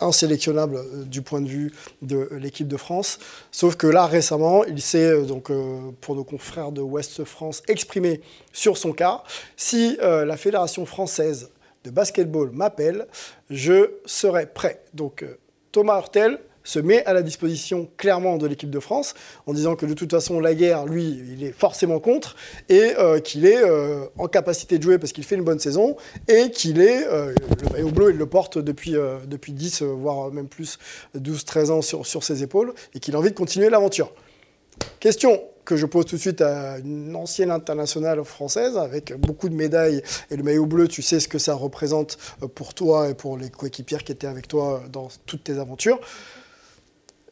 insélectionnable 0.00 0.76
euh, 0.76 1.04
du 1.04 1.22
point 1.22 1.40
de 1.40 1.48
vue 1.48 1.72
de 2.02 2.28
l'équipe 2.32 2.68
de 2.68 2.76
France. 2.76 3.18
Sauf 3.50 3.76
que 3.76 3.86
là, 3.86 4.06
récemment, 4.06 4.64
il 4.64 4.80
s'est, 4.80 5.10
euh, 5.10 5.22
donc, 5.22 5.50
euh, 5.50 5.90
pour 6.00 6.14
nos 6.14 6.24
confrères 6.24 6.72
de 6.72 6.80
Ouest 6.80 7.24
France, 7.24 7.62
exprimé 7.68 8.20
sur 8.52 8.76
son 8.76 8.92
cas. 8.92 9.22
Si 9.56 9.98
la 10.00 10.36
Fédération 10.36 10.86
française 10.86 11.50
de 11.84 11.90
basketball 11.90 12.50
m'appelle, 12.50 13.06
je 13.48 13.90
serai 14.04 14.46
prêt. 14.46 14.82
Donc, 14.94 15.24
Thomas 15.72 15.98
Hurtel, 15.98 16.40
se 16.70 16.78
met 16.78 17.04
à 17.04 17.12
la 17.12 17.22
disposition 17.22 17.88
clairement 17.96 18.36
de 18.36 18.46
l'équipe 18.46 18.70
de 18.70 18.78
France 18.78 19.14
en 19.46 19.52
disant 19.52 19.74
que 19.74 19.86
de 19.86 19.94
toute 19.94 20.12
façon 20.12 20.38
la 20.38 20.54
guerre, 20.54 20.86
lui, 20.86 21.20
il 21.32 21.42
est 21.42 21.50
forcément 21.50 21.98
contre 21.98 22.36
et 22.68 22.92
euh, 22.96 23.18
qu'il 23.18 23.44
est 23.44 23.60
euh, 23.60 24.04
en 24.18 24.28
capacité 24.28 24.78
de 24.78 24.82
jouer 24.84 24.98
parce 24.98 25.12
qu'il 25.12 25.24
fait 25.24 25.34
une 25.34 25.42
bonne 25.42 25.58
saison 25.58 25.96
et 26.28 26.50
qu'il 26.52 26.80
est, 26.80 27.08
euh, 27.08 27.34
le 27.64 27.72
maillot 27.72 27.90
bleu, 27.90 28.10
il 28.10 28.18
le 28.18 28.26
porte 28.26 28.58
depuis, 28.58 28.94
depuis 29.26 29.52
10, 29.52 29.82
voire 29.82 30.30
même 30.30 30.46
plus, 30.46 30.78
12-13 31.18 31.70
ans 31.70 31.82
sur, 31.82 32.06
sur 32.06 32.22
ses 32.22 32.44
épaules 32.44 32.72
et 32.94 33.00
qu'il 33.00 33.16
a 33.16 33.18
envie 33.18 33.30
de 33.30 33.36
continuer 33.36 33.68
l'aventure. 33.68 34.12
Question 35.00 35.42
que 35.64 35.76
je 35.76 35.86
pose 35.86 36.04
tout 36.06 36.16
de 36.16 36.20
suite 36.20 36.40
à 36.40 36.78
une 36.78 37.16
ancienne 37.16 37.50
internationale 37.50 38.22
française 38.24 38.76
avec 38.76 39.12
beaucoup 39.18 39.48
de 39.48 39.54
médailles 39.54 40.02
et 40.30 40.36
le 40.36 40.42
maillot 40.44 40.66
bleu, 40.66 40.86
tu 40.86 41.02
sais 41.02 41.18
ce 41.18 41.26
que 41.26 41.38
ça 41.38 41.54
représente 41.54 42.16
pour 42.54 42.74
toi 42.74 43.08
et 43.08 43.14
pour 43.14 43.36
les 43.36 43.50
coéquipières 43.50 44.04
qui 44.04 44.12
étaient 44.12 44.28
avec 44.28 44.46
toi 44.46 44.82
dans 44.92 45.08
toutes 45.26 45.44
tes 45.44 45.58
aventures. 45.58 45.98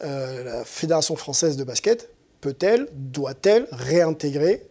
Euh, 0.02 0.44
la 0.44 0.64
Fédération 0.64 1.16
française 1.16 1.56
de 1.56 1.64
basket 1.64 2.10
peut-elle, 2.40 2.88
doit-elle 2.92 3.66
réintégrer 3.72 4.62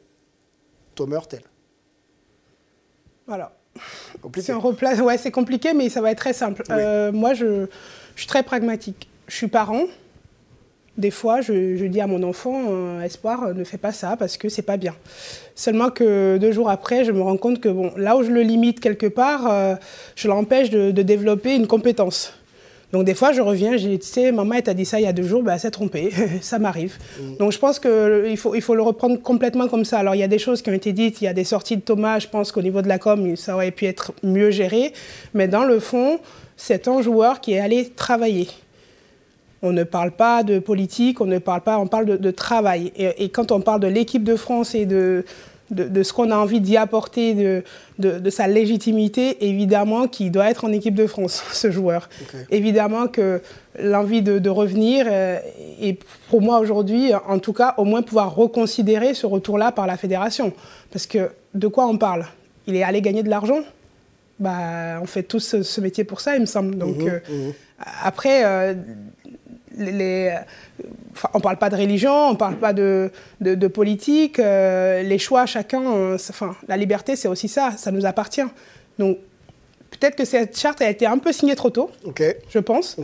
Thomas 0.96 1.18
Hurtel 1.18 1.42
Voilà. 3.28 3.52
C'est 4.38 4.54
Ouais, 5.02 5.18
c'est 5.18 5.32
compliqué, 5.32 5.74
mais 5.74 5.90
ça 5.90 6.02
va 6.02 6.12
être 6.12 6.18
très 6.18 6.34
simple. 6.34 6.64
Euh, 6.70 7.12
moi, 7.12 7.34
je, 7.34 7.66
je, 8.16 8.22
suis 8.22 8.28
très 8.28 8.42
pragmatique. 8.42 9.10
Je 9.28 9.36
suis 9.36 9.48
parent. 9.48 9.84
Des 10.98 11.12
fois, 11.12 11.42
je, 11.42 11.86
dis 11.86 12.02
à 12.02 12.08
mon 12.08 12.24
enfant, 12.24 12.64
euh, 12.70 13.02
Espoir, 13.02 13.54
ne 13.54 13.64
fais 13.64 13.78
pas 13.78 13.92
ça 13.92 14.16
parce 14.18 14.38
que 14.38 14.50
c'est 14.50 14.64
pas 14.64 14.78
bien. 14.78 14.96
Seulement 15.54 15.92
que 15.92 16.38
deux 16.40 16.52
jours 16.54 16.70
après, 16.70 17.04
je 17.04 17.12
me 17.12 17.22
rends 17.22 17.38
compte 17.38 17.60
que 17.60 17.70
bon, 17.70 17.92
là 17.98 18.18
où 18.18 18.24
je 18.24 18.32
le 18.32 18.42
limite 18.42 18.80
quelque 18.80 19.06
part, 19.08 19.78
je 20.16 20.28
l'empêche 20.28 20.72
de, 20.72 20.90
de, 20.90 21.02
développer 21.04 21.54
une 21.54 21.68
compétence. 21.68 22.34
Donc 22.94 23.04
des 23.04 23.14
fois, 23.14 23.34
je 23.34 23.42
reviens, 23.42 23.76
je 23.76 23.88
dis, 23.88 24.00
tu 24.00 24.08
sais, 24.08 24.32
maman, 24.32 24.56
elle 24.56 24.64
t'a 24.64 24.74
dit 24.74 24.86
ça 24.86 25.00
il 25.00 25.04
y 25.04 25.08
a 25.08 25.14
deux 25.14 25.24
jours, 25.24 25.44
bah, 25.44 25.54
elle 25.56 25.60
s'est 25.60 25.72
trompée, 25.72 26.12
ça 26.42 26.58
m'arrive. 26.58 26.98
Mm. 27.20 27.38
Donc 27.38 27.52
je 27.52 27.60
pense 27.60 27.80
qu'il 27.80 28.38
faut, 28.38 28.56
il 28.56 28.62
faut 28.62 28.76
le 28.76 28.82
reprendre 28.82 29.22
complètement 29.22 29.68
comme 29.68 29.84
ça. 29.84 30.00
Alors 30.00 30.16
il 30.16 30.20
y 30.20 30.24
a 30.24 30.28
des 30.30 30.40
choses 30.40 30.62
qui 30.62 30.70
ont 30.70 30.74
été 30.74 30.94
dites, 30.94 31.22
il 31.22 31.26
y 31.26 31.28
a 31.28 31.34
des 31.34 31.44
sorties 31.44 31.76
de 31.76 31.82
Thomas, 31.82 32.20
je 32.20 32.28
pense 32.28 32.52
qu'au 32.52 32.62
niveau 32.62 32.82
de 32.82 32.88
la 32.88 32.98
com, 32.98 33.36
ça 33.36 33.56
aurait 33.56 33.72
pu 33.72 33.86
être 33.86 34.14
mieux 34.24 34.52
géré. 34.52 34.94
Mais 35.34 35.50
dans 35.50 35.66
le 35.66 35.80
fond, 35.80 36.20
c'est 36.56 36.88
un 36.88 37.02
joueur 37.02 37.42
qui 37.42 37.54
est 37.54 37.60
allé 37.60 37.90
travailler. 37.90 38.48
On 39.62 39.74
ne 39.74 39.84
parle 39.84 40.12
pas 40.12 40.44
de 40.44 40.60
politique, 40.60 41.20
on 41.20 41.26
ne 41.26 41.40
parle 41.40 41.62
pas, 41.62 41.80
on 41.80 41.88
parle 41.88 42.20
de, 42.20 42.32
travail. 42.32 42.94
et, 42.96 43.30
quand 43.30 43.52
on 43.52 43.60
parle 43.60 43.80
de 43.80 43.88
l'équipe 43.88 44.24
de 44.24 44.36
France 44.36 44.76
et 44.76 44.86
de, 44.86 45.26
de, 45.72 46.04
ce 46.04 46.14
qu'on 46.14 46.32
a 46.32 46.38
envie 46.38 46.62
d'y 46.62 46.78
apporter, 46.78 47.34
de, 47.34 47.64
de, 48.00 48.30
sa 48.30 48.48
légitimité, 48.48 49.46
évidemment 49.48 50.08
qu'il 50.08 50.32
doit 50.32 50.50
être 50.50 50.66
en 50.66 50.72
équipe 50.72 50.96
de 50.96 51.08
France, 51.08 51.44
ce 51.52 51.72
joueur. 51.72 52.10
Évidemment 52.50 53.08
que 53.08 53.42
l'envie 53.80 54.22
de, 54.22 54.50
revenir 54.50 55.06
euh, 55.10 55.40
est 55.82 56.00
pour 56.30 56.42
moi 56.42 56.60
aujourd'hui, 56.60 57.12
en 57.28 57.40
tout 57.40 57.54
cas, 57.54 57.74
au 57.78 57.84
moins 57.84 58.02
pouvoir 58.02 58.34
reconsidérer 58.36 59.14
ce 59.14 59.26
retour-là 59.26 59.72
par 59.72 59.88
la 59.88 59.98
fédération. 59.98 60.54
Parce 60.92 61.06
que 61.06 61.30
de 61.54 61.68
quoi 61.68 61.86
on 61.88 61.98
parle? 61.98 62.26
Il 62.66 62.76
est 62.76 62.84
allé 62.84 63.02
gagner 63.02 63.24
de 63.24 63.30
l'argent? 63.30 63.62
Bah, 64.40 65.00
on 65.02 65.06
fait 65.06 65.24
tous 65.24 65.62
ce, 65.64 65.82
métier 65.82 66.04
pour 66.04 66.22
ça, 66.22 66.36
il 66.36 66.42
me 66.42 66.46
semble. 66.46 66.78
Donc, 66.78 66.98
mhm, 66.98 67.08
euh, 67.08 67.20
mhm. 67.30 67.54
après, 68.04 68.46
euh, 68.46 68.76
les, 69.78 70.34
on 71.34 71.38
ne 71.38 71.44
parle 71.44 71.58
pas 71.58 71.70
de 71.70 71.76
religion, 71.76 72.14
on 72.14 72.32
ne 72.32 72.38
parle 72.38 72.58
pas 72.58 72.74
de, 72.74 73.12
de, 73.42 73.68
politique. 73.68 74.40
Euh, 74.40 75.04
les 75.04 75.18
choix, 75.18 75.46
chacun, 75.46 76.14
enfin, 76.16 76.56
la 76.68 76.78
liberté, 76.78 77.16
c'est 77.16 77.28
aussi 77.28 77.48
ça, 77.48 77.72
ça 77.78 77.92
nous 77.92 78.06
appartient. 78.06 78.46
Donc, 79.00 79.18
peut-être 79.92 80.16
que 80.16 80.26
cette 80.26 80.58
charte 80.58 80.82
a 80.82 80.90
été 80.90 81.06
un 81.06 81.18
peu 81.18 81.32
signée 81.32 81.56
trop 81.56 81.70
tôt, 81.70 81.92
je 82.50 82.60
pense. 82.60 82.98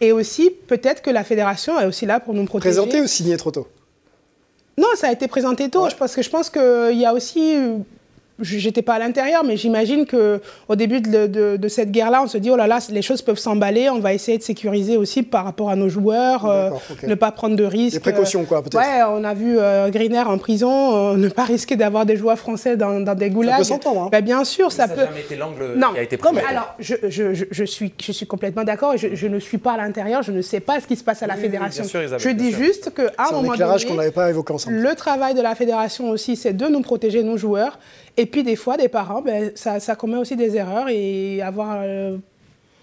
Et 0.00 0.12
aussi, 0.12 0.50
peut-être 0.50 1.02
que 1.02 1.10
la 1.10 1.24
fédération 1.24 1.78
est 1.78 1.86
aussi 1.86 2.06
là 2.06 2.20
pour 2.20 2.34
nous 2.34 2.44
protéger. 2.44 2.76
Présentée 2.76 3.00
ou 3.00 3.06
signée 3.06 3.36
trop 3.36 3.50
tôt? 3.50 3.68
Non, 4.78 4.88
ça 4.94 5.08
a 5.08 5.12
été 5.12 5.28
présenté 5.28 5.68
tôt, 5.68 5.88
parce 5.98 6.14
que 6.14 6.22
je 6.22 6.30
pense 6.30 6.48
qu'il 6.48 6.98
y 6.98 7.04
a 7.04 7.12
aussi 7.12 7.56
j'étais 8.40 8.82
pas 8.82 8.94
à 8.94 8.98
l'intérieur, 8.98 9.44
mais 9.44 9.56
j'imagine 9.56 10.06
que 10.06 10.40
au 10.68 10.76
début 10.76 11.00
de, 11.00 11.68
cette 11.68 11.90
guerre-là, 11.90 12.22
on 12.22 12.26
se 12.26 12.38
dit 12.38 12.50
oh 12.50 12.56
là 12.56 12.66
là, 12.66 12.78
les 12.90 13.02
choses 13.02 13.22
peuvent 13.22 13.38
s'emballer, 13.38 13.90
on 13.90 14.00
va 14.00 14.12
essayer 14.14 14.38
de 14.38 14.42
sécuriser 14.42 14.96
aussi 14.96 15.22
par 15.22 15.44
rapport 15.44 15.70
à 15.70 15.76
nos 15.76 15.88
joueurs, 15.88 16.46
euh, 16.46 16.70
ne 17.02 17.14
pas 17.14 17.32
prendre 17.32 17.56
de 17.56 17.64
risques. 17.64 17.96
Des 17.96 18.12
précautions 18.12 18.44
quoi, 18.44 18.62
peut-être. 18.62 18.76
Ouais, 18.76 19.02
on 19.08 19.24
a 19.24 19.34
vu 19.34 19.58
euh, 19.58 19.90
Greener 19.90 20.26
en 20.26 20.38
prison, 20.38 21.12
euh, 21.12 21.16
ne 21.16 21.28
pas 21.28 21.44
risquer 21.44 21.76
d'avoir 21.76 22.06
des 22.06 22.16
joueurs 22.16 22.38
français 22.38 22.76
dans, 22.76 23.00
des 23.14 23.30
goulags. 23.30 23.52
Ça 23.52 23.58
peut 23.58 23.64
s'entendre. 23.64 24.02
Hein. 24.02 24.08
Ben, 24.10 24.24
bien 24.24 24.44
sûr, 24.44 24.72
ça, 24.72 24.88
peut. 24.88 24.96
Ça 24.96 25.00
n'a 25.02 25.06
jamais 25.08 25.20
été 25.20 25.36
l'angle 25.36 25.78
qui 25.92 25.98
a 25.98 26.02
été 26.02 26.16
pris. 26.16 26.38
alors, 26.48 26.74
je, 26.78 26.94
je, 27.08 27.44
je, 27.50 27.64
suis, 27.64 27.92
je 28.00 28.12
suis 28.12 28.26
complètement 28.26 28.64
d'accord. 28.64 28.96
Je, 28.96 29.14
je, 29.14 29.26
ne 29.26 29.38
suis 29.38 29.58
pas 29.58 29.72
à 29.72 29.76
l'intérieur, 29.76 30.22
je 30.22 30.32
ne 30.32 30.42
sais 30.42 30.60
pas 30.60 30.80
ce 30.80 30.86
qui 30.86 30.96
se 30.96 31.04
passe 31.04 31.22
à 31.22 31.26
la 31.26 31.36
fédération. 31.36 31.84
je 31.84 32.28
dis 32.30 32.52
juste 32.52 32.92
qu'à 32.94 33.10
un 33.18 33.32
moment 33.32 33.54
donné, 33.54 33.84
qu'on 33.84 33.94
n'avait 33.94 34.10
pas 34.10 34.30
évoqué 34.30 34.52
ensemble. 34.52 34.76
Le 34.76 34.94
travail 34.94 35.34
de 35.34 35.42
la 35.42 35.54
fédération 35.54 36.10
aussi, 36.10 36.36
c'est 36.36 36.52
de 36.52 36.66
nous 36.66 36.80
protéger 36.80 37.22
nos 37.22 37.36
joueurs 37.36 37.78
et 38.16 38.26
puis 38.26 38.42
des 38.42 38.56
fois, 38.56 38.76
des 38.76 38.88
parents, 38.88 39.22
ben, 39.22 39.52
ça, 39.54 39.96
commet 39.96 40.16
aussi 40.16 40.36
des 40.36 40.56
erreurs 40.56 40.88
et 40.88 41.40
avoir 41.42 41.78
euh, 41.80 42.16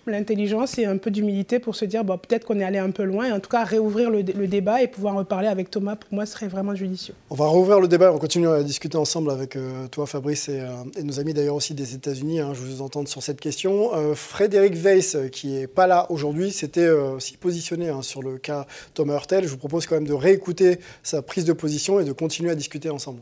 l'intelligence 0.06 0.78
et 0.78 0.86
un 0.86 0.98
peu 0.98 1.12
d'humilité 1.12 1.60
pour 1.60 1.76
se 1.76 1.86
dire 1.86 2.04
bon, 2.04 2.18
peut-être 2.18 2.46
qu'on 2.46 2.60
est 2.60 2.64
allé 2.64 2.78
un 2.78 2.92
peu 2.92 3.04
loin 3.04 3.28
et 3.28 3.32
en 3.32 3.40
tout 3.40 3.50
cas 3.50 3.64
réouvrir 3.64 4.10
le, 4.10 4.24
débat 4.24 4.82
et 4.82 4.88
pouvoir 4.88 5.16
reparler 5.16 5.48
avec 5.48 5.70
Thomas, 5.70 5.96
pour 5.96 6.14
moi, 6.14 6.26
serait 6.26 6.48
vraiment 6.48 6.74
judicieux. 6.76 7.14
On 7.30 7.36
va 7.36 7.48
rouvrir 7.48 7.80
le 7.80 7.88
débat, 7.88 8.14
on 8.14 8.18
continue 8.18 8.48
à 8.48 8.64
discuter 8.64 8.98
ensemble 8.98 9.32
avec 9.32 9.56
euh, 9.56 9.88
toi, 9.88 10.08
Fabrice, 10.08 10.48
et, 10.50 10.62
euh, 10.62 11.04
nos 11.04 11.20
amis 11.20 11.34
d'ailleurs 11.34 11.56
aussi 11.56 11.74
des 11.74 11.94
États-Unis. 11.94 12.40
Hein, 12.40 12.54
je 12.54 12.62
vous 12.62 12.82
entends 12.82 13.06
sur 13.06 13.22
cette 13.22 13.42
question. 13.42 13.92
Frédéric 14.16 14.76
Weiss, 14.76 15.18
qui 15.32 15.48
n'est 15.48 15.68
pas 15.68 15.88
là 15.88 16.08
aujourd'hui, 16.10 16.52
s'était 16.52 16.90
aussi 16.90 17.38
positionné 17.38 17.90
hein, 17.90 18.02
sur 18.02 18.24
le 18.24 18.38
cas 18.38 18.66
Thomas 18.94 19.16
Hurtel. 19.16 19.44
Je 19.44 19.50
vous 19.50 19.58
propose 19.58 19.86
quand 19.86 19.96
même 19.96 20.08
de 20.08 20.14
réécouter 20.14 20.80
sa 21.04 21.22
prise 21.22 21.46
de 21.46 21.54
position 21.54 22.00
et 22.00 22.06
de 22.06 22.14
continuer 22.14 22.52
à 22.52 22.56
discuter 22.56 22.90
ensemble 22.90 23.20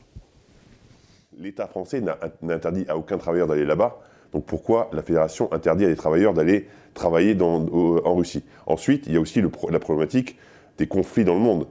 l'État 1.39 1.67
français 1.67 2.01
n'a 2.01 2.17
interdit 2.49 2.85
à 2.87 2.97
aucun 2.97 3.17
travailleur 3.17 3.47
d'aller 3.47 3.65
là-bas. 3.65 3.99
Donc 4.33 4.45
pourquoi 4.45 4.89
la 4.93 5.01
fédération 5.01 5.51
interdit 5.53 5.85
à 5.85 5.87
des 5.87 5.95
travailleurs 5.95 6.33
d'aller 6.33 6.67
travailler 6.93 7.37
en 7.41 8.15
Russie? 8.15 8.43
Ensuite, 8.65 9.07
il 9.07 9.13
y 9.13 9.17
a 9.17 9.19
aussi 9.19 9.41
la 9.41 9.79
problématique 9.79 10.37
des 10.77 10.87
conflits 10.87 11.23
dans 11.23 11.35
le 11.35 11.39
monde. 11.39 11.67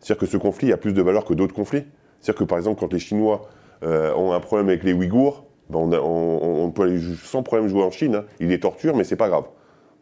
C'est-à-dire 0.00 0.20
que 0.20 0.26
ce 0.26 0.36
conflit 0.36 0.72
a 0.72 0.76
plus 0.76 0.92
de 0.92 1.02
valeur 1.02 1.24
que 1.24 1.34
d'autres 1.34 1.54
conflits. 1.54 1.84
C'est-à-dire 2.20 2.40
que 2.40 2.44
par 2.44 2.58
exemple, 2.58 2.80
quand 2.80 2.92
les 2.92 2.98
Chinois 2.98 3.48
euh, 3.82 4.14
ont 4.14 4.32
un 4.32 4.40
problème 4.40 4.68
avec 4.68 4.82
les 4.82 4.92
Ouïghours, 4.92 5.44
ben, 5.68 5.78
on, 6.02 6.70
peut 6.74 6.82
aller 6.82 7.00
sans 7.22 7.42
problème 7.42 7.68
jouer 7.68 7.82
en 7.82 7.90
Chine. 7.90 8.16
Hein. 8.16 8.24
Il 8.40 8.48
les 8.48 8.58
torture, 8.58 8.96
mais 8.96 9.04
c'est 9.04 9.16
pas 9.16 9.28
grave. 9.28 9.44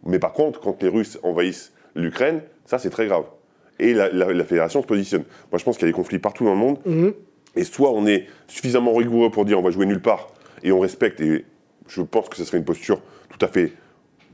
Mais 0.05 0.18
par 0.18 0.33
contre, 0.33 0.61
quand 0.61 0.83
les 0.83 0.88
Russes 0.88 1.18
envahissent 1.23 1.73
l'Ukraine, 1.94 2.40
ça 2.64 2.79
c'est 2.79 2.90
très 2.90 3.07
grave. 3.07 3.25
Et 3.79 3.92
la, 3.92 4.09
fédération 4.44 4.81
se 4.83 4.87
positionne. 4.87 5.25
Moi 5.53 5.59
je 5.59 5.64
pense 5.64 5.77
qu'il 5.77 5.87
y 5.87 5.88
a 5.88 5.92
des 5.92 5.97
conflits 5.97 6.18
partout 6.18 6.44
dans 6.44 6.55
le 6.55 6.59
monde. 6.59 6.79
Mhm. 6.87 7.12
Et 7.56 7.64
soit 7.64 7.90
on 7.90 8.06
est 8.06 8.26
suffisamment 8.46 8.94
rigoureux 8.94 9.30
pour 9.30 9.44
dire 9.44 9.58
on 9.58 9.62
va 9.62 9.70
jouer 9.70 9.87
nulle 9.87 10.02
part 10.02 10.28
et 10.62 10.72
on 10.72 10.80
respecte, 10.80 11.20
et 11.20 11.44
je 11.87 12.02
pense 12.02 12.28
que 12.28 12.37
ce 12.37 12.44
serait 12.44 12.58
une 12.58 12.64
posture 12.64 13.00
tout 13.30 13.44
à 13.44 13.48
fait 13.48 13.72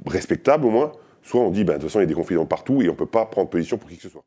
respectable 0.07 0.66
au 0.66 0.70
moins, 0.70 0.92
soit 1.22 1.40
on 1.40 1.50
dit 1.50 1.64
ben, 1.64 1.74
de 1.74 1.79
toute 1.79 1.88
façon 1.88 2.00
il 2.00 2.03
y 2.03 2.05
a 2.05 2.09
des 2.09 2.14
conflits 2.14 2.37
partout 2.48 2.83
et 2.83 2.88
on 2.88 2.92
ne 2.92 2.96
peut 2.96 3.07
pas 3.07 3.27
prendre 3.27 3.48
position 3.48 3.79
pour 3.79 3.88
qui 3.88 3.96
que 3.96 4.03
ce 4.03 4.09
soit. 4.09 4.24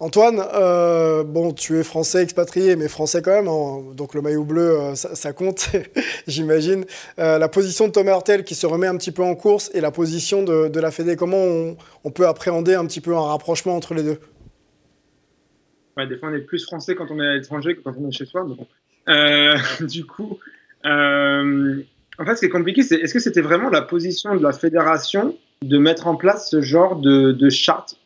Antoine, 0.00 0.42
euh, 0.54 1.22
bon, 1.22 1.52
tu 1.52 1.78
es 1.78 1.84
français 1.84 2.22
expatrié, 2.22 2.74
mais 2.74 2.88
français 2.88 3.22
quand 3.22 3.30
même, 3.30 3.46
hein. 3.46 3.94
donc 3.94 4.14
le 4.14 4.22
maillot 4.22 4.42
bleu, 4.42 4.80
euh, 4.80 4.94
ça, 4.96 5.32
compte, 5.32 5.70
j'imagine. 6.26 6.84
Euh, 7.20 7.38
la 7.38 7.48
position 7.48 7.86
de 7.86 7.92
Thomas 7.92 8.12
Hurtel 8.12 8.42
qui 8.42 8.56
se 8.56 8.66
remet 8.66 8.88
un 8.88 8.96
petit 8.96 9.12
peu 9.12 9.22
en 9.22 9.36
course 9.36 9.70
et 9.72 9.80
la 9.80 9.92
position 9.92 10.42
de, 10.42 10.80
la 10.80 10.90
Fédé, 10.90 11.14
comment 11.14 11.76
on, 12.04 12.10
peut 12.10 12.26
appréhender 12.26 12.74
un 12.74 12.84
petit 12.86 13.00
peu 13.00 13.14
un 13.16 13.22
rapprochement 13.22 13.76
entre 13.76 13.94
les 13.94 14.02
deux? 14.02 14.18
Des 15.96 16.16
fois, 16.16 16.28
on 16.30 16.34
est 16.34 16.40
plus 16.40 16.64
français 16.64 16.94
quand 16.94 17.10
on 17.10 17.20
est 17.20 17.26
à 17.26 17.34
l'étranger 17.34 17.76
que 17.76 17.80
quand 17.80 17.94
on 17.98 18.08
est 18.08 18.12
chez 18.12 18.26
soi. 18.26 18.46
Euh, 19.08 19.56
du 19.80 20.04
coup, 20.04 20.38
euh, 20.84 21.82
en 22.18 22.24
fait, 22.24 22.34
ce 22.34 22.40
qui 22.40 22.46
est 22.46 22.50
compliqué, 22.50 22.82
c'est 22.82 22.96
est-ce 22.96 23.14
que 23.14 23.20
c'était 23.20 23.40
vraiment 23.40 23.70
la 23.70 23.82
position 23.82 24.34
de 24.34 24.42
la 24.42 24.52
fédération 24.52 25.36
de 25.62 25.78
mettre 25.78 26.06
en 26.06 26.16
place 26.16 26.50
ce 26.50 26.60
genre 26.60 26.96
de, 26.96 27.48
charte 27.50 27.96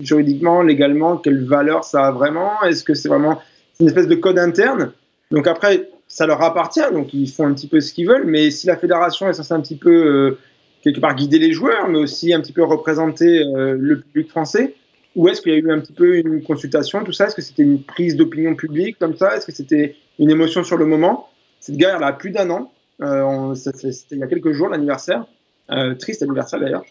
juridiquement, 0.00 0.62
légalement, 0.62 1.16
quelle 1.16 1.42
valeur 1.44 1.84
ça 1.84 2.06
a 2.06 2.10
vraiment? 2.12 2.62
Est-ce 2.62 2.84
que 2.84 2.94
c'est 2.94 3.08
vraiment 3.08 3.40
une 3.80 3.86
espèce 3.86 4.06
de 4.06 4.14
code 4.14 4.38
interne? 4.38 4.92
Donc 5.30 5.46
après, 5.46 5.88
ça 6.06 6.26
leur 6.26 6.42
appartient, 6.42 6.82
donc 6.92 7.14
ils 7.14 7.30
font 7.30 7.46
un 7.46 7.54
petit 7.54 7.66
peu 7.66 7.80
ce 7.80 7.94
qu'ils 7.94 8.06
veulent, 8.06 8.26
mais 8.26 8.50
si 8.50 8.66
la 8.66 8.76
fédération 8.76 9.28
est 9.30 9.32
censée 9.32 9.54
un 9.54 9.60
petit 9.60 9.76
peu, 9.76 9.90
euh, 9.90 10.38
quelque 10.82 11.00
part, 11.00 11.14
guider 11.14 11.38
les 11.38 11.52
joueurs, 11.52 11.88
mais 11.88 11.98
aussi 11.98 12.34
un 12.34 12.40
petit 12.40 12.52
peu 12.52 12.62
représenter 12.62 13.42
le 13.42 14.00
public 14.00 14.28
français, 14.28 14.74
ou 15.14 15.28
est-ce 15.28 15.40
qu'il 15.42 15.52
y 15.52 15.56
a 15.56 15.58
eu 15.58 15.70
un 15.70 15.80
petit 15.80 15.92
peu 15.92 16.16
une 16.16 16.42
consultation, 16.42 17.04
tout 17.04 17.12
ça? 17.12 17.26
Est-ce 17.26 17.36
que 17.36 17.42
c'était 17.42 17.62
une 17.62 17.82
prise 17.82 18.16
d'opinion 18.16 18.54
publique 18.54 18.98
comme 18.98 19.16
ça? 19.16 19.36
Est-ce 19.36 19.46
que 19.46 19.52
c'était 19.52 19.96
une 20.18 20.30
émotion 20.30 20.64
sur 20.64 20.76
le 20.76 20.86
moment? 20.86 21.28
Cette 21.60 21.76
guerre, 21.76 21.96
elle 21.96 22.04
a 22.04 22.12
plus 22.12 22.30
d'un 22.30 22.48
an. 22.50 22.72
Euh, 23.02 23.54
c'était 23.54 23.90
il 24.12 24.18
y 24.18 24.22
a 24.22 24.26
quelques 24.26 24.52
jours, 24.52 24.68
l'anniversaire. 24.68 25.26
Euh, 25.70 25.94
triste 25.94 26.22
anniversaire 26.22 26.60
d'ailleurs. 26.60 26.84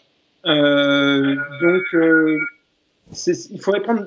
Euh, 0.46 1.36
donc, 1.60 1.82
euh, 1.94 2.38
il 3.26 3.60
faudrait 3.60 3.82
prendre 3.82 4.06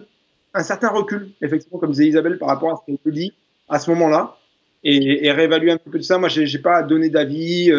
un 0.54 0.64
certain 0.64 0.90
recul, 0.90 1.30
effectivement, 1.42 1.80
comme 1.80 1.92
disait 1.92 2.08
Isabelle, 2.08 2.38
par 2.38 2.50
rapport 2.50 2.72
à 2.72 2.76
ce 2.78 2.92
qu'elle 2.92 3.14
dit 3.14 3.34
à 3.70 3.80
ce 3.80 3.90
moment-là, 3.92 4.38
et, 4.84 5.26
et, 5.26 5.32
réévaluer 5.32 5.72
un 5.72 5.78
peu 5.78 5.98
tout 5.98 6.04
ça. 6.04 6.18
Moi, 6.18 6.30
j'ai 6.30 6.60
pas 6.60 6.78
à 6.78 6.84
donner 6.84 7.10
d'avis. 7.10 7.72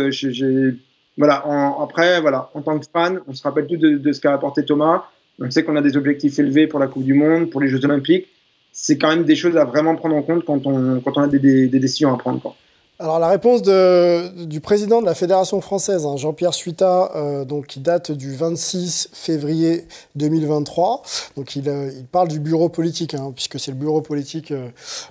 voilà. 1.16 1.46
En, 1.46 1.82
après, 1.82 2.20
voilà, 2.20 2.50
en 2.54 2.62
tant 2.62 2.78
que 2.78 2.86
fan, 2.92 3.20
on 3.26 3.32
se 3.32 3.42
rappelle 3.42 3.66
tout 3.66 3.76
de, 3.76 3.96
de 3.96 4.12
ce 4.12 4.20
qu'a 4.20 4.32
apporté 4.32 4.64
Thomas. 4.64 5.04
On 5.40 5.50
sait 5.50 5.64
qu'on 5.64 5.76
a 5.76 5.82
des 5.82 5.96
objectifs 5.96 6.38
élevés 6.38 6.66
pour 6.66 6.78
la 6.78 6.86
Coupe 6.86 7.04
du 7.04 7.14
Monde, 7.14 7.50
pour 7.50 7.60
les 7.60 7.68
Jeux 7.68 7.84
Olympiques. 7.84 8.28
C'est 8.72 8.98
quand 8.98 9.08
même 9.08 9.24
des 9.24 9.36
choses 9.36 9.56
à 9.56 9.64
vraiment 9.64 9.94
prendre 9.96 10.16
en 10.16 10.22
compte 10.22 10.44
quand 10.44 10.66
on, 10.66 11.00
quand 11.00 11.16
on 11.16 11.22
a 11.22 11.28
des, 11.28 11.68
des, 11.68 11.78
décisions 11.78 12.12
à 12.12 12.18
prendre. 12.18 12.40
Quoi. 12.40 12.56
Alors 12.98 13.18
la 13.18 13.28
réponse 13.28 13.60
du 13.60 14.60
président 14.62 15.02
de 15.02 15.06
la 15.06 15.14
Fédération 15.14 15.60
française, 15.60 16.06
hein, 16.06 16.16
Jean-Pierre 16.16 16.54
Suita, 16.54 17.12
euh, 17.14 17.44
qui 17.68 17.80
date 17.80 18.10
du 18.10 18.34
26 18.34 19.10
février 19.12 19.86
2023. 20.14 21.02
Donc 21.36 21.56
il, 21.56 21.68
euh, 21.68 21.92
il 21.94 22.06
parle 22.06 22.28
du 22.28 22.40
bureau 22.40 22.70
politique, 22.70 23.12
hein, 23.12 23.32
puisque 23.34 23.60
c'est 23.60 23.70
le 23.70 23.76
bureau 23.76 24.00
politique 24.00 24.50
euh, 24.50 24.70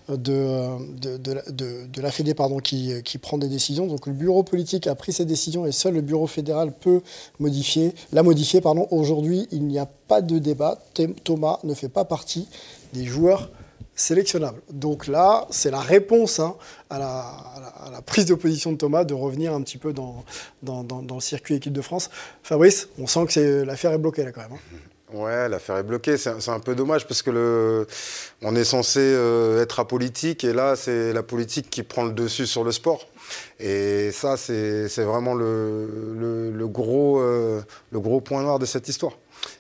de, 0.10 2.02
la 2.02 2.10
Fédé 2.10 2.34
qui, 2.64 3.18
prend 3.20 3.38
des 3.38 3.50
décisions. 3.50 3.86
Donc 3.86 4.08
le 4.08 4.14
bureau 4.14 4.42
politique 4.42 4.88
a 4.88 4.96
pris 4.96 5.14
ses 5.14 5.26
décisions 5.26 5.68
et 5.68 5.72
seul 5.72 5.94
le 5.94 6.02
bureau 6.02 6.26
fédéral 6.26 6.72
peut 6.72 7.02
modifier, 7.40 7.94
la 8.14 8.24
modifier. 8.24 8.62
Aujourd'hui, 8.90 9.48
il 9.52 9.64
n'y 9.68 9.78
a 9.78 9.88
pas 10.08 10.22
de 10.22 10.40
débat. 10.40 10.80
Thomas 11.24 11.60
ne 11.64 11.76
fait 11.76 11.90
pas 11.90 12.04
partie 12.04 12.48
des 12.94 13.06
joueurs 13.06 13.52
sélectionnable. 13.96 14.62
Donc 14.72 15.08
là, 15.08 15.48
c'est 15.50 15.72
la 15.72 15.80
réponse 15.80 16.40
hein, 16.40 16.56
à, 16.90 17.00
la, 17.00 18.02
prise 18.02 18.26
de 18.26 18.36
position 18.36 18.72
de 18.72 18.78
Thomas 18.78 19.06
de 19.06 19.14
revenir 19.14 19.54
un 19.54 19.62
petit 19.62 19.78
peu 19.78 19.94
dans, 19.94 20.24
le 20.62 21.20
circuit 21.22 21.56
équipe 21.56 21.74
de 21.74 21.82
France. 21.82 22.10
Fabrice, 22.44 22.90
on 23.00 23.08
sent 23.08 23.26
que 23.28 23.64
l'affaire 23.64 23.94
est 23.94 23.98
bloquée 23.98 24.24
là 24.24 24.32
quand 24.32 24.42
même. 24.42 24.54
Hein. 24.54 24.78
Ouais, 25.14 25.48
l'affaire 25.48 25.78
est 25.78 25.84
bloquée. 25.84 26.18
C'est 26.18 26.50
un 26.50 26.60
peu 26.60 26.76
dommage 26.76 27.08
parce 27.08 27.22
que 27.22 27.88
on 28.42 28.56
est 28.56 28.64
censé 28.64 29.00
euh, 29.00 29.62
être 29.62 29.80
apolitique 29.80 30.44
et 30.44 30.52
là, 30.52 30.76
c'est 30.76 31.14
la 31.14 31.24
politique 31.24 31.70
qui 31.70 31.84
prend 31.84 32.04
le 32.04 32.12
dessus 32.12 32.48
sur 32.48 32.64
le 32.64 32.72
sport. 32.72 33.08
Et 33.60 34.12
ça, 34.12 34.36
c'est 34.36 34.88
vraiment 34.98 35.38
euh, 35.40 36.52
le 36.52 36.68
gros 36.68 38.22
point 38.22 38.42
noir 38.42 38.60
de 38.60 38.66
cette 38.66 38.90
histoire. 38.90 39.14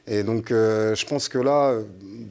Et 0.07 0.23
donc, 0.23 0.51
euh, 0.51 0.95
je 0.95 1.05
pense 1.05 1.29
que 1.29 1.37
là, 1.37 1.77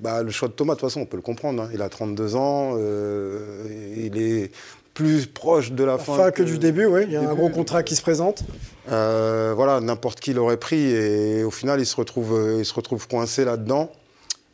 bah, 0.00 0.22
le 0.22 0.30
choix 0.30 0.48
de 0.48 0.52
Thomas, 0.52 0.74
de 0.74 0.80
toute 0.80 0.88
façon, 0.88 1.00
on 1.00 1.06
peut 1.06 1.16
le 1.16 1.22
comprendre. 1.22 1.62
Hein. 1.62 1.70
Il 1.72 1.82
a 1.82 1.88
32 1.88 2.36
ans, 2.36 2.74
euh, 2.78 3.64
il 3.96 4.18
est 4.18 4.50
plus 4.94 5.26
proche 5.26 5.72
de 5.72 5.82
la, 5.82 5.98
fin, 5.98 6.30
que, 6.30 6.42
du 6.42 6.58
début, 6.58 6.86
oui. 6.86 7.02
Il 7.06 7.12
y 7.12 7.16
a 7.16 7.28
un 7.28 7.34
gros 7.34 7.48
contrat 7.48 7.82
qui 7.82 7.96
se 7.96 8.02
présente. 8.02 8.44
Euh, 8.90 9.52
voilà, 9.56 9.80
n'importe 9.80 10.20
qui 10.20 10.32
l'aurait 10.34 10.56
pris 10.56 10.90
et 10.90 11.42
au 11.42 11.50
final, 11.50 11.80
il 11.80 11.86
se 11.86 11.96
retrouve, 11.96 12.56
il 12.58 12.64
se 12.64 12.74
retrouve 12.74 13.08
coincé 13.08 13.44
là-dedans. 13.44 13.90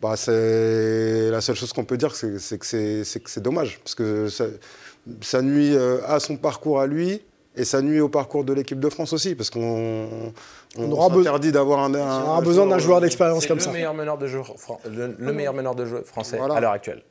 Bah, 0.00 0.14
c'est 0.16 1.30
la 1.30 1.42
seule 1.42 1.56
chose 1.56 1.74
qu'on 1.74 1.84
peut 1.84 1.98
dire, 1.98 2.14
c'est 2.16 2.58
que 2.58 3.04
c'est 3.04 3.42
dommage 3.42 3.80
parce 3.84 3.94
que 3.94 4.28
ça, 4.28 4.46
ça 5.20 5.42
nuit 5.42 5.76
à 6.06 6.20
son 6.20 6.38
parcours 6.38 6.80
à 6.80 6.86
lui 6.86 7.20
et 7.56 7.64
ça 7.64 7.82
nuit 7.82 8.00
au 8.00 8.08
parcours 8.08 8.44
de 8.44 8.52
l'équipe 8.52 8.78
de 8.78 8.88
France 8.88 9.12
aussi, 9.12 9.34
parce 9.34 9.50
qu'on 9.50 10.32
on, 10.78 10.92
aura 10.92 11.14
interdit 11.14 11.50
d'avoir 11.50 11.80
un, 11.80 11.94
On 11.94 12.28
aura 12.28 12.40
besoin 12.40 12.66
d'un 12.66 12.78
joueur 12.78 13.00
d'expérience 13.00 13.46
comme 13.46 13.60
ça. 13.60 13.72
Meilleur 13.72 13.94
meneur 13.94 14.18
de 14.18 14.26
jeu, 14.26 14.40
le, 14.88 15.32
meilleur 15.32 15.54
meneur 15.54 15.74
de 15.74 15.84
jeu 15.84 16.02
français 16.04 16.38
à 16.38 16.60
l'heure 16.60 16.72
actuelle. 16.72 17.02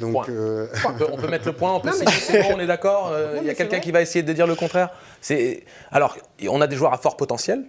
Donc, 0.00 0.28
euh, 0.28 0.66
on, 1.12 1.16
peut, 1.16 1.28
mettre 1.28 1.46
le 1.46 1.52
point, 1.52 1.74
on 1.74 1.80
peut 1.80 1.90
c'est 1.92 2.42
bon, 2.42 2.54
on 2.54 2.60
est 2.60 2.66
d'accord. 2.66 3.10
Euh, 3.12 3.38
il 3.40 3.46
y 3.46 3.50
a 3.50 3.54
quelqu'un 3.54 3.80
qui 3.80 3.92
va 3.92 4.00
essayer 4.00 4.22
de 4.22 4.32
dire 4.32 4.46
le 4.46 4.54
contraire. 4.54 4.90
Alors, 5.90 6.16
on 6.48 6.60
a 6.60 6.66
des 6.66 6.76
joueurs 6.76 6.92
à 6.94 6.98
fort 6.98 7.16
potentiel. 7.16 7.64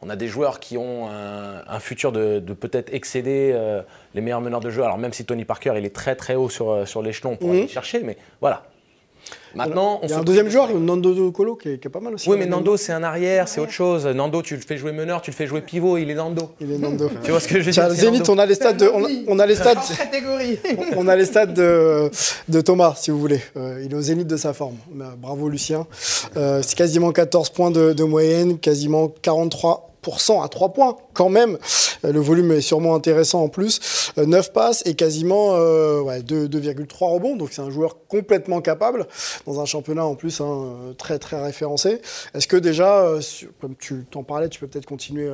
On 0.00 0.10
a 0.10 0.16
des 0.16 0.28
joueurs 0.28 0.60
qui 0.60 0.76
ont 0.76 1.08
un, 1.08 1.80
futur 1.80 2.12
de, 2.12 2.38
peut-être 2.38 2.92
excéder 2.94 3.52
euh, 3.54 3.82
les 4.14 4.20
meilleurs 4.20 4.42
meneurs 4.42 4.60
de 4.60 4.70
jeu. 4.70 4.82
Alors 4.82 4.98
même 4.98 5.12
si 5.12 5.24
Tony 5.24 5.44
Parker, 5.44 5.72
il 5.76 5.84
est 5.84 5.94
très 5.94 6.14
très 6.14 6.34
haut 6.34 6.50
sur, 6.50 6.86
sur 6.86 7.00
l'échelon 7.00 7.36
pour 7.36 7.48
mhm. 7.48 7.56
aller 7.56 7.68
chercher, 7.68 8.02
mais 8.02 8.18
voilà. 8.40 8.64
Maintenant, 9.54 10.00
il 10.02 10.10
y 10.10 10.12
a 10.12 10.18
un 10.18 10.24
deuxième 10.24 10.48
joueur, 10.48 10.68
Nando 10.74 11.30
Colo, 11.30 11.56
qui 11.56 11.68
est, 11.68 11.88
pas 11.88 12.00
mal 12.00 12.14
aussi. 12.14 12.28
Oui, 12.28 12.36
mais 12.38 12.46
Nando, 12.46 12.76
c'est 12.76 12.92
un 12.92 13.02
arrière, 13.02 13.48
c'est 13.48 13.60
autre 13.60 13.72
chose. 13.72 14.06
Nando, 14.06 14.42
tu 14.42 14.56
le 14.56 14.62
fais 14.62 14.76
jouer 14.76 14.92
meneur, 14.92 15.22
tu 15.22 15.30
le 15.30 15.36
fais 15.36 15.46
jouer 15.46 15.60
pivot, 15.60 15.96
il 15.96 16.10
est 16.10 16.14
Nando. 16.14 16.50
Il 16.60 16.72
est 16.72 16.78
Nando. 16.78 17.10
tu 17.22 17.30
vois 17.30 17.40
ce 17.40 17.48
que 17.48 17.60
je 17.60 17.66
veux 17.66 17.70
dire 17.70 17.90
Zénith, 17.90 18.28
on 18.28 18.38
a 18.38 18.46
les 18.46 18.54
stades 18.54 18.76
de, 18.76 18.90
on, 19.28 19.38
a 19.38 19.46
les 19.46 19.54
stades, 19.54 19.78
on 20.96 21.08
a 21.08 21.16
les 21.16 21.24
stades 21.24 21.54
de, 21.54 22.10
de 22.48 22.60
Thomas, 22.60 22.94
si 22.96 23.10
vous 23.10 23.18
voulez. 23.18 23.40
Euh, 23.56 23.82
il 23.84 23.92
est 23.92 23.96
au 23.96 24.00
zénith 24.00 24.26
de 24.26 24.36
sa 24.36 24.52
forme. 24.52 24.76
Bravo 25.18 25.48
Lucien. 25.48 25.86
Euh, 26.36 26.60
c'est 26.62 26.76
quasiment 26.76 27.12
14 27.12 27.50
points 27.50 27.70
de, 27.70 27.92
de 27.92 28.04
moyenne, 28.04 28.58
quasiment 28.58 29.12
43 29.22 29.93
à 30.42 30.48
3 30.48 30.72
points 30.72 30.96
quand 31.12 31.28
même. 31.28 31.58
Euh, 32.04 32.12
le 32.12 32.20
volume 32.20 32.52
est 32.52 32.60
sûrement 32.60 32.94
intéressant 32.94 33.42
en 33.42 33.48
plus. 33.48 34.12
9 34.16 34.48
euh, 34.48 34.52
passes 34.52 34.82
et 34.86 34.94
quasiment 34.94 35.56
2,3 35.56 35.58
euh, 35.60 37.06
rebonds. 37.06 37.36
Donc 37.36 37.50
c'est 37.52 37.62
un 37.62 37.70
joueur 37.70 38.06
complètement 38.06 38.60
capable 38.60 39.06
dans 39.46 39.60
un 39.60 39.64
championnat 39.64 40.04
en 40.04 40.14
plus 40.14 40.40
hein, 40.40 40.94
très 40.98 41.18
très 41.18 41.42
référencé. 41.42 42.00
Est-ce 42.34 42.48
que 42.48 42.56
déjà, 42.56 43.06
comme 43.60 43.76
tu 43.76 44.04
t'en 44.10 44.22
parlais, 44.22 44.48
tu 44.48 44.60
peux 44.60 44.66
peut-être 44.66 44.86
continuer. 44.86 45.30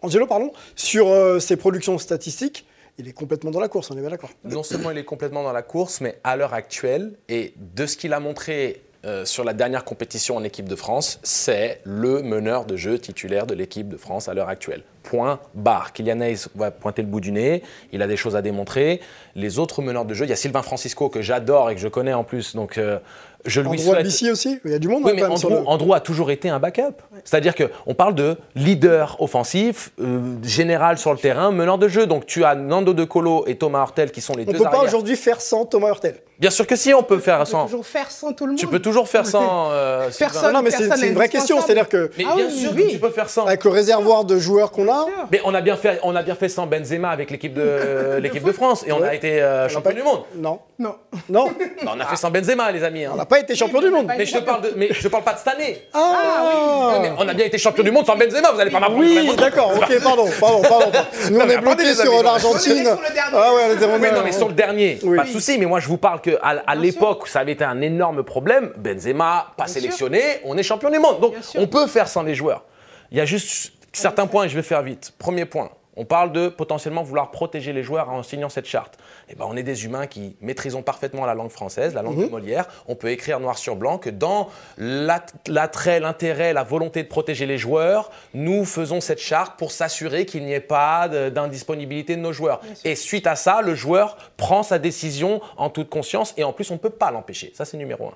Angelo, 0.00 0.26
pardon, 0.26 0.52
sur 0.76 1.08
ses 1.40 1.56
productions 1.56 1.98
statistiques, 1.98 2.66
il 2.98 3.08
est 3.08 3.12
complètement 3.12 3.50
dans 3.50 3.60
la 3.60 3.68
course, 3.68 3.90
on 3.90 3.96
est 3.96 4.00
bien 4.00 4.10
d'accord. 4.10 4.30
Non 4.44 4.62
seulement 4.62 4.90
il 4.90 4.98
est 4.98 5.04
complètement 5.04 5.42
dans 5.42 5.52
la 5.52 5.62
course, 5.62 6.00
mais 6.00 6.18
à 6.24 6.36
l'heure 6.36 6.54
actuelle, 6.54 7.14
et 7.28 7.54
de 7.56 7.86
ce 7.86 7.96
qu'il 7.96 8.12
a 8.12 8.20
montré 8.20 8.82
euh, 9.04 9.24
sur 9.24 9.42
la 9.42 9.52
dernière 9.52 9.84
compétition 9.84 10.36
en 10.36 10.44
équipe 10.44 10.68
de 10.68 10.76
France, 10.76 11.18
c'est 11.22 11.80
le 11.84 12.22
meneur 12.22 12.64
de 12.64 12.76
jeu 12.76 12.98
titulaire 12.98 13.46
de 13.46 13.54
l'équipe 13.54 13.88
de 13.88 13.96
France 13.96 14.28
à 14.28 14.34
l'heure 14.34 14.48
actuelle. 14.48 14.84
Point 15.02 15.40
barre. 15.54 15.92
Kylian 15.92 16.20
Hayes 16.20 16.46
va 16.54 16.70
pointer 16.70 17.02
le 17.02 17.08
bout 17.08 17.20
du 17.20 17.32
nez, 17.32 17.62
il 17.92 18.00
a 18.02 18.06
des 18.06 18.16
choses 18.16 18.36
à 18.36 18.42
démontrer. 18.42 19.00
Les 19.34 19.58
autres 19.58 19.82
meneurs 19.82 20.04
de 20.04 20.14
jeu, 20.14 20.24
il 20.24 20.28
y 20.28 20.32
a 20.32 20.36
Sylvain 20.36 20.62
Francisco 20.62 21.08
que 21.08 21.20
j'adore 21.20 21.70
et 21.70 21.74
que 21.74 21.80
je 21.80 21.88
connais 21.88 22.12
en 22.12 22.22
plus, 22.22 22.54
donc 22.54 22.78
euh, 22.78 23.00
je 23.44 23.60
lui 23.60 23.68
Andrew 23.68 23.78
souhaite. 23.78 24.06
aussi, 24.06 24.60
il 24.64 24.70
y 24.70 24.74
a 24.74 24.78
du 24.78 24.88
monde. 24.88 25.02
Oui, 25.04 25.10
hein, 25.12 25.14
mais 25.16 25.66
Andrew, 25.66 25.94
a 25.94 26.00
toujours 26.00 26.30
été 26.30 26.48
un 26.48 26.60
backup. 26.60 27.02
C'est-à-dire 27.24 27.54
qu'on 27.54 27.94
parle 27.94 28.14
de 28.14 28.36
leader 28.54 29.16
offensif, 29.20 29.90
euh, 30.00 30.36
général 30.44 30.98
sur 30.98 31.12
le 31.12 31.18
terrain, 31.18 31.50
meneur 31.50 31.78
de 31.78 31.88
jeu. 31.88 32.06
Donc 32.06 32.26
tu 32.26 32.44
as 32.44 32.54
Nando 32.54 32.94
De 32.94 33.04
Colo 33.04 33.44
et 33.46 33.56
Thomas 33.56 33.80
Hurtel 33.80 34.12
qui 34.12 34.20
sont 34.20 34.34
les 34.34 34.44
deux. 34.44 34.52
On 34.52 34.58
ne 34.58 34.64
peut 34.64 34.70
pas 34.70 34.84
aujourd'hui 34.84 35.16
faire 35.16 35.40
sans 35.40 35.64
Thomas 35.66 35.88
Hurtel. 35.88 36.16
Bien 36.38 36.50
sûr 36.50 36.66
que 36.66 36.76
si, 36.76 36.92
on 36.92 37.02
peut 37.02 37.18
faire 37.18 37.46
sans. 37.46 37.66
Tu 37.66 37.70
peux 37.70 37.76
toujours 37.76 37.86
faire 37.86 38.10
sans 38.10 38.32
tout 38.32 38.44
le 38.46 38.52
monde. 38.52 38.58
Tu 38.58 38.66
peux 38.66 38.78
toujours 38.80 39.08
faire 39.08 39.26
sans. 39.26 39.42
Euh, 39.72 40.10
personne. 40.18 40.52
Non, 40.52 40.62
mais 40.62 40.70
c'est 40.70 41.06
une 41.06 41.14
vraie 41.14 41.28
question. 41.28 41.60
C'est-à-dire 41.60 41.88
que. 41.88 42.10
Mais 42.18 42.24
ah 42.28 42.34
bien 42.36 42.50
sûr 42.50 42.74
que 42.74 42.90
tu 42.90 42.98
peux 42.98 43.10
faire 43.10 43.28
sans. 43.28 43.46
Avec 43.46 43.64
le 43.64 43.70
réservoir 43.70 44.24
de 44.24 44.38
joueurs 44.38 44.70
qu'on 44.70 44.90
a. 44.90 45.06
Mais 45.30 45.40
on 45.44 45.54
a 45.54 45.60
bien 45.60 45.76
fait, 45.76 45.98
on 46.02 46.14
a 46.14 46.22
bien 46.22 46.34
fait 46.34 46.48
sans 46.48 46.66
Benzema 46.66 47.10
avec 47.10 47.30
l'équipe 47.30 47.54
de 47.54 48.18
l'équipe 48.20 48.44
de 48.44 48.52
France 48.52 48.84
et 48.86 48.92
on 48.92 49.02
a 49.02 49.14
été 49.14 49.40
euh, 49.40 49.68
champion 49.68 49.92
du 49.92 50.02
monde. 50.02 50.22
Non. 50.36 50.60
Non. 50.78 50.96
Non. 51.28 51.52
on 51.86 52.00
a 52.00 52.06
fait 52.06 52.16
sans 52.16 52.30
Benzema, 52.30 52.70
les 52.72 52.82
amis. 52.82 53.04
Hein. 53.04 53.12
On 53.14 53.16
n'a 53.16 53.26
pas 53.26 53.38
été 53.38 53.54
champion 53.54 53.80
du 53.80 53.90
monde. 53.90 54.10
Mais 54.16 54.26
je 54.26 54.36
te 54.36 54.42
parle 54.42 54.62
de, 54.62 54.72
mais 54.76 54.88
je 54.90 55.08
parle 55.08 55.22
pas 55.22 55.34
de 55.34 55.38
cette 55.38 55.48
année. 55.48 55.82
Ah, 55.92 56.00
ah 56.00 56.98
oui. 57.00 57.08
on 57.18 57.28
a 57.28 57.34
bien 57.34 57.46
été 57.46 57.58
champion 57.58 57.84
du 57.84 57.90
monde 57.90 58.06
sans 58.06 58.16
Benzema. 58.16 58.52
Vous 58.52 58.60
allez 58.60 58.70
pas 58.70 58.80
m'apprendre. 58.80 59.00
Oui, 59.00 59.30
d'accord. 59.36 59.72
Ok, 59.76 60.02
pardon, 60.02 60.28
pardon, 60.40 60.62
pardon. 60.62 60.98
Nous 61.30 61.40
on 61.40 61.48
est 61.48 61.58
bloqué 61.58 61.94
sur 61.94 62.22
l'Argentine. 62.22 62.88
Ah 63.32 63.54
ouais, 63.54 63.76
non, 63.76 64.22
mais 64.24 64.32
sur 64.32 64.48
le 64.48 64.54
dernier, 64.54 64.98
pas 65.16 65.24
de 65.24 65.28
souci. 65.28 65.58
Mais 65.58 65.66
moi, 65.66 65.80
je 65.80 65.88
vous 65.88 65.98
parle 65.98 66.20
que 66.20 66.31
à 66.40 66.74
l'époque 66.74 67.28
ça 67.28 67.40
avait 67.40 67.52
été 67.52 67.64
un 67.64 67.80
énorme 67.80 68.22
problème. 68.22 68.72
Benzema, 68.76 69.52
pas 69.56 69.66
sélectionné, 69.66 70.22
on 70.44 70.56
est 70.56 70.62
champion 70.62 70.90
du 70.90 70.98
monde. 70.98 71.20
Donc, 71.20 71.34
on 71.56 71.66
peut 71.66 71.86
faire 71.86 72.08
sans 72.08 72.22
les 72.22 72.34
joueurs. 72.34 72.64
Il 73.10 73.18
y 73.18 73.20
a 73.20 73.24
juste 73.24 73.72
certains 73.92 74.26
points 74.26 74.44
et 74.44 74.48
je 74.48 74.54
vais 74.54 74.62
faire 74.62 74.82
vite. 74.82 75.12
Premier 75.18 75.44
point, 75.44 75.70
on 75.96 76.04
parle 76.04 76.32
de 76.32 76.48
potentiellement 76.48 77.02
vouloir 77.02 77.30
protéger 77.30 77.72
les 77.72 77.82
joueurs 77.82 78.08
en 78.10 78.22
signant 78.22 78.48
cette 78.48 78.66
charte. 78.66 78.98
Eh 79.32 79.36
ben, 79.36 79.46
on 79.48 79.56
est 79.56 79.62
des 79.62 79.86
humains 79.86 80.06
qui 80.06 80.36
maîtrisons 80.42 80.82
parfaitement 80.82 81.24
la 81.24 81.32
langue 81.34 81.50
française, 81.50 81.94
la 81.94 82.02
langue 82.02 82.18
de 82.18 82.24
mhm. 82.24 82.30
Molière. 82.30 82.66
On 82.86 82.94
peut 82.94 83.08
écrire 83.10 83.40
noir 83.40 83.56
sur 83.56 83.76
blanc 83.76 83.96
que 83.96 84.10
dans 84.10 84.50
l'attrait, 84.76 86.00
l'intérêt, 86.00 86.52
la 86.52 86.64
volonté 86.64 87.02
de 87.02 87.08
protéger 87.08 87.46
les 87.46 87.56
joueurs, 87.56 88.10
nous 88.34 88.66
faisons 88.66 89.00
cette 89.00 89.20
charte 89.20 89.58
pour 89.58 89.72
s'assurer 89.72 90.26
qu'il 90.26 90.44
n'y 90.44 90.52
ait 90.52 90.60
pas 90.60 91.08
d'indisponibilité 91.08 92.16
de 92.16 92.20
nos 92.20 92.32
joueurs. 92.32 92.60
Et 92.84 92.94
suite 92.94 93.26
à 93.26 93.34
ça, 93.34 93.62
le 93.62 93.74
joueur 93.74 94.16
prend 94.36 94.62
sa 94.62 94.78
décision 94.78 95.40
en 95.56 95.70
toute 95.70 95.88
conscience 95.88 96.34
et 96.36 96.44
en 96.44 96.52
plus, 96.52 96.70
on 96.70 96.74
ne 96.74 96.78
peut 96.78 96.90
pas 96.90 97.10
l'empêcher. 97.10 97.52
Ça, 97.54 97.64
c'est 97.64 97.78
numéro 97.78 98.08
un. 98.08 98.14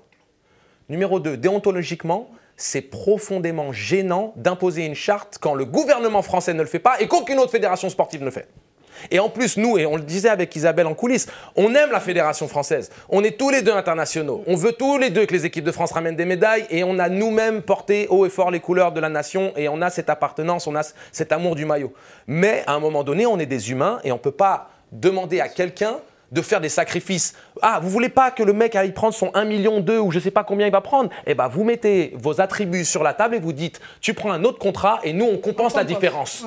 Numéro 0.90 1.18
deux, 1.18 1.36
déontologiquement, 1.36 2.28
c'est 2.56 2.82
profondément 2.82 3.72
gênant 3.72 4.34
d'imposer 4.36 4.84
une 4.84 4.94
charte 4.94 5.38
quand 5.40 5.54
le 5.54 5.64
gouvernement 5.64 6.22
français 6.22 6.52
ne 6.52 6.60
le 6.60 6.68
fait 6.68 6.78
pas 6.78 7.00
et 7.00 7.08
qu'aucune 7.08 7.38
autre 7.38 7.50
fédération 7.50 7.88
sportive 7.88 8.20
ne 8.20 8.26
le 8.26 8.30
fait. 8.30 8.48
Et 9.10 9.18
en 9.18 9.28
plus, 9.28 9.56
nous, 9.56 9.78
et 9.78 9.86
on 9.86 9.96
le 9.96 10.02
disait 10.02 10.28
avec 10.28 10.54
Isabelle 10.56 10.86
en 10.86 10.94
coulisses, 10.94 11.26
on 11.54 11.74
aime 11.74 11.90
la 11.90 12.00
fédération 12.00 12.48
française. 12.48 12.90
On 13.08 13.22
est 13.24 13.38
tous 13.38 13.50
les 13.50 13.62
deux 13.62 13.72
internationaux. 13.72 14.42
On 14.46 14.56
veut 14.56 14.72
tous 14.72 14.98
les 14.98 15.10
deux 15.10 15.26
que 15.26 15.32
les 15.32 15.46
équipes 15.46 15.64
de 15.64 15.72
France 15.72 15.92
ramènent 15.92 16.16
des 16.16 16.24
médailles 16.24 16.66
et 16.70 16.84
on 16.84 16.98
a 16.98 17.08
nous-mêmes 17.08 17.62
porté 17.62 18.06
haut 18.08 18.26
et 18.26 18.30
fort 18.30 18.50
les 18.50 18.60
couleurs 18.60 18.92
de 18.92 19.00
la 19.00 19.08
nation 19.08 19.52
et 19.56 19.68
on 19.68 19.82
a 19.82 19.90
cette 19.90 20.10
appartenance, 20.10 20.66
on 20.66 20.76
a 20.76 20.82
cet 21.12 21.32
amour 21.32 21.56
du 21.56 21.64
maillot. 21.64 21.92
Mais 22.26 22.62
à 22.66 22.72
un 22.72 22.80
moment 22.80 23.04
donné, 23.04 23.26
on 23.26 23.38
est 23.38 23.46
des 23.46 23.70
humains 23.70 24.00
et 24.04 24.12
on 24.12 24.16
ne 24.16 24.20
peut 24.20 24.30
pas 24.30 24.70
demander 24.92 25.40
à 25.40 25.48
quelqu'un 25.48 25.96
de 26.32 26.42
faire 26.42 26.60
des 26.60 26.68
sacrifices. 26.68 27.34
Ah, 27.62 27.78
vous 27.82 27.88
voulez 27.88 28.08
pas 28.08 28.30
que 28.30 28.42
le 28.42 28.52
mec 28.52 28.74
aille 28.74 28.92
prendre 28.92 29.14
son 29.14 29.30
1 29.34 29.44
million 29.44 29.80
2 29.80 29.98
ou 29.98 30.10
je 30.10 30.18
sais 30.18 30.30
pas 30.30 30.44
combien 30.44 30.66
il 30.66 30.72
va 30.72 30.80
prendre? 30.80 31.10
Eh 31.26 31.34
ben, 31.34 31.48
vous 31.48 31.64
mettez 31.64 32.12
vos 32.16 32.40
attributs 32.40 32.84
sur 32.84 33.02
la 33.02 33.14
table 33.14 33.36
et 33.36 33.40
vous 33.40 33.52
dites, 33.52 33.80
tu 34.00 34.14
prends 34.14 34.32
un 34.32 34.44
autre 34.44 34.58
contrat 34.58 34.98
et 35.04 35.12
nous 35.12 35.26
on 35.26 35.38
compense 35.38 35.76
la 35.76 35.84
différence. 35.84 36.44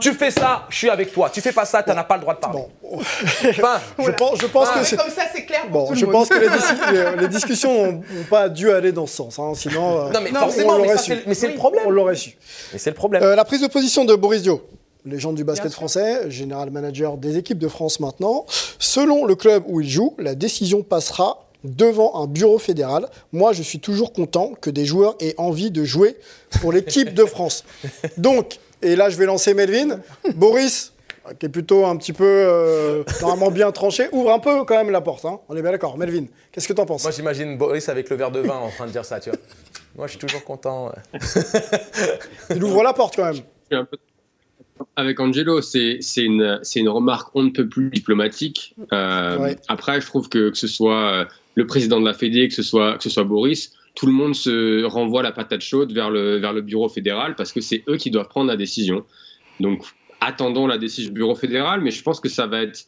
Tu 0.00 0.12
fais 0.12 0.30
ça, 0.30 0.66
je 0.68 0.76
suis 0.76 0.90
avec 0.90 1.12
toi. 1.12 1.30
Tu 1.30 1.40
fais 1.40 1.52
pas 1.52 1.64
ça, 1.64 1.82
tu 1.82 1.90
n'as 1.90 2.04
pas 2.04 2.16
le 2.16 2.20
droit 2.22 2.34
de 2.34 2.40
parler. 2.40 2.62
Enfin, 2.92 3.80
je 3.98 4.10
pense, 4.12 4.40
je 4.40 4.46
pense 4.46 4.68
que 4.68 4.96
comme 4.96 5.10
ça, 5.10 5.22
c'est 5.34 5.44
clair. 5.44 5.62
Pour 5.62 5.88
bon, 5.88 5.94
je 5.94 6.06
pense 6.06 6.28
que 6.28 7.20
les, 7.20 7.28
discussions 7.28 7.92
n'ont 7.92 8.02
pas 8.30 8.48
dû 8.48 8.70
aller 8.70 8.92
dans 8.92 9.06
ce 9.06 9.16
sens. 9.16 9.38
Hein, 9.38 9.52
sinon, 9.54 10.10
non, 10.10 10.20
mais 10.20 10.30
forcément, 10.30 10.78
mais 10.78 11.34
c'est 11.34 11.48
le 11.48 11.54
problème. 11.54 11.84
On 11.86 11.90
l'aurait 11.90 12.16
su. 12.16 12.36
Mais 12.72 12.78
c'est 12.78 12.90
le 12.90 12.96
problème. 12.96 13.22
Euh, 13.22 13.34
la 13.34 13.44
prise 13.44 13.60
de 13.60 13.66
position 13.66 14.04
de 14.04 14.14
Boris 14.14 14.42
Dio 14.42 14.62
légende 15.04 15.34
du 15.34 15.44
basket 15.44 15.72
français, 15.72 16.30
général 16.30 16.70
manager 16.70 17.16
des 17.16 17.36
équipes 17.36 17.58
de 17.58 17.68
France 17.68 18.00
maintenant. 18.00 18.46
Selon 18.78 19.24
le 19.24 19.34
club 19.34 19.64
où 19.66 19.80
il 19.80 19.88
joue, 19.88 20.14
la 20.18 20.34
décision 20.34 20.82
passera 20.82 21.48
devant 21.64 22.22
un 22.22 22.26
bureau 22.26 22.58
fédéral. 22.58 23.08
Moi, 23.32 23.52
je 23.52 23.62
suis 23.62 23.78
toujours 23.78 24.12
content 24.12 24.52
que 24.60 24.70
des 24.70 24.84
joueurs 24.84 25.16
aient 25.20 25.34
envie 25.38 25.70
de 25.70 25.84
jouer 25.84 26.16
pour 26.60 26.72
l'équipe 26.72 27.14
de 27.14 27.24
France. 27.24 27.64
Donc, 28.16 28.58
et 28.82 28.96
là, 28.96 29.10
je 29.10 29.16
vais 29.16 29.26
lancer 29.26 29.54
Melvin. 29.54 30.00
Boris, 30.34 30.92
qui 31.38 31.46
est 31.46 31.48
plutôt 31.48 31.86
un 31.86 31.96
petit 31.96 32.12
peu 32.12 32.24
euh, 32.26 33.04
normalement 33.20 33.50
bien 33.50 33.70
tranché, 33.72 34.08
ouvre 34.12 34.32
un 34.32 34.38
peu 34.38 34.64
quand 34.64 34.76
même 34.76 34.90
la 34.90 35.00
porte. 35.00 35.24
Hein. 35.24 35.40
On 35.48 35.56
est 35.56 35.62
bien 35.62 35.70
d'accord. 35.70 35.96
Melvin, 35.98 36.26
qu'est-ce 36.50 36.68
que 36.68 36.72
tu 36.72 36.80
en 36.80 36.86
penses? 36.86 37.02
Moi, 37.02 37.12
j'imagine 37.12 37.56
Boris 37.56 37.88
avec 37.88 38.10
le 38.10 38.16
verre 38.16 38.30
de 38.30 38.40
vin 38.40 38.56
en 38.56 38.70
train 38.70 38.86
de 38.86 38.92
dire 38.92 39.04
ça, 39.04 39.20
tu 39.20 39.30
vois. 39.30 39.38
Moi, 39.96 40.06
je 40.06 40.12
suis 40.12 40.20
toujours 40.20 40.44
content. 40.44 40.92
Il 42.50 42.62
ouvre 42.64 42.82
la 42.82 42.92
porte 42.92 43.16
quand 43.16 43.24
même. 43.24 43.34
Je 43.34 43.40
suis 43.66 43.76
un 43.76 43.84
peu 43.84 43.96
avec 44.96 45.20
Angelo, 45.20 45.60
c'est 45.60 46.00
une, 46.16 46.60
une, 46.76 46.88
remarque 46.88 47.30
on 47.34 47.44
ne 47.44 47.50
peut 47.50 47.68
plus 47.68 47.90
diplomatique. 47.90 48.74
Euh, 48.92 49.54
après, 49.68 50.00
je 50.00 50.06
trouve 50.06 50.28
que 50.28 50.50
que 50.50 50.58
ce 50.58 50.66
soit 50.66 51.12
euh, 51.12 51.24
le 51.54 51.66
président 51.66 52.00
de 52.00 52.06
la 52.06 52.14
Fédé, 52.14 52.48
que 52.48 52.54
ce 52.54 52.62
soit, 52.62 52.96
que 52.96 53.02
ce 53.02 53.10
soit 53.10 53.24
Boris, 53.24 53.72
tout 53.94 54.06
le 54.06 54.12
monde 54.12 54.34
se 54.34 54.84
renvoie 54.84 55.22
la 55.22 55.32
patate 55.32 55.60
chaude 55.60 55.92
vers 55.92 56.10
le, 56.10 56.36
vers 56.38 56.52
le 56.52 56.62
bureau 56.62 56.88
fédéral 56.88 57.34
parce 57.36 57.52
que 57.52 57.60
c'est 57.60 57.84
eux 57.88 57.96
qui 57.96 58.10
doivent 58.10 58.28
prendre 58.28 58.48
la 58.48 58.56
décision. 58.56 59.04
Donc, 59.60 59.84
attendons 60.20 60.66
la 60.66 60.78
décision 60.78 61.10
du 61.10 61.14
bureau 61.14 61.34
fédéral, 61.34 61.80
mais 61.80 61.90
je 61.90 62.02
pense 62.02 62.20
que 62.20 62.28
ça 62.28 62.46
va 62.46 62.62
être. 62.62 62.86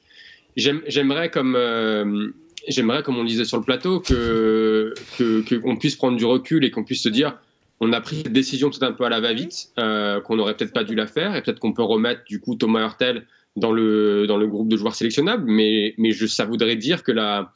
J'aimerais, 0.56 1.30
comme, 1.30 1.56
euh, 1.56 2.28
j'aimerais, 2.68 3.02
comme 3.02 3.18
on 3.18 3.24
disait 3.24 3.44
sur 3.44 3.58
le 3.58 3.64
plateau, 3.64 4.00
que 4.00 4.94
qu'on 5.18 5.76
puisse 5.76 5.96
prendre 5.96 6.16
du 6.16 6.24
recul 6.24 6.64
et 6.64 6.70
qu'on 6.70 6.84
puisse 6.84 7.02
se 7.02 7.08
dire 7.08 7.36
on 7.80 7.92
a 7.92 8.00
pris 8.00 8.22
cette 8.22 8.32
décision 8.32 8.70
tout 8.70 8.82
un 8.82 8.92
peu 8.92 9.04
à 9.04 9.08
la 9.08 9.20
va-vite, 9.20 9.70
euh, 9.78 10.20
qu'on 10.20 10.36
n'aurait 10.36 10.56
peut-être 10.56 10.72
pas 10.72 10.84
dû 10.84 10.94
la 10.94 11.06
faire, 11.06 11.34
et 11.34 11.42
peut-être 11.42 11.58
qu'on 11.58 11.72
peut 11.72 11.82
remettre 11.82 12.22
du 12.24 12.40
coup 12.40 12.54
Thomas 12.54 12.80
Hurtel 12.80 13.26
dans 13.56 13.72
le, 13.72 14.26
dans 14.26 14.36
le 14.36 14.46
groupe 14.46 14.68
de 14.68 14.76
joueurs 14.76 14.94
sélectionnables, 14.94 15.44
mais, 15.46 15.94
mais 15.98 16.12
je, 16.12 16.26
ça 16.26 16.44
voudrait 16.44 16.76
dire 16.76 17.02
que 17.02 17.12
la, 17.12 17.52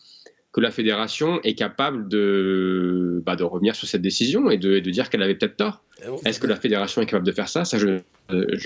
que 0.58 0.62
la 0.64 0.70
fédération 0.72 1.40
est 1.42 1.54
capable 1.54 2.08
de, 2.08 3.22
bah, 3.24 3.36
de 3.36 3.44
revenir 3.44 3.76
sur 3.76 3.86
cette 3.86 4.02
décision 4.02 4.50
et 4.50 4.58
de, 4.58 4.80
de 4.80 4.90
dire 4.90 5.08
qu'elle 5.08 5.22
avait 5.22 5.36
peut-être 5.36 5.56
tort. 5.56 5.84
Est-ce 6.24 6.40
que 6.40 6.48
la 6.48 6.56
fédération 6.56 7.00
est 7.00 7.06
capable 7.06 7.26
de 7.26 7.32
faire 7.32 7.48
ça? 7.48 7.64
Ça, 7.64 7.78
je, 7.78 7.98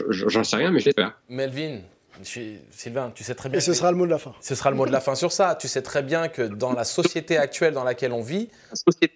j'en 0.09 0.45
sais 0.45 0.57
rien, 0.57 0.71
mais 0.71 0.81
je 0.81 0.87
l'espère. 0.87 1.19
Melvin, 1.29 1.81
Sylvain, 2.25 3.13
tu 3.15 3.25
sais 3.25 3.35
très 3.35 3.49
bien. 3.49 3.59
Et 3.59 3.61
ce 3.61 3.75
sera 3.75 3.91
le 3.91 3.97
mot 3.97 4.07
de 4.07 4.11
la 4.11 4.19
fin. 4.19 4.33
Ce 4.41 4.55
sera 4.55 4.71
le 4.71 4.77
mot 4.77 4.87
de 4.87 4.93
la 4.93 5.01
fin 5.01 5.15
sur 5.15 5.33
ça. 5.33 5.57
Tu 5.59 5.69
sais 5.69 5.83
très 5.83 6.03
bien 6.03 6.29
que 6.29 6.43
dans 6.43 6.73
la 6.73 6.85
société 6.85 7.37
actuelle 7.37 7.75
dans 7.75 7.85
laquelle 7.85 8.13
on 8.13 8.23
vit, 8.23 8.49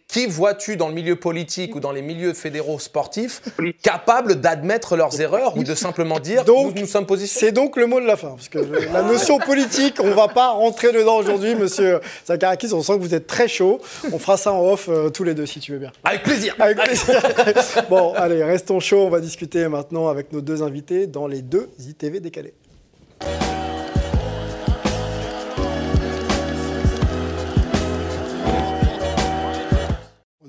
qui 0.08 0.26
vois-tu 0.26 0.76
dans 0.76 0.88
le 0.88 0.94
milieu 0.94 1.16
politique 1.16 1.74
ou 1.74 1.80
dans 1.80 1.92
les 1.92 2.02
milieux 2.02 2.34
fédéraux 2.34 2.78
sportifs 2.78 3.42
capable 3.82 4.36
d'admettre 4.40 4.96
leurs 4.96 5.20
erreurs 5.20 5.56
ou 5.56 5.64
de 5.64 5.74
simplement 5.74 6.20
dire 6.20 6.44
donc, 6.44 6.74
nous, 6.74 6.82
nous 6.82 6.86
sommes 6.86 7.06
positionnés 7.06 7.46
C'est 7.46 7.52
donc 7.52 7.76
le 7.76 7.86
mot 7.86 8.00
de 8.00 8.06
la 8.06 8.16
fin. 8.16 8.30
Parce 8.30 8.48
que 8.48 8.58
la 8.58 9.02
notion 9.02 9.38
politique, 9.38 9.96
on 10.00 10.06
ne 10.06 10.14
va 10.14 10.28
pas 10.28 10.50
rentrer 10.50 10.92
dedans 10.92 11.16
aujourd'hui, 11.16 11.54
monsieur 11.54 12.00
Zakarakis. 12.26 12.72
On 12.72 12.82
sent 12.82 12.94
que 12.94 13.02
vous 13.02 13.14
êtes 13.14 13.26
très 13.26 13.48
chaud. 13.48 13.80
On 14.12 14.18
fera 14.18 14.36
ça 14.36 14.52
en 14.52 14.64
off 14.72 14.88
euh, 14.88 15.10
tous 15.10 15.24
les 15.24 15.34
deux 15.34 15.46
si 15.46 15.60
tu 15.60 15.72
veux 15.72 15.78
bien. 15.78 15.92
Avec 16.04 16.22
plaisir. 16.22 16.54
Avec 16.58 16.78
plaisir. 16.78 17.20
bon, 17.90 18.12
allez, 18.14 18.42
restons 18.42 18.80
chauds. 18.80 19.04
On 19.06 19.10
va 19.10 19.20
discuter 19.20 19.66
maintenant 19.68 20.08
avec 20.08 20.32
nos 20.32 20.40
deux 20.40 20.62
invités 20.62 21.06
dans 21.06 21.26
les 21.26 21.42
deux 21.42 21.68
ITV 21.78 22.20
décalés. 22.20 22.54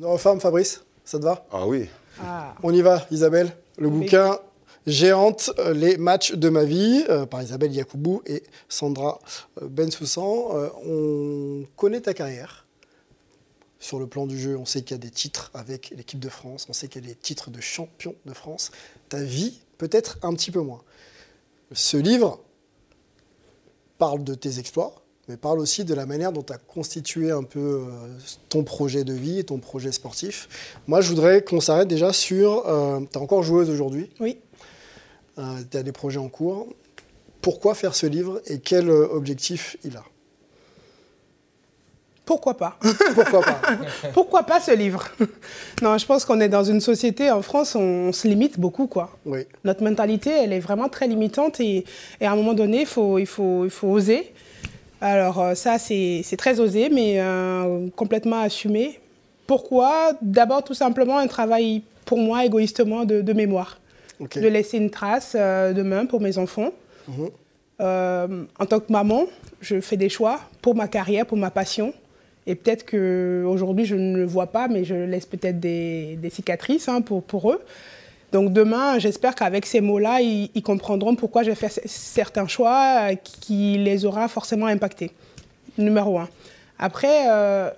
Aux 0.01 0.17
femmes, 0.17 0.39
Fabrice, 0.39 0.83
ça 1.05 1.19
te 1.19 1.23
va? 1.23 1.45
Ah 1.51 1.65
oui. 1.65 1.87
Ah. 2.21 2.53
On 2.63 2.73
y 2.73 2.81
va, 2.81 3.05
Isabelle. 3.11 3.55
Le 3.77 3.89
bouquin 3.89 4.39
Géante, 4.87 5.51
les 5.73 5.97
matchs 5.97 6.33
de 6.33 6.47
ma 6.47 6.63
vie, 6.63 7.03
euh, 7.09 7.25
par 7.25 7.43
Isabelle 7.43 7.73
Yacoubou 7.73 8.21
et 8.25 8.43
Sandra 8.69 9.19
euh, 9.61 9.67
Bensoussan. 9.67 10.49
Euh, 10.53 10.69
on 10.85 11.65
connaît 11.75 11.99
ta 11.99 12.13
carrière. 12.13 12.65
Sur 13.79 13.99
le 13.99 14.07
plan 14.07 14.27
du 14.27 14.39
jeu, 14.39 14.57
on 14.57 14.65
sait 14.65 14.83
qu'il 14.83 14.91
y 14.91 14.99
a 14.99 15.03
des 15.03 15.11
titres 15.11 15.51
avec 15.53 15.89
l'équipe 15.89 16.19
de 16.19 16.29
France, 16.29 16.67
on 16.69 16.73
sait 16.73 16.87
qu'il 16.87 17.03
y 17.03 17.05
a 17.05 17.09
des 17.09 17.15
titres 17.15 17.51
de 17.51 17.59
champion 17.59 18.15
de 18.25 18.33
France. 18.33 18.71
Ta 19.09 19.21
vie, 19.21 19.59
peut-être 19.77 20.17
un 20.23 20.33
petit 20.33 20.51
peu 20.51 20.61
moins. 20.61 20.81
Ce 21.73 21.97
livre 21.97 22.39
parle 23.97 24.23
de 24.23 24.35
tes 24.35 24.57
exploits, 24.57 24.95
mais 25.27 25.37
parle 25.37 25.59
aussi 25.59 25.83
de 25.83 25.93
la 25.93 26.05
manière 26.05 26.31
dont 26.31 26.43
tu 26.43 26.53
as 26.53 26.57
constitué 26.57 27.31
un 27.31 27.43
peu 27.43 27.59
euh, 27.59 27.81
ton 28.49 28.63
projet 28.63 29.03
de 29.03 29.13
vie 29.13 29.39
et 29.39 29.43
ton 29.43 29.57
projet 29.57 29.91
sportif. 29.91 30.47
Moi, 30.87 31.01
je 31.01 31.09
voudrais 31.09 31.43
qu'on 31.43 31.59
s'arrête 31.59 31.87
déjà 31.87 32.13
sur... 32.13 32.63
tu 33.11 33.17
es 33.17 33.21
encore 33.21 33.43
joueuse 33.43 33.69
aujourd'hui 33.69 34.09
Oui. 34.19 34.37
tu 35.35 35.77
as 35.77 35.83
des 35.83 35.91
projets 35.91 36.19
en 36.19 36.29
cours. 36.29 36.67
Pourquoi 37.41 37.75
faire 37.75 37.95
ce 37.95 38.05
livre 38.05 38.41
et 38.47 38.59
quel 38.59 38.89
euh, 38.89 39.07
objectif 39.09 39.77
il 39.85 39.95
a? 39.95 40.03
Pourquoi 42.25 42.57
pas? 42.57 42.77
Pourquoi 43.15 43.39
pas? 43.39 43.61
Pourquoi 44.13 44.43
pas 44.43 44.59
ce 44.59 44.71
livre? 44.75 45.07
Non, 45.81 45.97
je 45.97 46.05
pense 46.05 46.25
qu'on 46.25 46.41
est 46.41 46.49
dans 46.49 46.63
une 46.63 46.81
société, 46.81 47.31
en 47.31 47.41
France, 47.41 47.75
on, 47.75 47.79
on 48.09 48.11
se 48.11 48.27
limite 48.27 48.59
beaucoup, 48.59 48.87
quoi. 48.87 49.15
Oui. 49.25 49.45
Notre 49.63 49.83
mentalité, 49.83 50.31
elle 50.31 50.51
est 50.51 50.59
vraiment 50.59 50.89
très 50.89 51.07
limitante 51.07 51.59
et, 51.59 51.85
et 52.19 52.25
à 52.25 52.31
un 52.31 52.35
moment 52.35 52.53
donné, 52.53 52.81
il 52.81 52.85
faut, 52.85 53.19
il 53.19 53.27
faut, 53.27 53.63
il 53.63 53.69
faut 53.69 53.87
oser. 53.87 54.33
Alors 55.01 55.39
euh, 55.39 55.55
ça, 55.55 55.77
c'est 55.77 56.23
très 56.37 56.59
osé, 56.59 56.89
mais 56.89 57.19
euh, 57.19 57.87
complètement 57.95 58.39
assumé. 58.39 58.99
Pourquoi? 59.45 60.13
D'abord, 60.21 60.63
tout 60.63 60.73
simplement, 60.73 61.17
un 61.17 61.27
travail, 61.27 61.83
pour 62.05 62.17
moi, 62.17 62.45
égoïstement, 62.45 63.05
de, 63.05 63.21
de 63.21 63.33
mémoire. 63.33 63.79
De 64.19 64.47
laisser 64.47 64.77
une 64.77 64.89
trace 64.89 65.35
euh, 65.37 65.73
demain 65.73 66.05
pour 66.07 66.21
mes 66.21 66.37
enfants. 66.39 66.71
Mhm. 67.07 67.29
Euh, 67.79 68.43
en 68.59 68.65
tant 68.65 68.79
que 68.79 68.91
maman, 68.91 69.25
je 69.61 69.79
fais 69.79 69.97
des 69.97 70.09
choix 70.09 70.39
pour 70.63 70.73
ma 70.75 70.87
carrière, 70.87 71.27
pour 71.27 71.37
ma 71.37 71.51
passion. 71.51 71.93
Et 72.47 72.55
peut-être 72.55 72.85
qu'aujourd'hui, 72.89 73.85
je 73.85 73.95
ne 73.95 74.17
le 74.17 74.25
vois 74.25 74.47
pas, 74.47 74.67
mais 74.67 74.83
je 74.83 74.95
laisse 74.95 75.27
peut-être 75.27 75.59
des, 75.59 76.17
des 76.19 76.29
cicatrices 76.31 76.89
hein, 76.89 77.01
pour, 77.01 77.21
pour 77.21 77.51
eux. 77.51 77.61
Donc 78.31 78.51
demain, 78.51 78.99
j'espère 78.99 79.35
qu'avec 79.35 79.65
ces 79.65 79.79
mots-là, 79.81 80.21
ils, 80.21 80.49
ils 80.53 80.61
comprendront 80.63 81.15
pourquoi 81.15 81.43
j'ai 81.43 81.55
fait 81.55 81.81
certains 81.85 82.47
choix 82.47 83.11
euh, 83.11 83.15
qui 83.15 83.77
les 83.77 84.05
aura 84.05 84.27
forcément 84.27 84.65
impactés. 84.65 85.11
Numéro 85.77 86.19
un. 86.19 86.27
Après, 86.79 87.25
euh, 87.29 87.69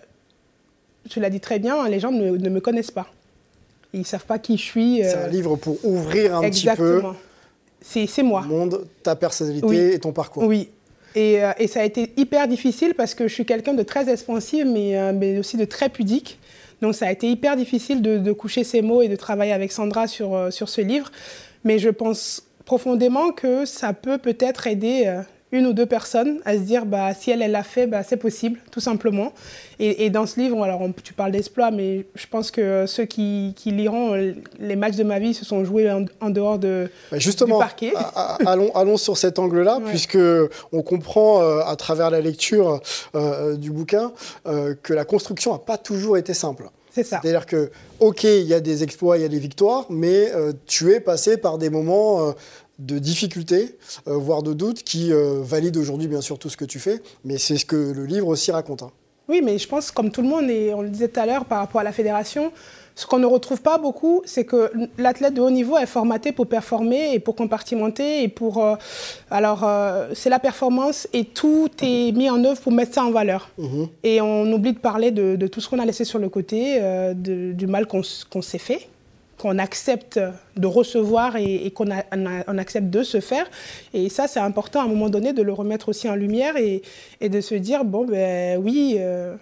tu 1.10 1.20
l'as 1.20 1.30
dit 1.30 1.40
très 1.40 1.60
bien, 1.60 1.88
les 1.88 2.00
gens 2.00 2.12
ne, 2.12 2.32
ne 2.32 2.50
me 2.50 2.60
connaissent 2.62 2.92
pas. 2.92 3.08
Ils 3.94 4.00
ne 4.02 4.06
savent 4.06 4.26
pas 4.26 4.40
qui 4.40 4.58
je 4.58 4.64
suis. 4.64 4.98
C'est 5.04 5.16
euh, 5.16 5.26
un 5.26 5.30
livre 5.30 5.56
pour 5.56 5.84
ouvrir 5.86 6.36
un 6.36 6.42
Exactement. 6.42 7.16
C'est 7.82 8.08
c'est 8.08 8.24
moi. 8.24 8.42
petit 8.42 8.50
peu 8.50 8.54
le 8.56 8.60
monde, 8.60 8.88
ta 9.04 9.16
personnalité 9.16 9.66
Oui. 9.68 9.78
et 9.78 10.00
ton 10.00 10.12
parcours. 10.12 10.44
Oui. 10.44 10.70
Et, 11.16 11.44
euh, 11.44 11.52
et 11.58 11.68
ça 11.68 11.82
a 11.82 11.84
été 11.84 12.12
hyper 12.18 12.48
difficile 12.48 12.94
parce 12.94 13.16
que 13.16 13.28
je 13.28 13.34
suis 13.34 13.46
quelqu'un 13.46 13.74
de 13.74 13.84
très 13.84 14.10
expansif, 14.10 14.66
mais, 14.66 15.14
mais 15.14 15.40
aussi 15.40 15.58
de 15.58 15.66
très 15.66 15.90
pudique. 15.90 16.40
Donc 16.82 16.96
ça 16.96 17.08
a 17.08 17.12
été 17.12 17.30
hyper 17.30 17.56
difficile 17.56 18.02
de, 18.02 18.18
de 18.18 18.32
coucher 18.32 18.64
ces 18.64 18.82
mots 18.82 19.02
et 19.02 19.08
de 19.08 19.16
travailler 19.16 19.54
avec 19.54 19.72
Sandra 19.72 20.08
sur, 20.08 20.36
euh, 20.36 20.52
sur 20.52 20.70
ce 20.70 20.82
livre. 20.82 21.12
Mais 21.64 21.80
je 21.80 21.90
pense 21.90 22.44
profondément 22.66 23.32
que 23.32 23.66
ça 23.66 23.94
peut 23.94 24.18
peut-être 24.18 24.68
aider 24.68 25.04
euh, 25.06 25.22
une 25.52 25.66
ou 25.66 25.74
deux 25.74 25.86
personnes 25.88 26.40
à 26.46 26.54
se 26.54 26.60
dire 26.60 26.86
bah, 26.86 27.14
si 27.14 27.32
elle 27.32 27.42
elle 27.42 27.52
l'a 27.52 27.64
fait, 27.64 27.88
bah, 27.88 28.04
c'est 28.04 28.18
possible, 28.18 28.60
tout 28.72 28.80
simplement. 28.80 29.34
Et, 29.80 30.06
et 30.06 30.10
dans 30.12 30.26
ce 30.28 30.40
livre, 30.40 30.62
alors 30.64 30.82
on- 30.82 30.92
tu 30.92 31.14
parles 31.14 31.32
d'exploit, 31.32 31.72
mais 31.72 32.06
je 32.16 32.28
pense 32.28 32.52
que 32.52 32.86
ceux 32.86 33.06
qui, 33.06 33.54
qui 33.56 33.72
liront 33.72 34.14
euh, 34.14 34.34
les 34.60 34.76
matchs 34.76 34.96
de 34.96 35.04
ma 35.04 35.18
vie 35.20 35.34
se 35.34 35.46
sont 35.46 35.64
joués 35.66 35.90
en, 35.92 36.06
en 36.22 36.30
dehors 36.30 36.60
de, 36.60 36.90
Bah, 37.12 37.18
Justement, 37.18 37.56
du 37.58 37.64
parquet. 37.64 37.94
allons, 38.46 38.72
allons 38.76 38.98
sur 38.98 39.18
cet 39.18 39.40
angle-là, 39.40 39.78
Ouais. 39.80 39.86
puisque 39.90 40.18
on 40.72 40.82
comprend 40.82 41.42
euh, 41.42 41.62
à 41.66 41.76
travers 41.76 42.10
la 42.12 42.22
lecture 42.22 42.80
euh, 43.16 43.56
du 43.56 43.72
bouquin 43.72 44.12
euh, 44.48 44.76
que 44.84 44.94
la 44.94 45.06
construction 45.06 45.54
n'a 45.54 45.60
pas 45.60 45.78
toujours 45.78 46.18
été 46.18 46.34
simple. 46.34 46.70
C'est 46.92 47.04
ça. 47.04 47.20
C'est-à-dire 47.22 47.46
que, 47.46 47.70
ok, 48.00 48.24
il 48.24 48.44
y 48.48 48.54
a 48.54 48.60
des 48.60 48.84
exploits, 48.84 49.18
il 49.18 49.22
y 49.22 49.26
a 49.26 49.30
des 49.30 49.38
victoires, 49.40 49.86
mais 49.90 50.32
euh, 50.34 50.54
tu 50.66 50.92
es 50.92 51.00
passé 51.00 51.38
par 51.38 51.58
des 51.60 51.70
moments 51.70 52.28
euh, 52.28 52.32
de 52.80 52.98
difficulté, 52.98 53.78
euh, 54.08 54.14
voire 54.18 54.42
de 54.44 54.54
doute, 54.54 54.84
qui 54.84 55.12
euh, 55.14 55.42
valident 55.44 55.78
aujourd'hui 55.78 56.08
bien 56.08 56.22
sûr 56.22 56.40
tout 56.40 56.50
ce 56.50 56.58
que 56.58 56.66
tu 56.66 56.80
fais, 56.80 57.02
mais 57.26 57.38
c'est 57.38 57.58
ce 57.58 57.66
que 57.66 57.76
le 57.76 58.06
livre 58.06 58.28
aussi 58.28 58.52
raconte. 58.52 58.84
hein. 58.84 58.92
Oui, 59.28 59.42
mais 59.44 59.60
je 59.60 59.68
pense, 59.68 59.92
comme 59.92 60.10
tout 60.10 60.24
le 60.24 60.28
monde, 60.28 60.50
et 60.50 60.74
on 60.74 60.82
le 60.82 60.90
disait 60.90 61.08
tout 61.08 61.20
à 61.20 61.26
l'heure 61.28 61.46
par 61.46 61.60
rapport 61.60 61.82
à 61.82 61.84
la 61.84 61.92
fédération, 61.92 62.52
ce 62.96 63.06
qu'on 63.06 63.20
ne 63.20 63.28
retrouve 63.28 63.62
pas 63.62 63.78
beaucoup, 63.78 64.24
c'est 64.26 64.44
que 64.44 64.72
l'athlète 64.98 65.36
de 65.36 65.42
haut 65.42 65.52
niveau 65.52 65.78
est 65.78 65.86
formaté 65.86 66.32
pour 66.32 66.48
performer 66.48 67.14
et 67.14 67.20
pour 67.20 67.36
compartimenter 67.36 68.24
et 68.24 68.28
pour. 68.28 68.64
euh, 68.64 68.76
alors, 69.30 69.64
euh, 69.64 70.10
c'est 70.16 70.30
la 70.32 70.40
performance 70.40 71.08
et 71.14 71.26
tout 71.26 71.70
est 71.84 72.12
mis 72.12 72.28
en 72.30 72.44
œuvre 72.44 72.60
pour 72.60 72.72
mettre 72.72 72.96
ça 72.96 73.04
en 73.06 73.12
valeur. 73.12 73.52
Et 74.04 74.20
on 74.20 74.52
oublie 74.52 74.74
de 74.74 74.80
parler 74.80 75.12
de, 75.12 75.36
de 75.36 75.48
tout 75.48 75.62
ce 75.62 75.70
qu'on 75.70 75.80
a 75.80 75.86
laissé 75.86 76.06
sur 76.06 76.18
le 76.20 76.28
côté, 76.30 76.78
euh, 76.82 77.14
de- 77.14 77.52
du 77.54 77.68
mal 77.68 77.86
qu'on 77.86 78.02
s'est 78.42 78.58
fait 78.58 78.90
qu'on 79.40 79.58
accepte 79.58 80.20
de 80.58 80.68
recevoir 80.68 81.36
et, 81.38 81.66
et 81.66 81.72
qu'on 81.72 81.90
a- 81.90 82.04
on 82.48 82.58
accepte 82.60 82.90
de 82.90 83.02
se 83.04 83.20
faire. 83.22 83.50
Et 83.94 84.10
ça, 84.10 84.28
c'est 84.28 84.40
important 84.42 84.82
à 84.82 84.84
un 84.84 84.88
moment 84.88 85.10
donné 85.10 85.34
de 85.34 85.42
le 85.42 85.54
remettre 85.54 85.90
aussi 85.90 86.08
en 86.10 86.16
lumière 86.16 86.58
et, 86.58 86.82
et 87.22 87.30
de 87.30 87.42
se 87.42 87.56
dire, 87.56 87.86
bon, 87.86 88.06
ben 88.06 88.60
oui, 88.62 88.98
euh, 89.00 89.36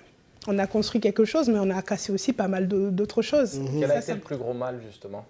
on 0.48 0.58
a 0.60 0.68
construit 0.68 1.02
quelque 1.02 1.26
chose, 1.26 1.50
mais 1.50 1.60
on 1.60 1.70
a 1.72 1.82
cassé 1.82 2.12
aussi 2.14 2.32
pas 2.32 2.48
mal 2.48 2.68
d'autres 2.68 3.22
choses. 3.24 3.60
Quel 3.80 3.88
Ça, 3.90 3.96
a 3.96 3.98
été 3.98 4.06
ça- 4.06 4.14
le 4.14 4.20
plus 4.22 4.38
gros 4.38 4.54
mal, 4.54 4.80
justement? 4.86 5.26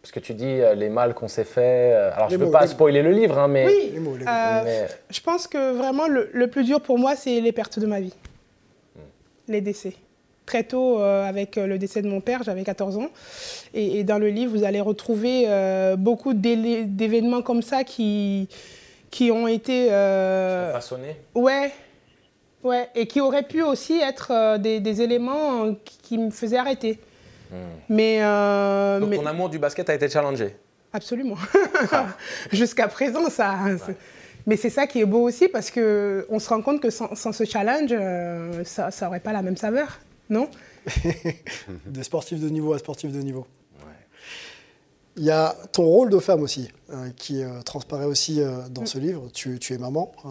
Parce 0.00 0.12
que 0.12 0.20
tu 0.20 0.34
dis 0.34 0.44
euh, 0.60 0.74
les 0.74 0.90
mal 0.90 1.14
qu'on 1.14 1.28
s'est 1.28 1.44
fait. 1.44 1.92
euh, 1.94 2.10
alors, 2.14 2.28
Les 2.28 2.34
je 2.36 2.40
ne 2.40 2.44
peux 2.44 2.50
pas 2.52 2.66
spoiler 2.66 3.02
le 3.02 3.10
livre, 3.10 3.38
hein, 3.38 3.48
mais. 3.48 3.66
Oui, 3.66 3.90
Les 3.94 4.00
mots, 4.00 4.16
les 4.16 4.24
mots. 4.26 4.30
euh, 4.30 4.60
mais- 4.64 4.86
je 5.10 5.20
pense 5.22 5.46
que 5.48 5.72
vraiment 5.72 6.06
le, 6.06 6.28
le 6.32 6.46
plus 6.48 6.62
dur 6.64 6.80
pour 6.80 6.98
moi, 6.98 7.16
c'est 7.16 7.40
les 7.40 7.52
pertes 7.52 7.78
de 7.78 7.86
ma 7.86 8.00
vie. 8.00 8.14
Les 9.48 9.60
décès. 9.60 9.94
Très 10.46 10.62
tôt, 10.64 11.00
euh, 11.00 11.26
avec 11.26 11.56
euh, 11.56 11.66
le 11.66 11.78
décès 11.78 12.02
de 12.02 12.08
mon 12.08 12.20
père, 12.20 12.42
j'avais 12.42 12.64
14 12.64 12.98
ans. 12.98 13.08
Et, 13.72 14.00
et 14.00 14.04
dans 14.04 14.18
le 14.18 14.28
livre, 14.28 14.56
vous 14.56 14.64
allez 14.64 14.80
retrouver 14.80 15.44
euh, 15.48 15.96
beaucoup 15.96 16.34
d'événements 16.34 17.40
comme 17.40 17.62
ça 17.62 17.82
qui, 17.82 18.48
qui 19.10 19.30
ont 19.30 19.48
été... 19.48 19.90
euh, 19.90 20.70
façonné. 20.72 21.16
Ouais, 21.34 21.72
ouais, 22.62 22.88
et 22.94 23.06
qui 23.06 23.22
auraient 23.22 23.44
pu 23.44 23.62
aussi 23.62 23.98
être 24.00 24.58
des, 24.58 24.80
des 24.80 25.00
éléments 25.00 25.74
qui, 25.84 25.98
qui 26.02 26.18
me 26.18 26.30
faisaient 26.30 26.58
arrêter. 26.58 26.98
Mais, 27.88 28.18
euh, 28.20 29.00
Donc, 29.00 29.08
mais- 29.10 29.16
ton 29.16 29.26
amour 29.26 29.48
du 29.48 29.58
basket 29.58 29.88
a 29.88 29.94
été 29.94 30.08
challengé. 30.10 30.56
absolument. 30.92 31.36
Jusqu'à 32.52 32.88
présent, 32.88 33.30
ça. 33.30 33.54
Mais 34.46 34.56
c'est 34.56 34.70
ça 34.70 34.86
qui 34.86 35.00
est 35.00 35.06
beau 35.06 35.22
aussi 35.22 35.48
parce 35.48 35.70
que 35.70 36.26
on 36.28 36.38
se 36.38 36.48
rend 36.50 36.60
compte 36.60 36.80
que 36.82 36.90
sans, 36.90 37.14
sans 37.14 37.32
ce 37.32 37.44
challenge, 37.44 37.90
euh, 37.92 38.62
ça, 38.64 38.90
ça 38.90 39.06
aurait 39.08 39.20
pas 39.20 39.32
la 39.32 39.40
même 39.40 39.56
saveur, 39.56 40.00
non 40.28 40.48
de 41.86 42.02
sportif 42.02 42.40
de 42.40 42.48
niveau 42.48 42.72
à 42.72 42.78
sportif 42.78 43.12
de 43.12 43.20
niveau. 43.20 43.46
Il 45.16 45.24
y 45.24 45.30
a 45.30 45.56
ton 45.72 45.84
rôle 45.84 46.10
de 46.10 46.18
femme 46.18 46.42
aussi, 46.42 46.68
euh, 46.94 47.08
qui 47.16 47.42
euh, 47.42 47.60
transparaît 47.64 48.04
aussi 48.06 48.40
euh, 48.40 48.58
dans 48.70 48.86
ce 48.86 48.98
livre. 48.98 49.22
Tu, 49.32 49.58
tu 49.58 49.74
es 49.74 49.78
maman, 49.78 50.12
euh, 50.24 50.28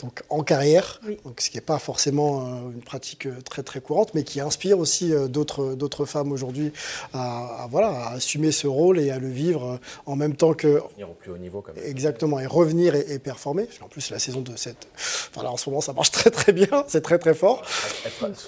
donc 0.00 0.22
en 0.30 0.42
carrière, 0.42 1.00
Oui. 1.06 1.18
donc, 1.24 1.40
ce 1.40 1.50
qui 1.50 1.56
n'est 1.56 1.60
pas 1.62 1.78
forcément 1.78 2.40
euh, 2.40 2.70
une 2.74 2.80
pratique 2.82 3.28
très 3.44 3.62
très 3.62 3.80
courante, 3.80 4.14
mais 4.14 4.24
qui 4.24 4.40
inspire 4.40 4.78
aussi 4.78 5.12
euh, 5.12 5.28
d'autres 5.28 5.74
d'autres 5.74 6.04
femmes 6.06 6.32
aujourd'hui 6.32 6.72
à, 7.12 7.62
à, 7.64 7.66
voilà, 7.70 7.88
à 7.88 8.12
assumer 8.14 8.50
ce 8.52 8.66
rôle 8.66 8.98
et 8.98 9.10
à 9.10 9.18
le 9.18 9.28
vivre 9.28 9.64
euh, 9.74 9.76
en 10.06 10.16
même 10.16 10.34
temps 10.34 10.54
que 10.54 10.80
Venir 10.94 11.10
au 11.10 11.14
plus 11.14 11.30
haut 11.30 11.38
niveau, 11.38 11.60
comme 11.60 11.74
Exactement, 11.84 12.40
et 12.40 12.46
revenir 12.46 12.94
et, 12.94 13.04
et 13.12 13.18
performer. 13.18 13.64
Parce 13.64 13.78
qu'en 13.78 13.88
plus, 13.88 14.10
la 14.10 14.18
saison 14.18 14.40
de 14.40 14.56
cette. 14.56 14.88
Enfin, 15.30 15.42
là, 15.44 15.50
en 15.52 15.56
ce 15.56 15.68
moment, 15.68 15.80
ça 15.80 15.92
marche 15.92 16.10
très 16.18 16.30
très 16.30 16.52
bien, 16.52 16.84
c'est 16.88 17.02
très 17.02 17.18
très 17.18 17.34
fort. 17.34 17.62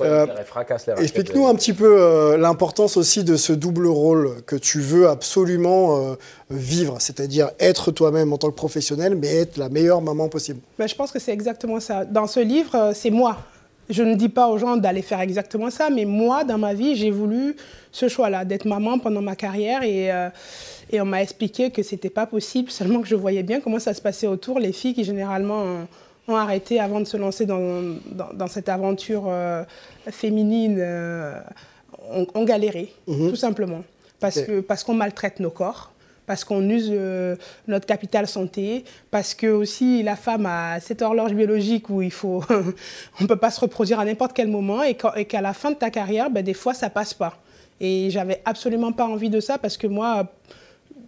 Euh, 0.00 0.26
Explique-nous 0.98 1.46
un 1.46 1.54
petit 1.54 1.72
peu 1.72 2.00
euh, 2.00 2.36
l'importance 2.36 2.96
aussi 2.96 3.24
de 3.24 3.36
ce 3.36 3.52
double 3.52 3.86
rôle 3.86 4.42
que 4.46 4.56
tu 4.56 4.80
veux 4.80 5.08
absolument 5.08 5.96
euh, 5.96 6.14
vivre, 6.50 6.96
c'est-à-dire 7.00 7.41
c'est-à-dire 7.42 7.56
être 7.58 7.90
toi-même 7.90 8.32
en 8.32 8.38
tant 8.38 8.50
que 8.50 8.56
professionnel, 8.56 9.14
mais 9.14 9.28
être 9.28 9.56
la 9.56 9.68
meilleure 9.68 10.00
maman 10.00 10.28
possible. 10.28 10.60
Mais 10.78 10.88
je 10.88 10.94
pense 10.94 11.10
que 11.10 11.18
c'est 11.18 11.32
exactement 11.32 11.80
ça. 11.80 12.04
Dans 12.04 12.26
ce 12.26 12.40
livre, 12.40 12.74
euh, 12.74 12.92
c'est 12.94 13.10
moi. 13.10 13.38
Je 13.90 14.02
ne 14.02 14.14
dis 14.14 14.28
pas 14.28 14.48
aux 14.48 14.58
gens 14.58 14.76
d'aller 14.76 15.02
faire 15.02 15.20
exactement 15.20 15.70
ça, 15.70 15.90
mais 15.90 16.04
moi, 16.04 16.44
dans 16.44 16.58
ma 16.58 16.72
vie, 16.72 16.94
j'ai 16.94 17.10
voulu 17.10 17.56
ce 17.90 18.08
choix-là, 18.08 18.44
d'être 18.44 18.64
maman 18.64 18.98
pendant 18.98 19.20
ma 19.20 19.36
carrière 19.36 19.82
et, 19.82 20.10
euh, 20.12 20.30
et 20.90 21.00
on 21.00 21.04
m'a 21.04 21.22
expliqué 21.22 21.70
que 21.70 21.82
c'était 21.82 22.10
pas 22.10 22.26
possible, 22.26 22.70
seulement 22.70 23.02
que 23.02 23.08
je 23.08 23.16
voyais 23.16 23.42
bien 23.42 23.60
comment 23.60 23.80
ça 23.80 23.92
se 23.92 24.00
passait 24.00 24.28
autour. 24.28 24.60
Les 24.60 24.72
filles 24.72 24.94
qui 24.94 25.04
généralement 25.04 25.64
ont, 26.28 26.36
arrêté 26.36 26.80
avant 26.80 27.00
de 27.00 27.04
se 27.04 27.18
lancer 27.18 27.44
dans, 27.44 27.82
dans, 28.32 28.46
cette 28.46 28.70
aventure 28.70 29.24
euh, 29.26 29.64
féminine 30.08 30.82
ont, 32.34 32.44
galéré, 32.44 32.94
mhm. 33.06 33.28
tout 33.28 33.36
simplement, 33.36 33.82
parce 34.18 34.84
qu'on 34.84 34.94
maltraite 34.94 35.40
nos 35.40 35.50
corps 35.50 35.91
parce 36.26 36.44
qu'on 36.44 36.68
use 36.68 36.88
euh, 36.90 37.36
notre 37.66 37.86
capital 37.86 38.26
santé, 38.26 38.84
parce 39.10 39.34
que 39.34 39.46
aussi 39.46 40.02
la 40.02 40.16
femme 40.16 40.46
a 40.46 40.80
cette 40.80 41.02
horloge 41.02 41.34
biologique 41.34 41.90
où 41.90 42.02
il 42.02 42.12
faut, 42.12 42.44
on 43.20 43.26
peut 43.26 43.36
pas 43.36 43.50
se 43.50 43.60
reproduire 43.60 44.00
à 44.00 44.04
n'importe 44.04 44.32
quel 44.32 44.48
moment 44.48 44.82
et 44.82 44.94
qu'à 44.94 45.40
la 45.40 45.52
fin 45.52 45.70
de 45.70 45.76
ta 45.76 45.90
carrière, 45.90 46.30
ben, 46.30 46.42
des 46.44 46.54
fois 46.54 46.74
ça 46.74 46.90
passe 46.90 47.14
pas. 47.14 47.38
Et 47.80 48.10
j'avais 48.10 48.40
absolument 48.44 48.92
pas 48.92 49.06
envie 49.06 49.30
de 49.30 49.40
ça 49.40 49.58
parce 49.58 49.76
que 49.76 49.88
moi, 49.88 50.32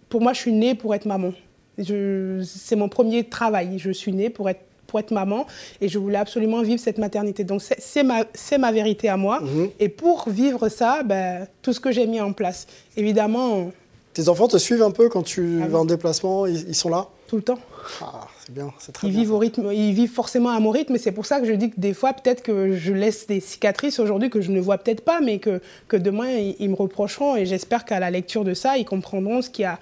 pour 0.09 0.21
moi, 0.21 0.33
je 0.33 0.39
suis 0.39 0.51
née 0.51 0.75
pour 0.75 0.93
être 0.93 1.05
maman. 1.05 1.31
C'est 1.77 2.75
mon 2.75 2.89
premier 2.89 3.23
travail. 3.23 3.79
Je 3.79 3.91
suis 3.91 4.11
née 4.11 4.29
pour 4.29 4.49
être 4.49 4.61
pour 4.87 4.99
être 4.99 5.11
maman 5.11 5.47
et 5.81 5.89
je 5.89 5.97
voulais 5.97 6.17
absolument 6.17 6.61
vivre 6.61 6.79
cette 6.79 6.99
maternité. 6.99 7.43
Donc 7.43 7.61
c'est 7.61 8.03
ma, 8.03 8.23
ma 8.59 8.71
vérité 8.71 9.09
à 9.09 9.17
moi. 9.17 9.41
Mhm. 9.41 9.69
Et 9.79 9.89
pour 9.89 10.29
vivre 10.29 10.69
ça, 10.69 11.01
ben, 11.03 11.47
tout 11.61 11.73
ce 11.73 11.79
que 11.79 11.91
j'ai 11.91 12.05
mis 12.05 12.21
en 12.21 12.33
place. 12.33 12.67
Évidemment, 12.95 13.71
tes 14.15 14.29
enfants 14.29 14.47
te 14.47 14.57
suivent 14.57 14.81
un 14.81 14.91
peu 14.91 15.09
quand 15.09 15.23
tu 15.23 15.59
ah 15.61 15.67
vas 15.67 15.79
en 15.79 15.85
déplacement 15.85 16.45
ils, 16.47 16.73
sont 16.73 16.87
là 16.87 17.07
Tout 17.27 17.35
le 17.35 17.41
temps. 17.41 17.59
Ah, 18.01 18.27
c'est 18.43 18.53
bien, 18.53 18.73
c'est 18.79 18.93
très 18.93 19.07
ils 19.07 19.11
bien. 19.11 19.19
Vivent 19.19 19.33
au 19.33 19.37
rythme, 19.37 19.69
ils 19.73 19.93
vivent 19.93 20.11
forcément 20.11 20.51
à 20.51 20.59
mon 20.61 20.71
rythme, 20.71 20.95
et 20.95 20.97
c'est 20.97 21.11
pour 21.11 21.25
ça 21.25 21.41
que 21.41 21.45
je 21.45 21.51
dis 21.51 21.69
que 21.69 21.79
des 21.79 21.93
fois, 21.93 22.13
peut-être 22.13 22.41
que 22.41 22.75
je 22.77 22.93
laisse 22.93 23.27
des 23.27 23.41
cicatrices 23.41 23.99
aujourd'hui 23.99 24.29
que 24.29 24.39
je 24.39 24.51
ne 24.51 24.61
vois 24.61 24.77
peut-être 24.77 25.01
pas, 25.01 25.19
mais 25.19 25.39
que, 25.39 25.61
que 25.89 25.97
demain, 25.97 26.29
ils, 26.31 26.69
me 26.69 26.75
reprocheront, 26.75 27.35
et 27.35 27.45
j'espère 27.45 27.83
qu'à 27.83 27.99
la 27.99 28.09
lecture 28.09 28.45
de 28.45 28.53
ça, 28.53 28.77
ils 28.77 28.85
comprendront 28.85 29.41
ce 29.41 29.49
qui 29.49 29.65
a 29.65 29.79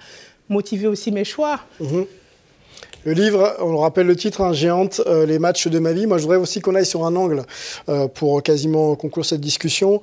motivé 0.48 0.88
aussi 0.88 1.12
mes 1.12 1.24
choix. 1.24 1.60
Mhm. 1.78 2.04
Le 3.04 3.12
livre, 3.12 3.54
on 3.60 3.70
le 3.70 3.78
rappelle 3.78 4.06
le 4.06 4.16
titre, 4.16 4.40
hein, 4.40 4.52
Géante, 4.52 5.00
euh, 5.06 5.26
les 5.26 5.38
matchs 5.38 5.68
de 5.68 5.78
ma 5.78 5.92
vie. 5.92 6.06
Moi, 6.06 6.16
je 6.18 6.22
voudrais 6.22 6.38
aussi 6.38 6.60
qu'on 6.60 6.74
aille 6.74 6.86
sur 6.86 7.04
un 7.04 7.14
angle 7.14 7.42
euh, 7.88 8.08
pour 8.08 8.42
quasiment 8.42 8.96
conclure 8.96 9.26
cette 9.26 9.42
discussion. 9.42 10.00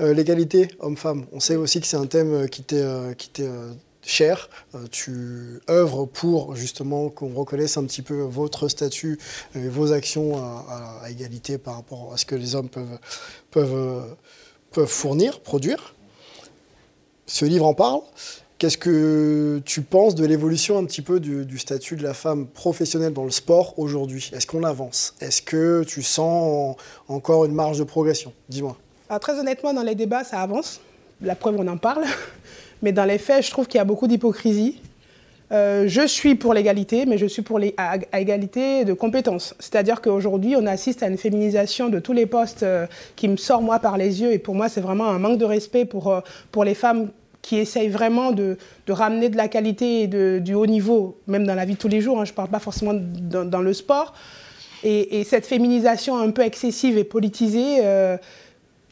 Euh, 0.00 0.14
l'égalité 0.14 0.68
homme-femme, 0.80 1.26
on 1.32 1.40
sait 1.40 1.56
aussi 1.56 1.80
que 1.80 1.86
c'est 1.86 1.96
un 1.96 2.06
thème 2.06 2.32
euh, 2.32 2.46
qui 2.46 2.62
t'est 2.62 2.82
euh, 2.82 3.72
cher. 4.04 4.48
tu 4.90 5.60
œuvres 5.70 6.06
pour 6.06 6.56
justement 6.56 7.08
qu'on 7.08 7.34
reconnaisse 7.34 7.76
un 7.76 7.84
petit 7.84 8.02
peu 8.02 8.22
votre 8.22 8.68
statut 8.68 9.18
et 9.54 9.68
vos 9.68 9.92
actions 9.92 10.38
à, 10.38 11.08
égalité 11.08 11.56
par 11.56 11.76
rapport 11.76 12.12
à 12.12 12.16
ce 12.16 12.24
que 12.24 12.34
les 12.34 12.56
hommes 12.56 12.68
peuvent, 13.52 14.16
fournir, 14.86 15.40
produire. 15.40 15.94
Ce 17.26 17.44
livre 17.44 17.64
en 17.64 17.74
parle. 17.74 18.00
Qu'est-ce 18.58 18.78
que 18.78 19.62
tu 19.64 19.82
penses 19.82 20.16
de 20.16 20.26
l'évolution 20.26 20.78
un 20.78 20.84
petit 20.84 21.02
peu 21.02 21.20
du, 21.20 21.58
statut 21.60 21.94
de 21.94 22.02
la 22.02 22.14
femme 22.14 22.48
professionnelle 22.48 23.12
dans 23.12 23.24
le 23.24 23.30
sport 23.30 23.78
aujourd'hui? 23.78 24.30
Est-ce 24.32 24.48
qu'on 24.48 24.64
avance? 24.64 25.14
Est-ce 25.20 25.42
que 25.42 25.84
tu 25.84 26.02
sens 26.02 26.76
encore 27.06 27.44
une 27.44 27.54
marge 27.54 27.78
de 27.78 27.84
progression? 27.84 28.32
Dis-moi. 28.48 28.76
Très 29.20 29.38
honnêtement, 29.38 29.72
dans 29.72 29.82
les 29.82 29.94
débats, 29.94 30.24
ça 30.24 30.40
avance. 30.40 30.80
La 31.20 31.34
preuve, 31.34 31.56
on 31.58 31.68
en 31.68 31.76
parle. 31.76 32.04
Mais 32.82 32.92
dans 32.92 33.04
les 33.04 33.18
faits, 33.18 33.44
je 33.44 33.50
trouve 33.50 33.66
qu'il 33.66 33.78
y 33.78 33.80
a 33.80 33.84
beaucoup 33.84 34.06
d'hypocrisie. 34.06 34.80
Euh, 35.52 35.84
je 35.86 36.06
suis 36.06 36.34
pour 36.34 36.54
l'égalité, 36.54 37.04
mais 37.04 37.18
je 37.18 37.26
suis 37.26 37.42
pour 37.42 37.58
les, 37.58 37.74
à, 37.76 37.98
égalité 38.18 38.86
de 38.86 38.94
compétences. 38.94 39.54
C'est-à-dire 39.58 40.00
qu'aujourd'hui, 40.00 40.56
on 40.56 40.66
assiste 40.66 41.02
à 41.02 41.08
une 41.08 41.18
féminisation 41.18 41.90
de 41.90 41.98
tous 41.98 42.14
les 42.14 42.24
postes 42.24 42.62
euh, 42.62 42.86
qui 43.16 43.28
me 43.28 43.36
sort 43.36 43.60
moi 43.60 43.78
par 43.78 43.98
les 43.98 44.22
yeux. 44.22 44.32
Et 44.32 44.38
pour 44.38 44.54
moi, 44.54 44.70
c'est 44.70 44.80
vraiment 44.80 45.08
un 45.08 45.18
manque 45.18 45.38
de 45.38 45.44
respect 45.44 45.84
pour, 45.84 46.10
euh, 46.10 46.20
pour 46.52 46.64
les 46.64 46.74
femmes 46.74 47.10
qui 47.42 47.58
essayent 47.58 47.90
vraiment 47.90 48.32
de, 48.32 48.56
de 48.86 48.92
ramener 48.92 49.28
de 49.28 49.36
la 49.36 49.48
qualité 49.48 50.02
et 50.02 50.06
de, 50.06 50.40
du 50.42 50.54
haut 50.54 50.66
niveau, 50.66 51.18
même 51.26 51.44
dans 51.46 51.54
la 51.54 51.66
vie 51.66 51.74
de 51.74 51.78
tous 51.78 51.88
les 51.88 52.00
jours. 52.00 52.18
Hein. 52.18 52.24
je 52.24 52.30
ne 52.30 52.36
parle 52.36 52.48
pas 52.48 52.60
forcément 52.60 52.94
dans, 52.94 53.60
le 53.60 53.72
sport. 53.74 54.14
Et, 54.84 55.22
cette 55.24 55.44
féminisation 55.44 56.18
un 56.18 56.30
peu 56.30 56.42
excessive 56.42 56.96
et 56.96 57.04
politisée 57.04 57.80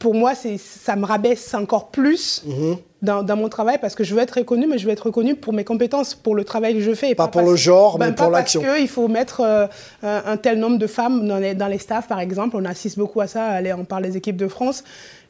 pour 0.01 0.15
moi, 0.15 0.33
ça 0.35 0.95
me 0.95 1.05
rabaisse 1.05 1.53
encore 1.53 1.89
plus 1.89 2.43
mhm. 2.43 2.77
dans, 3.03 3.35
mon 3.37 3.49
travail 3.49 3.77
parce 3.79 3.93
que 3.93 4.03
je 4.03 4.15
veux 4.15 4.21
être 4.21 4.39
reconnue, 4.39 4.65
mais 4.65 4.79
je 4.79 4.87
veux 4.87 4.91
être 4.91 5.05
reconnue 5.05 5.35
pour 5.35 5.53
mes 5.53 5.63
compétences, 5.63 6.15
pour 6.15 6.33
le 6.33 6.43
travail 6.43 6.73
que 6.73 6.79
je 6.79 6.93
fais. 6.95 7.13
pas, 7.13 7.27
pour 7.27 7.43
le 7.43 7.55
genre, 7.55 7.99
ben, 7.99 8.07
mais 8.07 8.15
pour 8.15 8.31
l'action. 8.31 8.61
Parce 8.61 8.77
qu'il 8.79 8.87
faut 8.87 9.07
mettre 9.07 9.41
euh, 9.41 9.67
un, 10.01 10.37
tel 10.37 10.57
nombre 10.57 10.79
de 10.79 10.87
femmes 10.87 11.27
dans 11.27 11.37
les, 11.37 11.53
dans 11.53 11.67
les 11.67 11.77
staffs, 11.77 12.07
par 12.07 12.19
exemple. 12.19 12.55
On 12.57 12.65
assiste 12.65 12.97
beaucoup 12.97 13.21
à 13.21 13.27
ça. 13.27 13.45
Allez, 13.45 13.73
on 13.73 13.85
parle 13.85 14.01
des 14.01 14.17
équipes 14.17 14.37
de 14.37 14.47
France. 14.47 14.83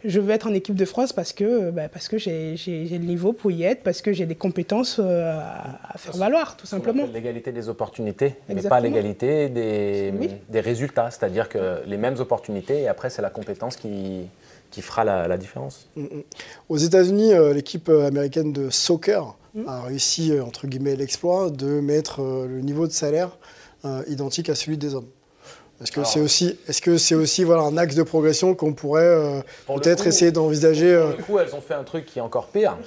Je 0.06 0.22
veux 0.22 0.32
être 0.32 0.48
en 0.48 0.54
équipe 0.54 0.76
de 0.76 0.86
France 0.86 1.12
parce 1.12 1.34
que, 1.34 1.70
ben, 1.70 1.90
parce 1.90 2.08
que 2.08 2.18
j'ai 2.18 2.56
le 2.90 3.06
niveau 3.06 3.34
pour 3.34 3.52
y 3.52 3.64
être, 3.64 3.84
parce 3.84 4.02
que 4.02 4.14
j'ai 4.14 4.26
des 4.26 4.36
compétences 4.36 5.02
euh, 5.04 5.38
à, 5.38 5.98
faire 5.98 6.16
valoir, 6.16 6.56
tout 6.56 6.66
simplement. 6.66 7.04
L'égalité 7.14 7.52
des 7.52 7.68
opportunités, 7.68 8.36
mais 8.48 8.62
pas 8.62 8.80
l'égalité 8.80 9.50
des, 9.50 10.14
des 10.48 10.60
résultats. 10.62 11.12
C'est-à-dire 11.12 11.50
que 11.50 11.82
les 11.86 11.98
mêmes 11.98 12.16
opportunités, 12.20 12.84
et 12.84 12.88
après, 12.88 13.10
c'est 13.10 13.22
la 13.22 13.30
compétence 13.30 13.76
qui 13.76 14.28
qui 14.72 14.82
fera 14.82 15.04
la, 15.04 15.38
différence. 15.38 15.88
Mm, 15.96 16.04
mm. 16.04 16.24
Aux 16.70 16.78
États-Unis, 16.78 17.34
euh, 17.34 17.54
l'équipe 17.54 17.90
euh, 17.90 18.08
américaine 18.08 18.54
de 18.54 18.70
soccer 18.70 19.36
mm. 19.54 19.68
a 19.68 19.82
réussi, 19.82 20.32
euh, 20.32 20.44
entre 20.44 20.66
guillemets, 20.66 20.96
l'exploit 20.96 21.50
de 21.50 21.80
mettre 21.82 22.22
le 22.22 22.62
niveau 22.62 22.88
de 22.88 22.92
salaire 22.92 23.38
identique 24.08 24.48
à 24.50 24.54
celui 24.54 24.78
des 24.78 24.94
hommes. 24.94 25.08
Est-ce 25.82 25.92
que 25.92 26.04
c'est 26.04 26.20
aussi, 26.20 26.60
est-ce 26.68 26.84
que 26.84 27.00
c'est 27.00 27.16
aussi 27.16 27.44
voilà, 27.44 27.64
un 27.64 27.78
axe 27.78 27.96
de 27.96 28.04
progression 28.04 28.54
qu'on 28.54 28.74
pourrait 28.74 29.44
peut-être 29.66 30.06
essayer 30.06 30.32
d'envisager 30.32 31.04
Du 31.18 31.24
coup, 31.24 31.40
elles 31.40 31.56
ont 31.56 31.62
fait 31.62 31.74
un 31.74 31.84
truc 31.84 32.06
qui 32.06 32.20
est 32.20 32.22
encore 32.22 32.50
pire. 32.50 32.78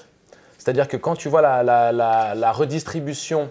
C'est-à-dire 0.57 0.87
que 0.87 0.97
quand 0.97 1.17
tu 1.17 1.29
vois 1.29 1.43
la, 1.43 1.93
la 1.93 2.53
redistribution 2.53 3.51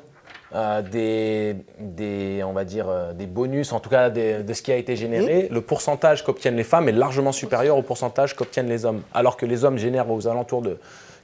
euh, 0.55 0.81
des, 0.83 1.55
des, 1.79 2.43
on 2.43 2.53
va 2.53 2.63
dire, 2.63 2.87
euh, 2.87 3.13
des 3.13 3.25
bonus, 3.25 3.71
en 3.73 3.79
tout 3.79 3.89
cas 3.89 4.09
de 4.09 4.53
ce 4.53 4.61
qui 4.61 4.71
a 4.71 4.75
été 4.75 4.95
généré, 4.95 5.47
le 5.49 5.61
pourcentage 5.61 6.23
qu'obtiennent 6.23 6.55
les 6.55 6.63
femmes 6.63 6.87
est 6.87 6.93
largement 6.93 7.31
supérieur 7.31 7.77
au 7.77 7.81
pourcentage 7.81 8.35
qu'obtiennent 8.35 8.69
les 8.69 8.85
hommes. 8.85 9.01
Alors 9.13 9.35
que 9.35 9.45
les 9.45 9.65
hommes 9.65 9.77
génèrent 9.77 10.11
aux 10.11 10.27
alentours 10.27 10.61
de 10.61 10.77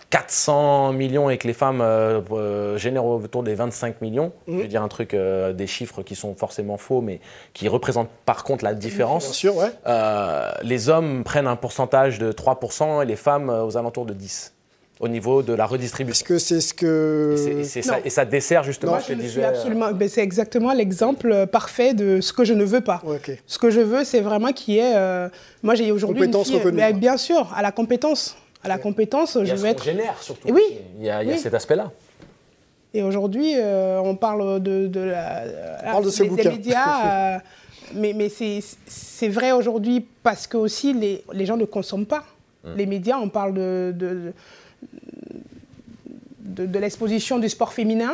400 0.10 0.94
millions 0.94 1.30
et 1.30 1.38
que 1.38 1.46
les 1.46 1.54
femmes 1.54 1.82
euh, 1.82 2.78
génèrent 2.78 3.06
autour 3.06 3.44
des 3.44 3.54
25 3.54 4.02
millions. 4.02 4.32
Je 4.48 4.54
vais 4.54 4.68
dire 4.68 4.82
un 4.82 4.88
truc, 4.88 5.16
des 5.16 5.68
chiffres 5.68 6.02
qui 6.02 6.16
sont 6.16 6.34
forcément 6.34 6.78
faux, 6.78 7.02
mais 7.02 7.20
qui 7.54 7.68
représentent 7.68 8.10
par 8.26 8.44
contre 8.44 8.64
la 8.64 8.74
différence. 8.74 9.26
Bien 9.26 9.34
sûr, 9.34 9.56
ouais. 9.58 9.72
les 10.64 10.90
hommes 10.90 11.24
prennent 11.24 11.48
un 11.48 11.56
pourcentage 11.56 12.18
de 12.18 12.32
3% 12.32 13.04
et 13.04 13.06
les 13.06 13.16
femmes 13.16 13.50
aux 13.50 13.78
alentours 13.78 14.08
de 14.08 14.14
10% 14.16 14.50
au 15.00 15.08
niveau 15.08 15.42
de 15.42 15.54
la 15.54 15.66
redistribution. 15.66 16.10
Est-ce 16.10 16.24
que 16.24 16.38
c'est 16.38 16.62
ce 16.62 16.74
que... 16.74 17.36
Et, 17.38 17.64
ça, 17.82 18.00
et 18.04 18.10
ça, 18.10 18.26
dessert 18.26 18.64
justement, 18.64 19.00
je, 19.00 19.14
disais... 19.14 19.44
Absolument, 19.46 19.92
ben, 19.94 20.10
c'est 20.10 20.22
exactement 20.22 20.74
l'exemple 20.74 21.48
parfait 21.48 21.94
de 21.94 22.20
ce 22.20 22.34
que 22.34 22.44
je 22.44 22.54
ne 22.54 22.66
veux 22.66 22.82
pas. 22.82 23.02
Ce 23.48 23.58
que 23.58 23.70
je 23.70 23.80
veux, 23.80 24.04
c'est 24.04 24.20
vraiment 24.20 24.52
qu'il 24.52 24.76
y 24.76 24.78
ait... 24.80 24.96
Euh, 24.96 25.30
moi, 25.64 25.76
j'ai 25.76 25.92
aujourd'hui 25.92 26.26
une 26.26 26.44
fille... 26.44 26.60
Ben, 26.74 26.98
bien 26.98 27.16
sûr, 27.16 27.52
à 27.56 27.62
la 27.62 27.72
compétence. 27.72 28.36
À 28.62 28.68
la 28.68 28.78
compétence, 28.78 29.38
je 29.42 29.56
vais 29.56 29.70
être... 29.70 29.84
génère 29.84 30.22
surtout. 30.22 30.50
oui. 30.52 30.80
Il 31.00 31.06
y 31.06 31.10
a, 31.10 31.38
cet 31.38 31.54
aspect-là. 31.54 31.92
Et 32.94 33.02
aujourd'hui, 33.04 33.54
euh, 33.56 34.02
on 34.04 34.16
parle 34.16 34.62
de, 34.62 34.88
de 34.88 35.00
la, 35.00 35.44
on 35.82 35.92
parle 35.92 36.06
de 36.06 36.10
ce 36.10 36.24
des, 36.24 36.50
médias, 36.50 37.36
euh, 37.36 37.40
mais, 37.94 38.14
mais 38.14 38.30
c'est 38.30 39.28
vrai 39.28 39.52
aujourd'hui 39.52 40.06
parce 40.24 40.48
que 40.48 40.58
aussi 40.58 40.94
les, 40.94 41.24
les 41.32 41.46
gens 41.46 41.56
ne 41.56 41.66
consomment 41.66 42.08
pas. 42.08 42.24
Hum. 42.66 42.76
Les 42.76 42.88
médias, 42.88 43.18
on 43.20 43.30
parle 43.30 43.54
de, 43.54 43.94
de 43.96 44.16
de, 44.16 44.34
l'exposition 46.58 47.40
du 47.40 47.50
sport 47.50 47.74
féminin, 47.74 48.14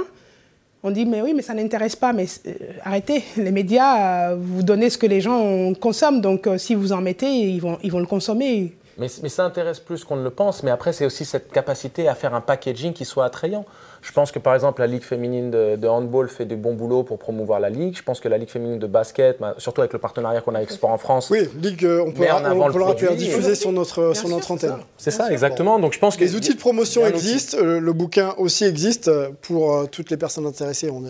on 0.84 0.92
dit 0.92 1.06
mais 1.06 1.22
oui, 1.22 1.34
mais 1.34 1.42
ça 1.42 1.54
n'intéresse 1.54 1.96
pas. 1.96 2.14
Mais 2.14 2.28
euh, 2.46 2.54
arrêtez, 2.84 3.24
les 3.38 3.52
médias, 3.52 4.30
euh, 4.32 4.36
vous 4.40 4.64
donnez 4.64 4.90
ce 4.90 4.98
que 4.98 5.08
les 5.08 5.20
gens 5.20 5.74
consomment. 5.74 6.22
Donc 6.22 6.48
euh, 6.48 6.58
si 6.58 6.76
vous 6.76 6.94
en 6.94 7.02
mettez, 7.02 7.28
ils 7.28 7.60
vont, 7.60 7.80
ils 7.84 7.92
vont 7.92 8.00
le 8.00 8.06
consommer. 8.06 8.76
Mais, 8.98 9.08
mais 9.24 9.30
ça 9.30 9.44
intéresse 9.44 9.80
plus 9.80 10.04
qu'on 10.04 10.16
ne 10.16 10.24
le 10.24 10.30
pense. 10.30 10.64
Mais 10.64 10.72
après, 10.72 10.94
c'est 10.94 11.06
aussi 11.06 11.26
cette 11.26 11.52
capacité 11.52 12.08
à 12.08 12.16
faire 12.16 12.34
un 12.34 12.42
packaging 12.42 12.94
qui 12.94 13.04
soit 13.04 13.26
attrayant. 13.26 13.66
Je 14.06 14.12
pense 14.12 14.32
que 14.32 14.38
par 14.38 14.54
exemple 14.54 14.82
la 14.82 14.88
Ligue 14.88 15.02
féminine 15.02 15.50
de, 15.50 15.88
handball 15.88 16.30
fait 16.30 16.46
du 16.46 16.56
bon 16.56 16.76
boulot 16.76 17.02
pour 17.02 17.18
promouvoir 17.18 17.60
la 17.60 17.72
Ligue. 17.72 17.98
Je 17.98 18.04
pense 18.04 18.20
que 18.20 18.30
la 18.30 18.38
Ligue 18.38 18.50
féminine 18.50 18.78
de 18.78 18.86
basket, 18.86 19.40
bah, 19.40 19.56
surtout 19.58 19.82
avec 19.82 19.94
le 19.94 20.00
partenariat 20.00 20.42
qu'on 20.42 20.54
a 20.54 20.60
avec 20.60 20.70
Sport 20.70 20.92
en 20.92 21.00
France. 21.00 21.32
Oui, 21.32 21.50
Ligue, 21.60 21.84
euh, 21.86 22.06
on 22.06 22.12
peut, 22.12 22.24
on, 22.30 23.16
diffuser 23.16 23.56
sur 23.56 23.72
notre, 23.72 24.16
sur 24.16 24.30
notre 24.30 24.52
antenne. 24.52 24.78
C'est 24.98 25.10
ça, 25.10 25.32
exactement. 25.32 25.80
Donc 25.80 25.94
je 25.94 26.00
pense 26.00 26.18
que 26.18 26.24
les 26.24 26.36
outils 26.36 26.54
de 26.54 26.60
promotion 26.60 27.04
existent. 27.08 27.58
Euh, 27.60 27.80
le, 27.80 27.94
bouquin 27.94 28.36
aussi 28.38 28.64
existe 28.66 29.10
pour 29.42 29.74
euh, 29.74 29.86
toutes 29.88 30.12
les 30.12 30.18
personnes 30.18 30.46
intéressées. 30.46 30.92
On, 30.92 31.00
ne 31.00 31.10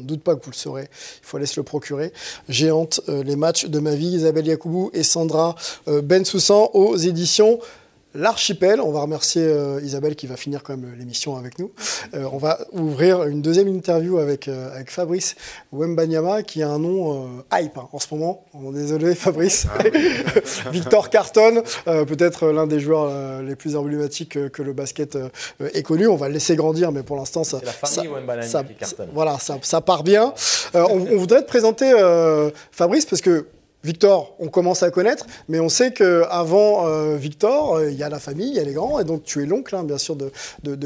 doute 0.00 0.24
pas 0.24 0.34
que 0.34 0.42
vous 0.42 0.50
le 0.50 0.56
saurez. 0.56 0.88
Il 1.22 1.26
faut 1.26 1.36
aller 1.36 1.46
se 1.46 1.60
le 1.60 1.64
procurer. 1.64 2.12
Géante, 2.48 3.00
les 3.06 3.36
matchs 3.36 3.66
de 3.66 3.78
ma 3.78 3.94
vie. 3.94 4.08
Isabelle 4.08 4.46
Yacoubou 4.48 4.90
et 4.94 5.04
Sandra 5.04 5.54
Bensoussan 5.86 6.70
aux 6.74 6.96
éditions 6.96 7.60
l'archipel. 8.16 8.80
On 8.80 8.90
va 8.90 9.00
remercier 9.00 9.42
euh, 9.42 9.80
Isabelle 9.82 10.16
qui 10.16 10.26
va 10.26 10.36
finir 10.36 10.62
quand 10.62 10.76
même 10.76 10.94
l'émission 10.98 11.36
avec 11.36 11.58
nous. 11.58 11.70
Euh, 12.14 12.28
on 12.32 12.38
va 12.38 12.58
ouvrir 12.72 13.24
une 13.24 13.42
deuxième 13.42 13.68
interview 13.68 14.18
avec, 14.18 14.48
euh, 14.48 14.74
avec 14.74 14.90
Fabrice 14.90 15.36
Wembanyama 15.72 16.42
qui 16.42 16.62
a 16.62 16.70
un 16.70 16.78
nom 16.78 17.42
hype 17.52 17.76
hein, 17.76 17.88
en 17.92 17.98
ce 17.98 18.14
moment. 18.14 18.44
Est 18.54 18.72
désolé 18.72 19.14
Fabrice. 19.14 19.66
Ah 19.78 20.70
Victor 20.70 21.10
Carton, 21.10 21.62
peut-être 21.84 22.48
l'un 22.48 22.66
des 22.66 22.80
joueurs 22.80 23.42
les 23.42 23.54
plus 23.54 23.76
emblématiques 23.76 24.50
que 24.50 24.62
le 24.62 24.72
basket 24.72 25.18
ait 25.60 25.82
connu. 25.82 26.06
On 26.06 26.16
va 26.16 26.28
le 26.28 26.34
laisser 26.34 26.56
grandir, 26.56 26.92
mais 26.92 27.02
pour 27.02 27.16
l'instant 27.16 27.44
ça, 27.44 27.60
ça, 27.60 27.86
ça, 27.86 28.02
voilà, 29.12 29.38
ça, 29.38 29.58
ça, 29.62 29.80
part 29.80 30.02
bien. 30.02 30.32
on, 30.74 30.80
on, 30.80 31.16
voudrait 31.16 31.42
te 31.42 31.48
présenter 31.48 31.92
Fabrice 32.72 33.06
parce 33.06 33.22
que 33.22 33.46
Victor, 33.86 34.34
on 34.40 34.48
commence 34.48 34.82
à 34.82 34.90
connaître, 34.90 35.26
mais 35.48 35.60
on 35.60 35.68
sait 35.68 35.92
qu'avant 35.92 36.88
euh, 36.88 37.14
Victor, 37.14 37.76
euh, 37.76 37.88
il 37.88 37.96
y 37.96 38.02
a 38.02 38.08
la 38.08 38.18
famille, 38.18 38.48
il 38.48 38.56
y 38.56 38.58
a 38.58 38.64
les 38.64 38.72
grands, 38.72 38.98
et 38.98 39.04
donc 39.04 39.22
tu 39.22 39.44
es 39.44 39.46
l'oncle, 39.46 39.76
hein, 39.76 39.84
bien 39.84 39.96
sûr, 39.96 40.16
de, 40.16 40.32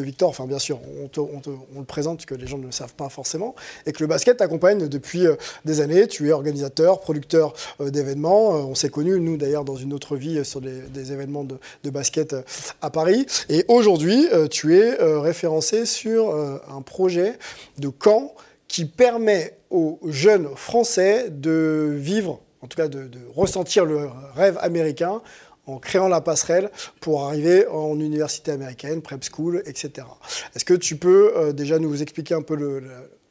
Victor. 0.02 0.28
Enfin, 0.28 0.44
bien 0.44 0.58
sûr, 0.58 0.78
on, 1.16 1.78
le 1.78 1.84
présente, 1.86 2.26
que 2.26 2.34
les 2.34 2.46
gens 2.46 2.58
ne 2.58 2.66
le 2.66 2.72
savent 2.72 2.94
pas 2.94 3.08
forcément, 3.08 3.54
et 3.86 3.92
que 3.92 4.02
le 4.02 4.06
basket 4.06 4.36
t'accompagne 4.36 4.86
depuis 4.86 5.26
euh, 5.26 5.36
des 5.64 5.80
années. 5.80 6.08
Tu 6.08 6.28
es 6.28 6.32
organisateur, 6.32 7.00
producteur 7.00 7.54
d'événements. 7.80 8.50
on 8.50 8.74
s'est 8.74 8.90
connus, 8.90 9.18
nous 9.18 9.38
d'ailleurs, 9.38 9.64
dans 9.64 9.76
une 9.76 9.94
autre 9.94 10.16
vie, 10.16 10.44
sur 10.44 10.60
des, 10.60 11.12
événements 11.12 11.44
de, 11.44 11.56
de, 11.82 11.88
basket 11.90 12.36
à 12.82 12.90
Paris. 12.90 13.24
Et 13.48 13.64
aujourd'hui, 13.68 14.28
tu 14.50 14.76
es 14.78 14.94
référencé 15.00 15.86
sur 15.86 16.34
un 16.36 16.82
projet 16.82 17.38
de 17.78 17.88
camp 17.88 18.34
qui 18.68 18.84
permet 18.84 19.56
aux 19.70 19.98
jeunes 20.04 20.48
Français 20.54 21.30
de 21.30 21.94
vivre 21.96 22.40
en 22.62 22.66
tout 22.66 22.76
cas 22.76 22.88
de, 22.88 23.08
ressentir 23.34 23.84
le 23.84 24.08
rêve 24.34 24.58
américain 24.60 25.22
en 25.66 25.78
créant 25.78 26.08
la 26.08 26.20
passerelle 26.20 26.70
pour 27.00 27.24
arriver 27.24 27.66
en 27.68 27.98
université 27.98 28.52
américaine, 28.52 29.02
prep 29.02 29.24
school, 29.24 29.62
etc. 29.66 30.06
Est-ce 30.54 30.64
que 30.64 30.74
tu 30.74 30.96
peux 30.96 31.32
euh, 31.36 31.52
déjà 31.52 31.78
nous 31.78 32.02
expliquer 32.02 32.34
un 32.34 32.42
peu 32.42 32.82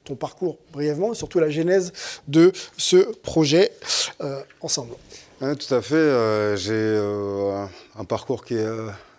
ton 0.03 0.15
parcours 0.15 0.57
brièvement 0.71 1.13
et 1.13 1.15
surtout 1.15 1.39
la 1.39 1.49
genèse 1.49 1.91
de 2.27 2.51
ce 2.77 2.97
projet 2.97 3.71
euh, 4.21 4.41
ensemble? 4.61 4.95
Tout 5.39 5.73
à 5.73 5.81
fait. 5.81 5.95
Euh, 5.95 6.55
j'ai 6.55 7.67
un 7.97 8.05
parcours 8.05 8.43
qui 8.43 8.55
est, 8.55 8.67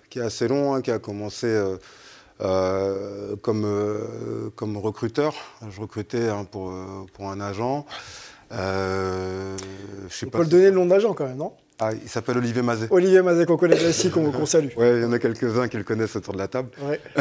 qui 0.08 0.18
est 0.18 0.22
assez 0.22 0.48
long, 0.48 0.74
hein, 0.74 0.82
qui 0.82 0.90
a 0.90 0.98
commencé 0.98 1.62
comme, 2.38 4.52
comme 4.56 4.76
recruteur. 4.78 5.34
Je 5.68 5.80
recrutais 5.80 6.28
hein, 6.28 6.46
pour, 6.50 6.72
pour 7.12 7.30
un 7.30 7.40
agent. 7.40 7.86
Euh, 8.53 9.57
je 10.09 10.26
On 10.26 10.30
peut 10.30 10.38
le 10.38 10.46
donner 10.46 10.66
le 10.66 10.70
nom 10.72 10.86
d'agent 10.86 11.14
quand 11.14 11.26
même, 11.26 11.36
non? 11.36 11.53
Ah, 11.78 11.92
il 11.92 12.09
s'appelle 12.09 12.36
Olivier 12.36 12.62
Mazet. 12.62 12.88
Olivier 12.90 13.22
Mazet, 13.22 13.46
qu'on 13.46 13.57
connaît 13.57 13.82
ici, 13.88 14.11
qu'on 14.11 14.44
salue. 14.44 14.68
Oui, 14.76 14.86
il 14.96 15.03
y 15.03 15.05
en 15.05 15.12
a 15.12 15.18
quelques-uns 15.18 15.66
qui 15.66 15.78
le 15.78 15.84
connaissent 15.84 16.14
autour 16.14 16.34
de 16.34 16.38
la 16.38 16.48
table. 16.48 16.68
Ouais. 16.82 17.01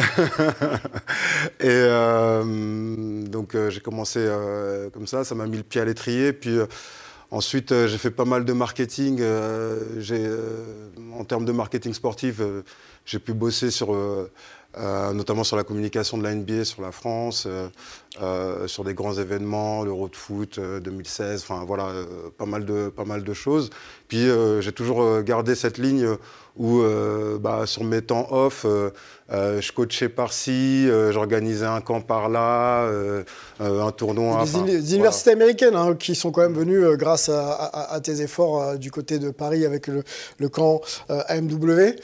et 1.60 1.66
euh, 1.66 3.24
donc, 3.24 3.54
euh, 3.54 3.70
j'ai 3.70 3.80
commencé 3.80 4.28
comme 4.92 5.06
ça, 5.06 5.24
ça 5.24 5.34
m'a 5.34 5.46
mis 5.46 5.56
le 5.56 5.62
pied 5.62 5.80
à 5.80 5.86
l'étrier. 5.86 6.34
Puis 6.34 6.58
ensuite, 7.30 7.72
j'ai 7.86 7.98
fait 7.98 8.10
pas 8.10 8.26
mal 8.26 8.44
de 8.44 8.52
marketing. 8.52 9.22
en 9.22 11.24
termes 11.24 11.46
de 11.46 11.52
marketing 11.52 11.94
sportif, 11.94 12.42
j'ai 13.06 13.18
pu 13.18 13.32
bosser 13.32 13.70
sur 13.70 13.96
euh, 14.78 15.12
notamment 15.12 15.42
sur 15.42 15.56
la 15.56 15.64
communication 15.64 16.16
de 16.16 16.22
la 16.22 16.32
NBA 16.32 16.64
sur 16.64 16.80
la 16.82 16.92
France, 16.92 17.44
euh, 17.46 17.68
euh, 18.22 18.68
sur 18.68 18.84
des 18.84 18.94
grands 18.94 19.14
événements, 19.14 19.82
l'Euro 19.82 20.08
de 20.08 20.14
foot 20.14 20.60
2016, 20.60 21.42
enfin 21.42 21.64
voilà, 21.64 21.92
pas, 22.38 22.46
mal 22.46 22.64
de, 22.64 22.88
pas 22.88 23.04
mal 23.04 23.24
de 23.24 23.32
choses. 23.32 23.70
Puis 24.06 24.28
j'ai 24.60 24.72
toujours 24.72 25.22
gardé 25.22 25.54
cette 25.54 25.78
ligne 25.78 26.16
où 26.60 26.82
bah, 27.40 27.66
sur 27.66 27.84
mes 27.84 28.02
temps 28.02 28.28
off, 28.30 28.66
euh, 29.32 29.60
je 29.60 29.72
coachais 29.72 30.08
par-ci, 30.08 30.88
euh, 30.88 31.12
j'organisais 31.12 31.66
un 31.66 31.80
camp 31.80 32.00
par-là, 32.00 32.82
euh, 32.82 33.22
un 33.60 33.92
tournoi. 33.92 34.44
Des, 34.66 34.94
universités 34.94 35.30
américaines 35.30 35.76
hein, 35.76 35.94
qui 35.94 36.16
sont 36.16 36.32
quand 36.32 36.40
même 36.40 36.54
venues 36.54 36.96
grâce 36.96 37.28
à, 37.28 38.00
tes 38.02 38.22
efforts 38.22 38.76
du 38.76 38.90
côté 38.90 39.18
de 39.18 39.30
Paris 39.30 39.64
avec 39.64 39.86
le, 39.86 40.48
camp 40.48 40.80
AMW. 41.08 41.94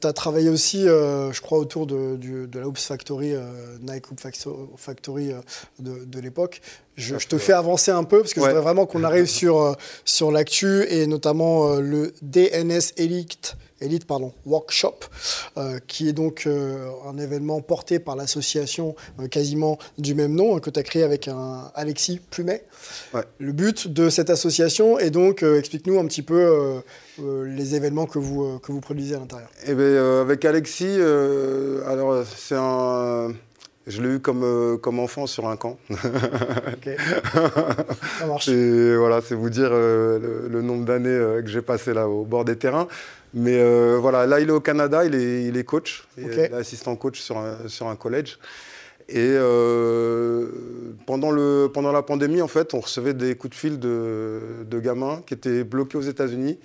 tu 0.00 0.06
as 0.06 0.12
travaillé 0.14 0.48
aussi, 0.48 0.84
je 0.84 1.40
crois, 1.40 1.58
autour 1.58 1.86
de, 1.86 2.48
la 2.54 2.66
Hoops 2.66 2.86
Factory, 2.86 3.34
Nike 3.82 4.10
Hoops 4.10 4.48
Factory 4.76 5.32
de, 5.78 6.20
l'époque. 6.20 6.62
Je, 7.00 7.26
te 7.26 7.38
fais 7.38 7.52
avancer 7.52 7.90
un 7.90 8.04
peu 8.04 8.20
parce 8.20 8.34
que 8.34 8.40
je 8.40 8.46
voudrais 8.46 8.62
vraiment 8.62 8.86
qu'on 8.86 9.04
arrive 9.04 9.26
sur, 9.26 9.76
sur 10.04 10.30
l'actu 10.30 10.84
et 10.88 11.06
notamment 11.06 11.76
le 11.76 12.12
DNS 12.22 12.92
Elite 12.96 13.56
Elite 13.80 14.06
pardon, 14.06 14.32
Workshop, 14.44 14.96
euh, 15.56 15.78
qui 15.86 16.08
est 16.08 16.12
donc 16.12 16.44
euh, 16.46 16.90
un 17.08 17.16
événement 17.18 17.60
porté 17.60 17.98
par 17.98 18.14
l'association 18.14 18.94
euh, 19.18 19.26
quasiment 19.26 19.78
du 19.98 20.14
même 20.14 20.34
nom, 20.34 20.58
que 20.58 20.70
tu 20.70 20.78
as 20.78 20.82
créé 20.82 21.02
avec 21.02 21.28
un 21.28 21.70
Alexis 21.74 22.20
Plumet. 22.30 22.64
Le 23.38 23.52
but 23.52 23.88
de 23.88 24.10
cette 24.10 24.30
association 24.30 24.98
est 24.98 25.10
donc, 25.10 25.42
explique-nous 25.42 25.98
un 25.98 26.06
petit 26.06 26.22
peu 26.22 26.82
les 27.18 27.74
événements 27.74 28.06
que 28.06 28.18
vous, 28.18 28.58
que 28.58 28.72
vous 28.72 28.80
produisez 28.80 29.14
à 29.14 29.18
l'intérieur. 29.18 29.48
Eh 29.66 29.74
bien, 29.74 30.20
avec 30.20 30.44
Alexis, 30.44 30.98
alors 31.86 32.24
c'est 32.36 32.56
un... 32.56 33.34
Je 33.86 34.02
l'ai 34.02 34.16
eu 34.16 34.20
comme, 34.20 34.78
comme 34.82 34.98
enfant 34.98 35.26
sur 35.26 35.48
un 35.48 35.56
camp. 35.56 35.78
ok. 35.90 36.90
Ça 38.18 38.26
marche. 38.26 38.48
Et 38.48 38.96
voilà, 38.96 39.20
c'est 39.20 39.34
vous 39.34 39.50
dire 39.50 39.70
le, 39.70 40.48
le, 40.48 40.62
nombre 40.62 40.84
d'années 40.84 41.40
que 41.42 41.48
j'ai 41.48 41.62
passé 41.62 41.94
là 41.94 42.06
au 42.08 42.24
bord 42.24 42.44
des 42.44 42.56
terrains. 42.56 42.86
Mais 43.32 43.58
euh, 43.60 43.98
voilà, 44.00 44.26
là, 44.26 44.40
il 44.40 44.48
est 44.48 44.52
au 44.52 44.60
Canada, 44.60 45.04
il 45.04 45.14
est, 45.14 45.44
il 45.44 45.56
est 45.56 45.64
coach, 45.64 46.04
il 46.18 46.30
est 46.30 46.52
assistant 46.52 46.96
coach 46.96 47.20
sur 47.20 47.38
un, 47.38 47.68
sur 47.68 47.86
un 47.88 47.96
collège. 47.96 48.38
Et 49.08 49.18
euh, 49.18 50.48
pendant, 51.06 51.30
le, 51.32 51.68
pendant 51.72 51.90
la 51.90 52.02
pandémie, 52.02 52.42
en 52.42 52.48
fait, 52.48 52.74
on 52.74 52.80
recevait 52.80 53.14
des 53.14 53.34
coups 53.34 53.50
de 53.50 53.58
fil 53.58 53.78
de, 53.78 54.40
de 54.68 54.80
gamins 54.80 55.22
qui 55.26 55.34
étaient 55.34 55.64
bloqués 55.64 55.98
aux 55.98 56.02
États-Unis 56.02 56.58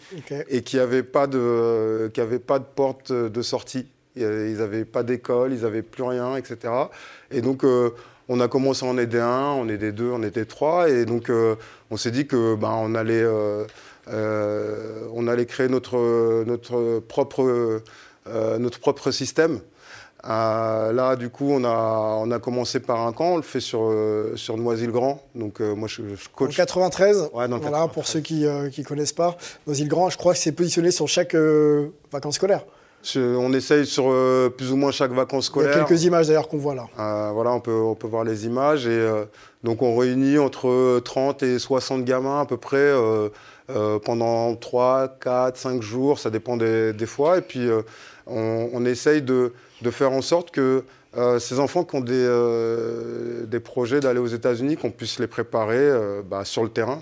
et 0.50 0.62
qui 0.62 0.78
n'avaient 0.78 1.04
pas, 1.04 1.26
de, 1.26 2.12
pas 2.46 2.60
de 2.60 2.66
porte 2.76 3.12
de 3.12 3.42
sortie. 3.42 3.88
Ils 4.16 4.58
n'avaient 4.58 4.86
pas 4.86 5.04
d'école, 5.04 5.54
ils 5.54 5.62
n'avaient 5.62 5.82
plus 5.82 6.04
rien, 6.04 6.36
etc. 6.36 6.74
Et 7.32 7.42
donc, 7.42 7.64
euh, 7.64 7.92
on 8.30 8.40
a 8.40 8.48
commencé 8.48 8.86
à 8.86 8.90
en 8.90 8.98
aider 8.98 9.20
un, 9.20 9.52
on 9.52 9.68
aidait 9.68 9.92
deux, 9.92 10.10
on 10.10 10.24
était 10.24 10.46
trois. 10.46 10.90
Et 10.90 11.06
donc, 11.06 11.32
on 11.92 11.98
s'est 11.98 12.12
dit 12.12 12.26
que 12.26 12.56
ben, 12.56 12.72
on 12.72 12.96
allait 12.96 13.26
euh, 14.08 15.08
on 15.14 15.28
allait 15.28 15.46
créer 15.46 15.68
notre, 15.68 16.44
notre, 16.46 17.00
propre, 17.00 17.82
euh, 18.28 18.58
notre 18.60 18.80
propre 18.80 19.12
système. 19.12 19.60
Euh, 20.28 20.92
là, 20.92 21.16
du 21.16 21.30
coup, 21.30 21.50
on 21.52 21.64
a, 21.64 22.20
on 22.22 22.32
a 22.32 22.40
commencé 22.40 22.80
par 22.80 23.06
un 23.06 23.14
camp, 23.14 23.34
on 23.34 23.36
le 23.38 23.44
fait 23.44 23.60
sur, 23.60 23.94
sur 24.36 24.58
Noisy-le-Grand. 24.58 25.24
Donc, 25.36 25.60
moi, 25.60 25.88
je, 25.88 26.02
coach. 26.34 26.54
En 26.54 26.64
93, 26.64 27.30
voilà, 27.34 27.88
pour 27.88 28.08
ceux 28.08 28.22
qui 28.22 28.44
ne 28.44 28.84
connaissent 28.84 29.14
pas, 29.14 29.38
Noisy-le-Grand, 29.68 30.10
je 30.10 30.18
crois 30.18 30.34
que 30.34 30.40
c'est 30.40 30.52
positionné 30.52 30.92
sur 30.92 31.08
chaque 31.08 31.36
vacances 32.12 32.36
scolaires. 32.36 32.66
On 33.16 33.54
essaye 33.54 33.86
sur 33.86 34.14
plus 34.58 34.72
ou 34.72 34.76
moins 34.76 34.92
chaque 34.92 35.12
vacances 35.12 35.46
scolaires. 35.46 35.72
Il 35.74 35.78
y 35.78 35.82
a 35.82 35.86
quelques 35.86 36.04
images 36.04 36.28
d'ailleurs 36.28 36.48
qu'on 36.48 36.58
voit 36.58 36.76
là. 36.76 36.88
voilà, 37.34 37.52
on 37.52 37.60
peut, 37.60 37.72
on 37.72 37.96
peut 37.96 38.08
voir 38.08 38.24
les 38.24 38.46
images. 38.46 38.88
Et 38.88 39.08
donc 39.64 39.82
on 39.82 39.96
réunit 39.96 40.38
entre 40.40 41.00
30 41.00 41.44
et 41.44 41.60
60 41.60 42.04
gamins 42.04 42.42
à 42.42 42.46
peu 42.46 42.58
près 42.58 42.94
euh, 43.72 43.98
pendant 43.98 44.56
3, 44.56 45.18
4, 45.20 45.58
5 45.58 45.82
jours, 45.82 46.20
ça 46.20 46.30
dépend 46.30 46.56
des, 46.56 46.94
fois. 47.08 47.40
Et 47.40 47.42
puis 47.42 47.68
euh, 47.68 47.82
on, 48.28 48.86
essaye 48.86 49.22
de, 49.22 49.54
faire 49.90 50.12
en 50.12 50.22
sorte 50.22 50.52
que 50.52 50.84
euh, 51.18 51.40
ces 51.40 51.60
enfants 51.60 51.84
qui 51.84 51.96
ont 51.96 52.02
des, 52.02 53.46
des 53.48 53.60
projets 53.60 54.00
d'aller 54.00 54.20
aux 54.20 54.28
États-Unis, 54.28 54.78
qu'on 54.78 54.92
puisse 54.92 55.20
les 55.20 55.28
préparer 55.28 55.90
bah, 56.30 56.46
sur 56.46 56.64
le 56.64 56.70
terrain, 56.70 57.02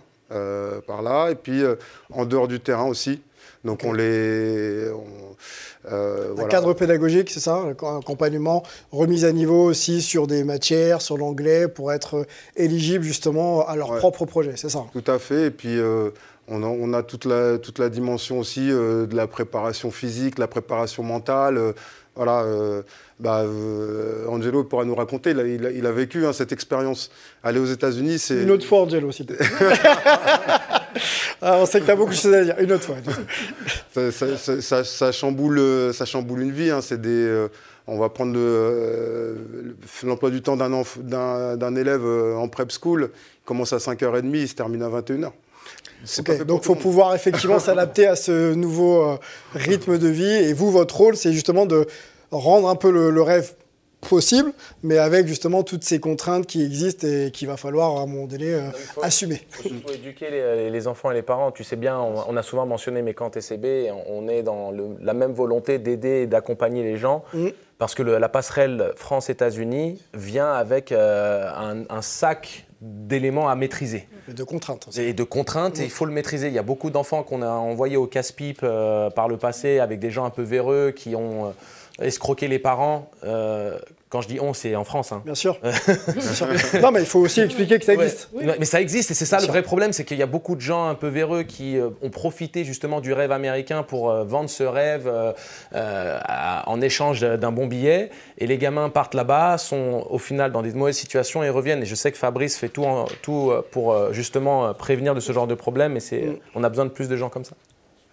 par 0.88 1.02
là, 1.02 1.30
et 1.30 1.36
puis 1.36 1.64
en 2.12 2.26
dehors 2.26 2.48
du 2.48 2.60
terrain 2.60 2.86
aussi. 2.86 3.22
Donc 3.66 3.84
on 3.84 3.94
les... 3.94 4.88
un 5.90 6.46
cadre 6.48 6.74
pédagogique, 6.74 7.30
c'est 7.30 7.40
ça 7.40 7.56
Un 7.56 8.00
accompagnement, 8.00 8.64
remise 8.92 9.26
à 9.26 9.32
niveau 9.32 9.64
aussi 9.64 10.02
sur 10.02 10.28
des 10.28 10.44
matières, 10.44 11.02
sur 11.02 11.18
l'anglais, 11.18 11.68
pour 11.68 11.92
être 11.92 12.26
éligible 12.56 13.04
justement 13.04 13.68
à 13.68 13.76
leur 13.76 13.96
propre 13.98 14.26
projet, 14.26 14.54
c'est 14.56 14.70
ça? 14.70 14.86
Tout 14.94 15.12
à 15.12 15.20
fait. 15.20 15.48
Et 15.48 15.52
puis 15.52 15.80
on 16.48 16.94
a, 16.94 17.04
toute, 17.04 17.26
la, 17.26 17.58
toute, 17.58 17.80
la, 17.80 17.90
dimension 17.90 18.40
aussi 18.40 18.70
euh, 18.70 19.06
de 19.06 19.16
la 19.16 19.28
préparation 19.28 19.92
physique, 19.92 20.38
la 20.38 20.48
préparation 20.48 21.04
mentale. 21.04 21.58
Euh, 21.58 21.74
voilà, 22.16 22.44
euh, 22.44 22.84
bah, 23.20 23.44
Angelo 24.30 24.64
pourra 24.64 24.86
nous 24.86 24.94
raconter, 24.94 25.32
il 25.32 25.86
a, 25.88 25.92
vécu 25.92 26.28
hein, 26.28 26.34
cette 26.34 26.52
expérience. 26.52 27.10
Aller 27.44 27.60
aux 27.60 27.66
États-Unis, 27.66 28.20
c'est. 28.20 28.44
Une 28.44 28.52
autre 28.52 28.68
fois, 28.68 28.82
Angelo, 28.82 29.10
plaît. 29.10 29.38
ah, 31.44 31.58
on 31.60 31.66
sait 31.66 31.82
que 31.82 31.86
tu 31.86 31.92
as 31.92 31.96
beaucoup 31.96 32.12
de 32.12 32.16
choses 32.16 32.34
à 32.34 32.44
dire. 32.44 32.56
Une 32.60 32.72
autre 32.72 32.86
fois. 32.86 32.96
ça, 34.12 35.12
chamboule, 35.12 35.94
ça 35.94 36.06
chamboule 36.06 36.42
une 36.42 36.52
vie. 36.52 36.72
Hein. 36.72 36.82
c'est 36.82 37.02
des 37.02 37.48
on 37.88 37.98
va 37.98 38.10
prendre 38.10 38.38
l'emploi 40.04 40.30
du 40.30 40.42
temps 40.42 40.56
d'un 40.56 41.76
élève 41.76 42.06
en 42.06 42.48
prep 42.48 42.72
school, 42.72 43.10
il 43.14 43.46
commence 43.46 43.74
à 43.74 43.78
5h30, 43.78 44.30
il 44.34 44.48
se 44.48 44.56
termine 44.56 44.84
à 44.84 44.90
21h. 44.90 45.32
donc 46.46 46.62
il 46.64 46.66
faut 46.66 46.76
pouvoir 46.76 47.16
effectivement 47.16 47.60
s'adapter 47.68 48.08
à 48.08 48.16
ce 48.16 48.54
nouveau 48.54 49.04
euh, 49.04 49.18
rythme 49.54 49.98
de 49.98 50.08
vie. 50.08 50.24
Et 50.24 50.54
vous, 50.54 50.72
votre 50.72 50.96
rôle, 50.96 51.18
c'est 51.18 51.34
justement 51.34 51.66
de 51.66 51.86
rendre 52.32 52.70
un 52.70 52.76
peu 52.76 52.90
le, 52.90 53.22
rêve 53.22 53.54
possible, 54.08 54.54
mais 54.82 54.98
avec 54.98 55.28
justement 55.28 55.64
toutes 55.64 55.84
ces 55.84 56.00
contraintes 56.00 56.46
qui 56.46 56.64
existent 56.64 57.08
et 57.08 57.32
qu'il 57.32 57.48
va 57.48 57.58
falloir 57.58 57.98
à 57.98 58.02
un 58.02 58.06
moment 58.06 58.28
donné 58.28 58.54
euh, 58.54 58.70
assumer. 59.02 59.42
Il 59.66 59.82
faut 59.82 59.92
éduquer 59.92 60.30
les, 60.30 60.88
enfants 60.88 61.12
et 61.12 61.14
les 61.14 61.22
parents. 61.22 61.52
Tu 61.52 61.64
sais 61.64 61.76
bien, 61.76 62.00
on, 62.00 62.36
a 62.36 62.44
souvent 62.44 62.66
mentionné 62.66 63.02
mes 63.02 63.14
camps 63.14 63.30
TCB, 63.30 63.92
on 64.08 64.28
est 64.28 64.44
dans 64.44 64.72
la 65.02 65.14
même 65.14 65.34
volonté 65.34 65.80
d'aider 65.80 66.22
et 66.24 66.28
d'accompagner 66.28 66.84
les 66.84 66.98
gens. 66.98 67.24
Mm. 67.34 67.50
Parce 67.84 67.96
que 67.96 68.04
la 68.04 68.30
passerelle 68.30 68.94
France-États-Unis 68.96 70.02
vient 70.14 70.54
avec 70.54 70.94
euh, 70.94 71.52
un, 71.90 72.02
sac 72.02 72.66
d'éléments 72.80 73.50
à 73.50 73.56
maîtriser. 73.56 74.08
Et 74.30 74.34
de 74.34 74.44
contraintes. 74.46 74.88
Et 74.98 75.12
de 75.12 75.24
contraintes, 75.24 75.80
et 75.80 75.84
il 75.84 75.90
faut 75.90 76.06
le 76.06 76.14
maîtriser. 76.14 76.48
Il 76.48 76.54
y 76.54 76.60
a 76.60 76.64
beaucoup 76.64 76.92
d'enfants 76.92 77.24
qu'on 77.24 77.42
a 77.42 77.50
envoyés 77.50 77.98
au 77.98 78.08
casse-pipe 78.08 78.62
euh, 78.64 79.10
par 79.10 79.28
le 79.28 79.36
passé 79.36 79.80
avec 79.80 80.00
des 80.00 80.12
gens 80.12 80.24
un 80.24 80.30
peu 80.30 80.44
véreux 80.44 80.92
qui 80.96 81.14
ont 81.16 81.48
euh, 81.48 82.06
escroqué 82.06 82.48
les 82.48 82.60
parents. 82.60 83.12
Quand 84.14 84.22
je 84.22 84.28
dis 84.28 84.40
on, 84.40 84.54
c'est 84.54 84.76
en 84.76 84.84
France. 84.84 85.12
Hein. 85.12 85.24
Bien, 85.26 85.34
sûr. 85.34 85.58
non, 86.84 86.92
mais 86.92 87.00
il 87.00 87.08
faut 87.08 87.22
aussi 87.22 87.42
expliquer 87.42 87.80
que 87.80 87.86
ça 87.86 87.96
existe. 87.96 88.30
Mais 88.60 88.64
ça 88.64 88.80
existe 88.80 89.10
et 89.10 89.16
c'est 89.16 89.26
ça 89.26 89.40
le 89.40 89.48
vrai 89.48 89.64
problème, 89.64 89.92
c'est 89.92 90.04
qu'il 90.04 90.20
y 90.20 90.22
a 90.22 90.28
beaucoup 90.28 90.56
de 90.56 90.62
gens 90.62 90.88
un 90.88 90.94
peu 90.94 91.08
véreux 91.08 91.42
qui 91.42 91.80
euh, 91.80 91.90
ont 92.04 92.12
profité 92.12 92.64
justement 92.64 93.02
du 93.02 93.12
rêve 93.12 93.32
américain 93.32 93.82
pour 93.82 94.12
euh, 94.12 94.24
vendre 94.24 94.52
ce 94.52 94.62
rêve 94.62 95.12
euh, 95.12 96.20
en 96.68 96.80
échange 96.80 97.22
d'un 97.22 97.52
bon 97.52 97.66
billet. 97.66 98.12
Et 98.38 98.46
les 98.46 98.60
gamins 98.60 98.90
partent 98.90 99.16
là-bas, 99.16 99.58
sont 99.58 100.06
au 100.08 100.20
final 100.20 100.52
dans 100.52 100.62
des 100.62 100.74
mauvaises 100.74 100.98
situations 100.98 101.42
et 101.42 101.50
reviennent. 101.50 101.82
Et 101.82 101.88
je 101.88 101.96
sais 101.96 102.12
que 102.12 102.18
Fabrice 102.20 102.56
fait 102.56 102.70
tout, 102.70 102.86
tout 103.24 103.52
pour 103.72 104.14
justement 104.14 104.76
prévenir 104.76 105.16
de 105.16 105.22
ce 105.22 105.34
genre 105.34 105.48
de 105.48 105.56
problème. 105.56 105.98
Et 105.98 106.00
c'est, 106.00 106.22
mm. 106.22 106.38
on 106.54 106.64
a 106.64 106.70
besoin 106.70 106.86
de 106.86 106.92
plus 106.92 107.10
de 107.10 107.18
gens 107.18 107.30
comme 107.30 107.46
ça. 107.46 107.56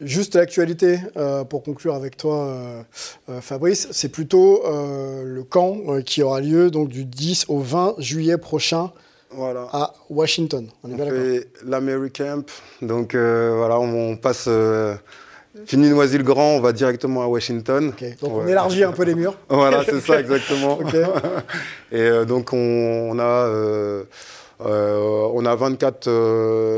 Juste 0.01 0.35
l'actualité, 0.35 0.99
euh, 1.17 1.45
pour 1.45 1.63
conclure 1.63 1.95
avec 1.95 2.17
toi, 2.17 2.47
euh, 2.47 2.83
euh, 3.29 3.41
Fabrice, 3.43 3.89
c'est 3.91 4.09
plutôt 4.09 4.63
le 4.67 5.43
camp 5.43 6.01
qui 6.05 6.23
aura 6.23 6.41
lieu 6.41 6.71
donc, 6.71 6.89
du 6.89 7.05
10 7.05 7.47
au 7.49 7.59
20 7.59 7.97
juillet 7.99 8.39
prochain 8.39 8.93
voilà. 9.31 9.69
à 9.73 9.93
Washington. 10.09 10.67
On, 10.85 10.97
fait 10.97 11.49
l'Americamp, 11.67 12.45
donc 12.83 13.15
voilà, 13.15 13.79
on, 13.79 14.17
passe... 14.17 14.49
Fini 15.67 15.91
Noisy-le-Grand, 15.91 16.53
on 16.55 16.61
va 16.61 16.73
directement 16.73 17.25
à 17.25 17.27
Washington. 17.27 17.93
Donc 18.23 18.33
on 18.33 18.47
élargit 18.47 18.85
un 18.85 18.93
peu 18.93 19.03
les 19.03 19.17
murs. 19.17 19.37
voilà, 19.49 19.85
c'est 19.85 20.01
ça 20.01 20.21
exactement. 20.21 20.79
Et 21.93 22.25
donc 22.25 22.53
on, 22.53 23.11
on 23.11 23.19
a 23.19 23.51
on 24.65 25.45
a 25.47 25.55
24, 25.55 26.09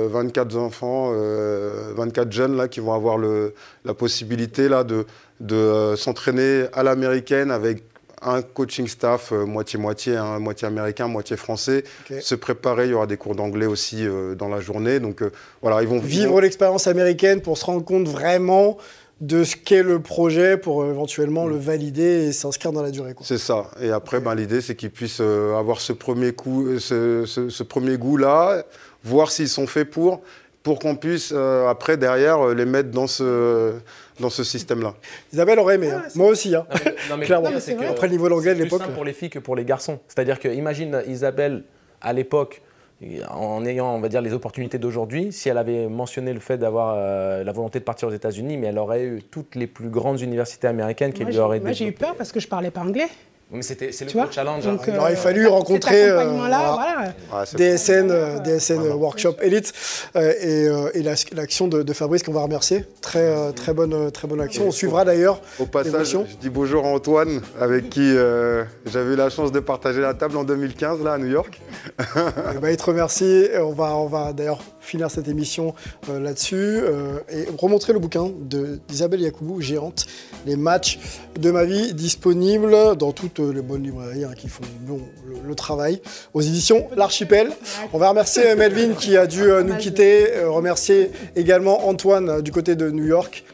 24 0.08 0.54
euh, 0.54 0.58
enfants, 0.58 1.12
24 1.96 2.26
euh, 2.26 2.30
jeunes 2.30 2.56
là, 2.56 2.68
qui 2.68 2.80
vont 2.80 2.92
avoir 2.92 3.18
le, 3.18 3.54
la 3.84 3.94
possibilité 3.94 4.68
là, 4.68 4.84
de, 4.84 5.06
de 5.40 5.94
s'entraîner 5.96 6.66
à 6.72 6.82
l'américaine 6.82 7.50
avec 7.50 7.84
un 8.24 8.40
coaching 8.40 8.86
staff 8.86 9.32
moitié-moitié, 9.32 10.16
hein, 10.16 10.38
moitié 10.38 10.68
américain, 10.68 11.08
moitié 11.08 11.36
français. 11.36 11.82
Se 12.20 12.36
préparer, 12.36 12.84
il 12.84 12.90
y 12.90 12.94
aura 12.94 13.08
des 13.08 13.16
cours 13.16 13.34
d'anglais 13.34 13.66
aussi 13.66 14.06
dans 14.38 14.48
la 14.48 14.60
journée. 14.60 15.00
Donc 15.00 15.24
voilà, 15.60 15.82
ils 15.82 15.88
vont 15.88 15.98
vivre 15.98 16.40
l'expérience 16.40 16.86
américaine 16.86 17.40
pour 17.40 17.58
se 17.58 17.64
rendre 17.64 17.84
compte 17.84 18.06
vraiment 18.06 18.78
de 19.22 19.44
ce 19.44 19.54
qu'est 19.54 19.84
le 19.84 20.00
projet 20.00 20.56
pour 20.56 20.82
euh, 20.82 20.90
éventuellement 20.90 21.46
le 21.46 21.56
valider 21.56 22.26
et 22.26 22.32
s'inscrire 22.32 22.72
dans 22.72 22.82
la 22.82 22.90
durée. 22.90 23.14
C'est 23.22 23.38
ça. 23.38 23.70
Et 23.80 23.90
après, 23.90 24.18
ben, 24.18 24.34
l'idée, 24.34 24.60
c'est 24.60 24.74
qu'ils 24.74 24.90
puissent 24.90 25.20
euh, 25.20 25.56
avoir 25.56 25.80
ce 25.80 25.92
premier, 25.92 26.32
coup, 26.32 26.66
euh, 26.66 26.80
ce, 27.24 27.62
premier 27.62 27.96
goût-là, 27.96 28.64
voir 29.04 29.30
s'ils 29.30 29.48
sont 29.48 29.68
faits 29.68 29.88
pour, 29.88 30.22
pour 30.64 30.80
qu'on 30.80 30.96
puisse, 30.96 31.32
après, 31.32 31.96
derrière, 31.96 32.48
les 32.48 32.64
mettre 32.64 32.90
dans 32.90 33.06
ce, 33.06 33.74
dans 34.18 34.30
ce 34.30 34.42
système-là. 34.42 34.94
Isabelle 35.32 35.60
aurait 35.60 35.76
aimé, 35.76 35.90
hein. 35.90 36.02
moi 36.16 36.26
aussi, 36.26 36.54
hein. 36.56 36.66
clairement. 37.22 37.50
après 37.88 38.08
le 38.08 38.12
niveau 38.12 38.28
d'anglais 38.28 38.54
de 38.54 38.64
l'époque. 38.64 38.82
C'est 38.84 38.94
pour 38.94 39.04
les 39.04 39.12
filles 39.12 39.30
que 39.30 39.38
pour 39.38 39.54
les 39.54 39.64
garçons. 39.64 40.00
C'est-à-dire 40.08 40.40
que, 40.40 40.48
imagine 40.48 41.02
Isabelle, 41.06 41.62
à 42.00 42.12
l'époque, 42.12 42.60
en 43.28 43.64
ayant, 43.64 43.94
on 43.94 44.00
va 44.00 44.08
dire, 44.08 44.20
les 44.20 44.32
opportunités 44.32 44.78
d'aujourd'hui, 44.78 45.32
si 45.32 45.48
elle 45.48 45.58
avait 45.58 45.88
mentionné 45.88 46.32
le 46.32 46.40
fait 46.40 46.58
d'avoir 46.58 46.94
euh, 46.96 47.44
la 47.44 47.52
volonté 47.52 47.78
de 47.78 47.84
partir 47.84 48.08
aux 48.08 48.12
États-Unis, 48.12 48.56
mais 48.56 48.68
elle 48.68 48.78
aurait 48.78 49.04
eu 49.04 49.22
toutes 49.22 49.54
les 49.54 49.66
plus 49.66 49.88
grandes 49.88 50.20
universités 50.20 50.66
américaines 50.66 51.12
qui 51.12 51.24
lui 51.24 51.38
auraient 51.38 51.60
Moi, 51.60 51.72
j'ai 51.72 51.86
eu 51.86 51.92
peur 51.92 52.14
parce 52.16 52.32
que 52.32 52.40
je 52.40 52.48
parlais 52.48 52.70
pas 52.70 52.80
anglais. 52.80 53.08
Mais 53.52 53.60
c'était 53.60 53.92
c'est 53.92 54.06
le 54.06 54.20
challenge. 54.30 54.66
Hein. 54.66 54.78
il 54.88 54.96
aurait 54.96 55.14
fallu 55.14 55.46
rencontrer 55.46 56.08
euh, 56.08 56.24
voilà. 56.24 57.12
DSN, 57.52 58.10
euh, 58.10 58.38
DSN 58.38 58.80
Workshop 58.92 59.36
Elite 59.42 59.74
et, 60.16 60.68
et 60.94 61.02
l'action 61.02 61.68
de, 61.68 61.92
Fabrice 61.92 62.22
qu'on 62.22 62.32
va 62.32 62.40
remercier. 62.40 62.86
Très, 63.02 63.52
très, 63.52 63.74
bonne, 63.74 64.10
très 64.10 64.26
bonne 64.26 64.40
action. 64.40 64.66
On 64.66 64.70
suivra 64.70 65.04
d'ailleurs. 65.04 65.42
Au 65.58 65.66
passage, 65.66 66.12
je 66.12 66.36
dis 66.40 66.48
bonjour 66.48 66.86
à 66.86 66.88
Antoine, 66.88 67.42
avec 67.60 67.90
qui 67.90 68.14
j'avais 68.86 69.12
eu 69.12 69.16
la 69.16 69.28
chance 69.28 69.52
de 69.52 69.60
partager 69.60 70.00
la 70.00 70.14
table 70.14 70.38
en 70.38 70.44
2015 70.44 71.02
là 71.02 71.14
à 71.14 71.18
New 71.18 71.30
York. 71.30 71.60
Eh 72.54 72.58
ben, 72.58 72.70
il 72.70 72.76
te 72.76 72.84
remercie. 72.84 73.48
On 73.58 73.72
va, 73.72 73.96
on 73.96 74.06
va 74.06 74.32
d'ailleurs 74.32 74.60
finir 74.80 75.10
cette 75.10 75.28
émission 75.28 75.74
là-dessus 76.08 76.80
et 77.30 77.46
remontrer 77.58 77.92
le 77.92 77.98
bouquin 77.98 78.30
d'Isabelle 78.88 79.20
Yacoubou, 79.20 79.60
géante, 79.60 80.06
les 80.46 80.56
matchs 80.56 80.98
de 81.38 81.50
ma 81.50 81.64
vie 81.64 81.94
disponibles 81.94 82.96
dans 82.96 83.12
toutes 83.46 83.54
les 83.54 83.62
bonnes 83.62 83.82
librairies 83.82 84.24
hein, 84.24 84.32
qui 84.36 84.48
font 84.48 84.62
le, 85.46 85.54
travail. 85.54 86.00
Aux 86.34 86.40
éditions 86.40 86.88
L'Archipel. 86.96 87.50
On 87.92 87.98
va 87.98 88.08
remercier 88.08 88.46
euh, 88.46 88.56
Melvin 88.56 88.94
qui 88.94 89.16
a 89.16 89.26
dû 89.26 89.42
euh, 89.42 89.62
nous 89.62 89.76
quitter. 89.76 90.32
Euh, 90.32 90.48
remercier 90.50 91.10
également 91.36 91.88
Antoine 91.88 92.40
du 92.40 92.52
côté 92.52 92.74
de 92.74 92.90
New 92.90 93.04
York. 93.04 93.44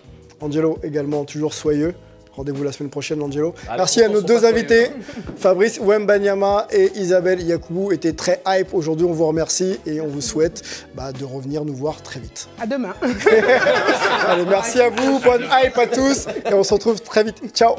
Angelo 0.40 0.78
également 0.82 1.24
toujours 1.24 1.54
soyeux. 1.54 1.94
Rendez-vous 2.32 2.62
la 2.62 2.70
semaine 2.70 2.90
prochaine, 2.90 3.20
Angelo. 3.20 3.52
Merci 3.76 4.00
à 4.00 4.08
nos 4.08 4.22
deux 4.22 4.44
invités, 4.44 4.90
Fabrice 5.36 5.80
Wembanyama 5.80 6.68
et 6.70 6.92
Isabelle 6.94 7.42
Yakoubou. 7.42 7.90
étaient 7.90 8.12
très 8.12 8.40
hype 8.46 8.72
aujourd'hui. 8.74 9.04
On 9.06 9.12
vous 9.12 9.26
remercie 9.26 9.80
et 9.86 10.00
on 10.00 10.06
vous 10.06 10.20
souhaite 10.20 10.86
bah, 10.94 11.10
de 11.10 11.24
revenir 11.24 11.64
nous 11.64 11.74
voir 11.74 12.00
très 12.00 12.20
vite. 12.20 12.48
À 12.60 12.66
demain. 12.66 12.94
Allez, 14.28 14.44
merci 14.48 14.80
à 14.80 14.88
vous. 14.88 15.18
Bonne 15.18 15.46
hype 15.50 15.76
à 15.76 15.88
tous. 15.88 16.28
Et 16.48 16.54
on 16.54 16.62
se 16.62 16.74
retrouve 16.74 17.02
très 17.02 17.24
vite. 17.24 17.42
Ciao. 17.52 17.74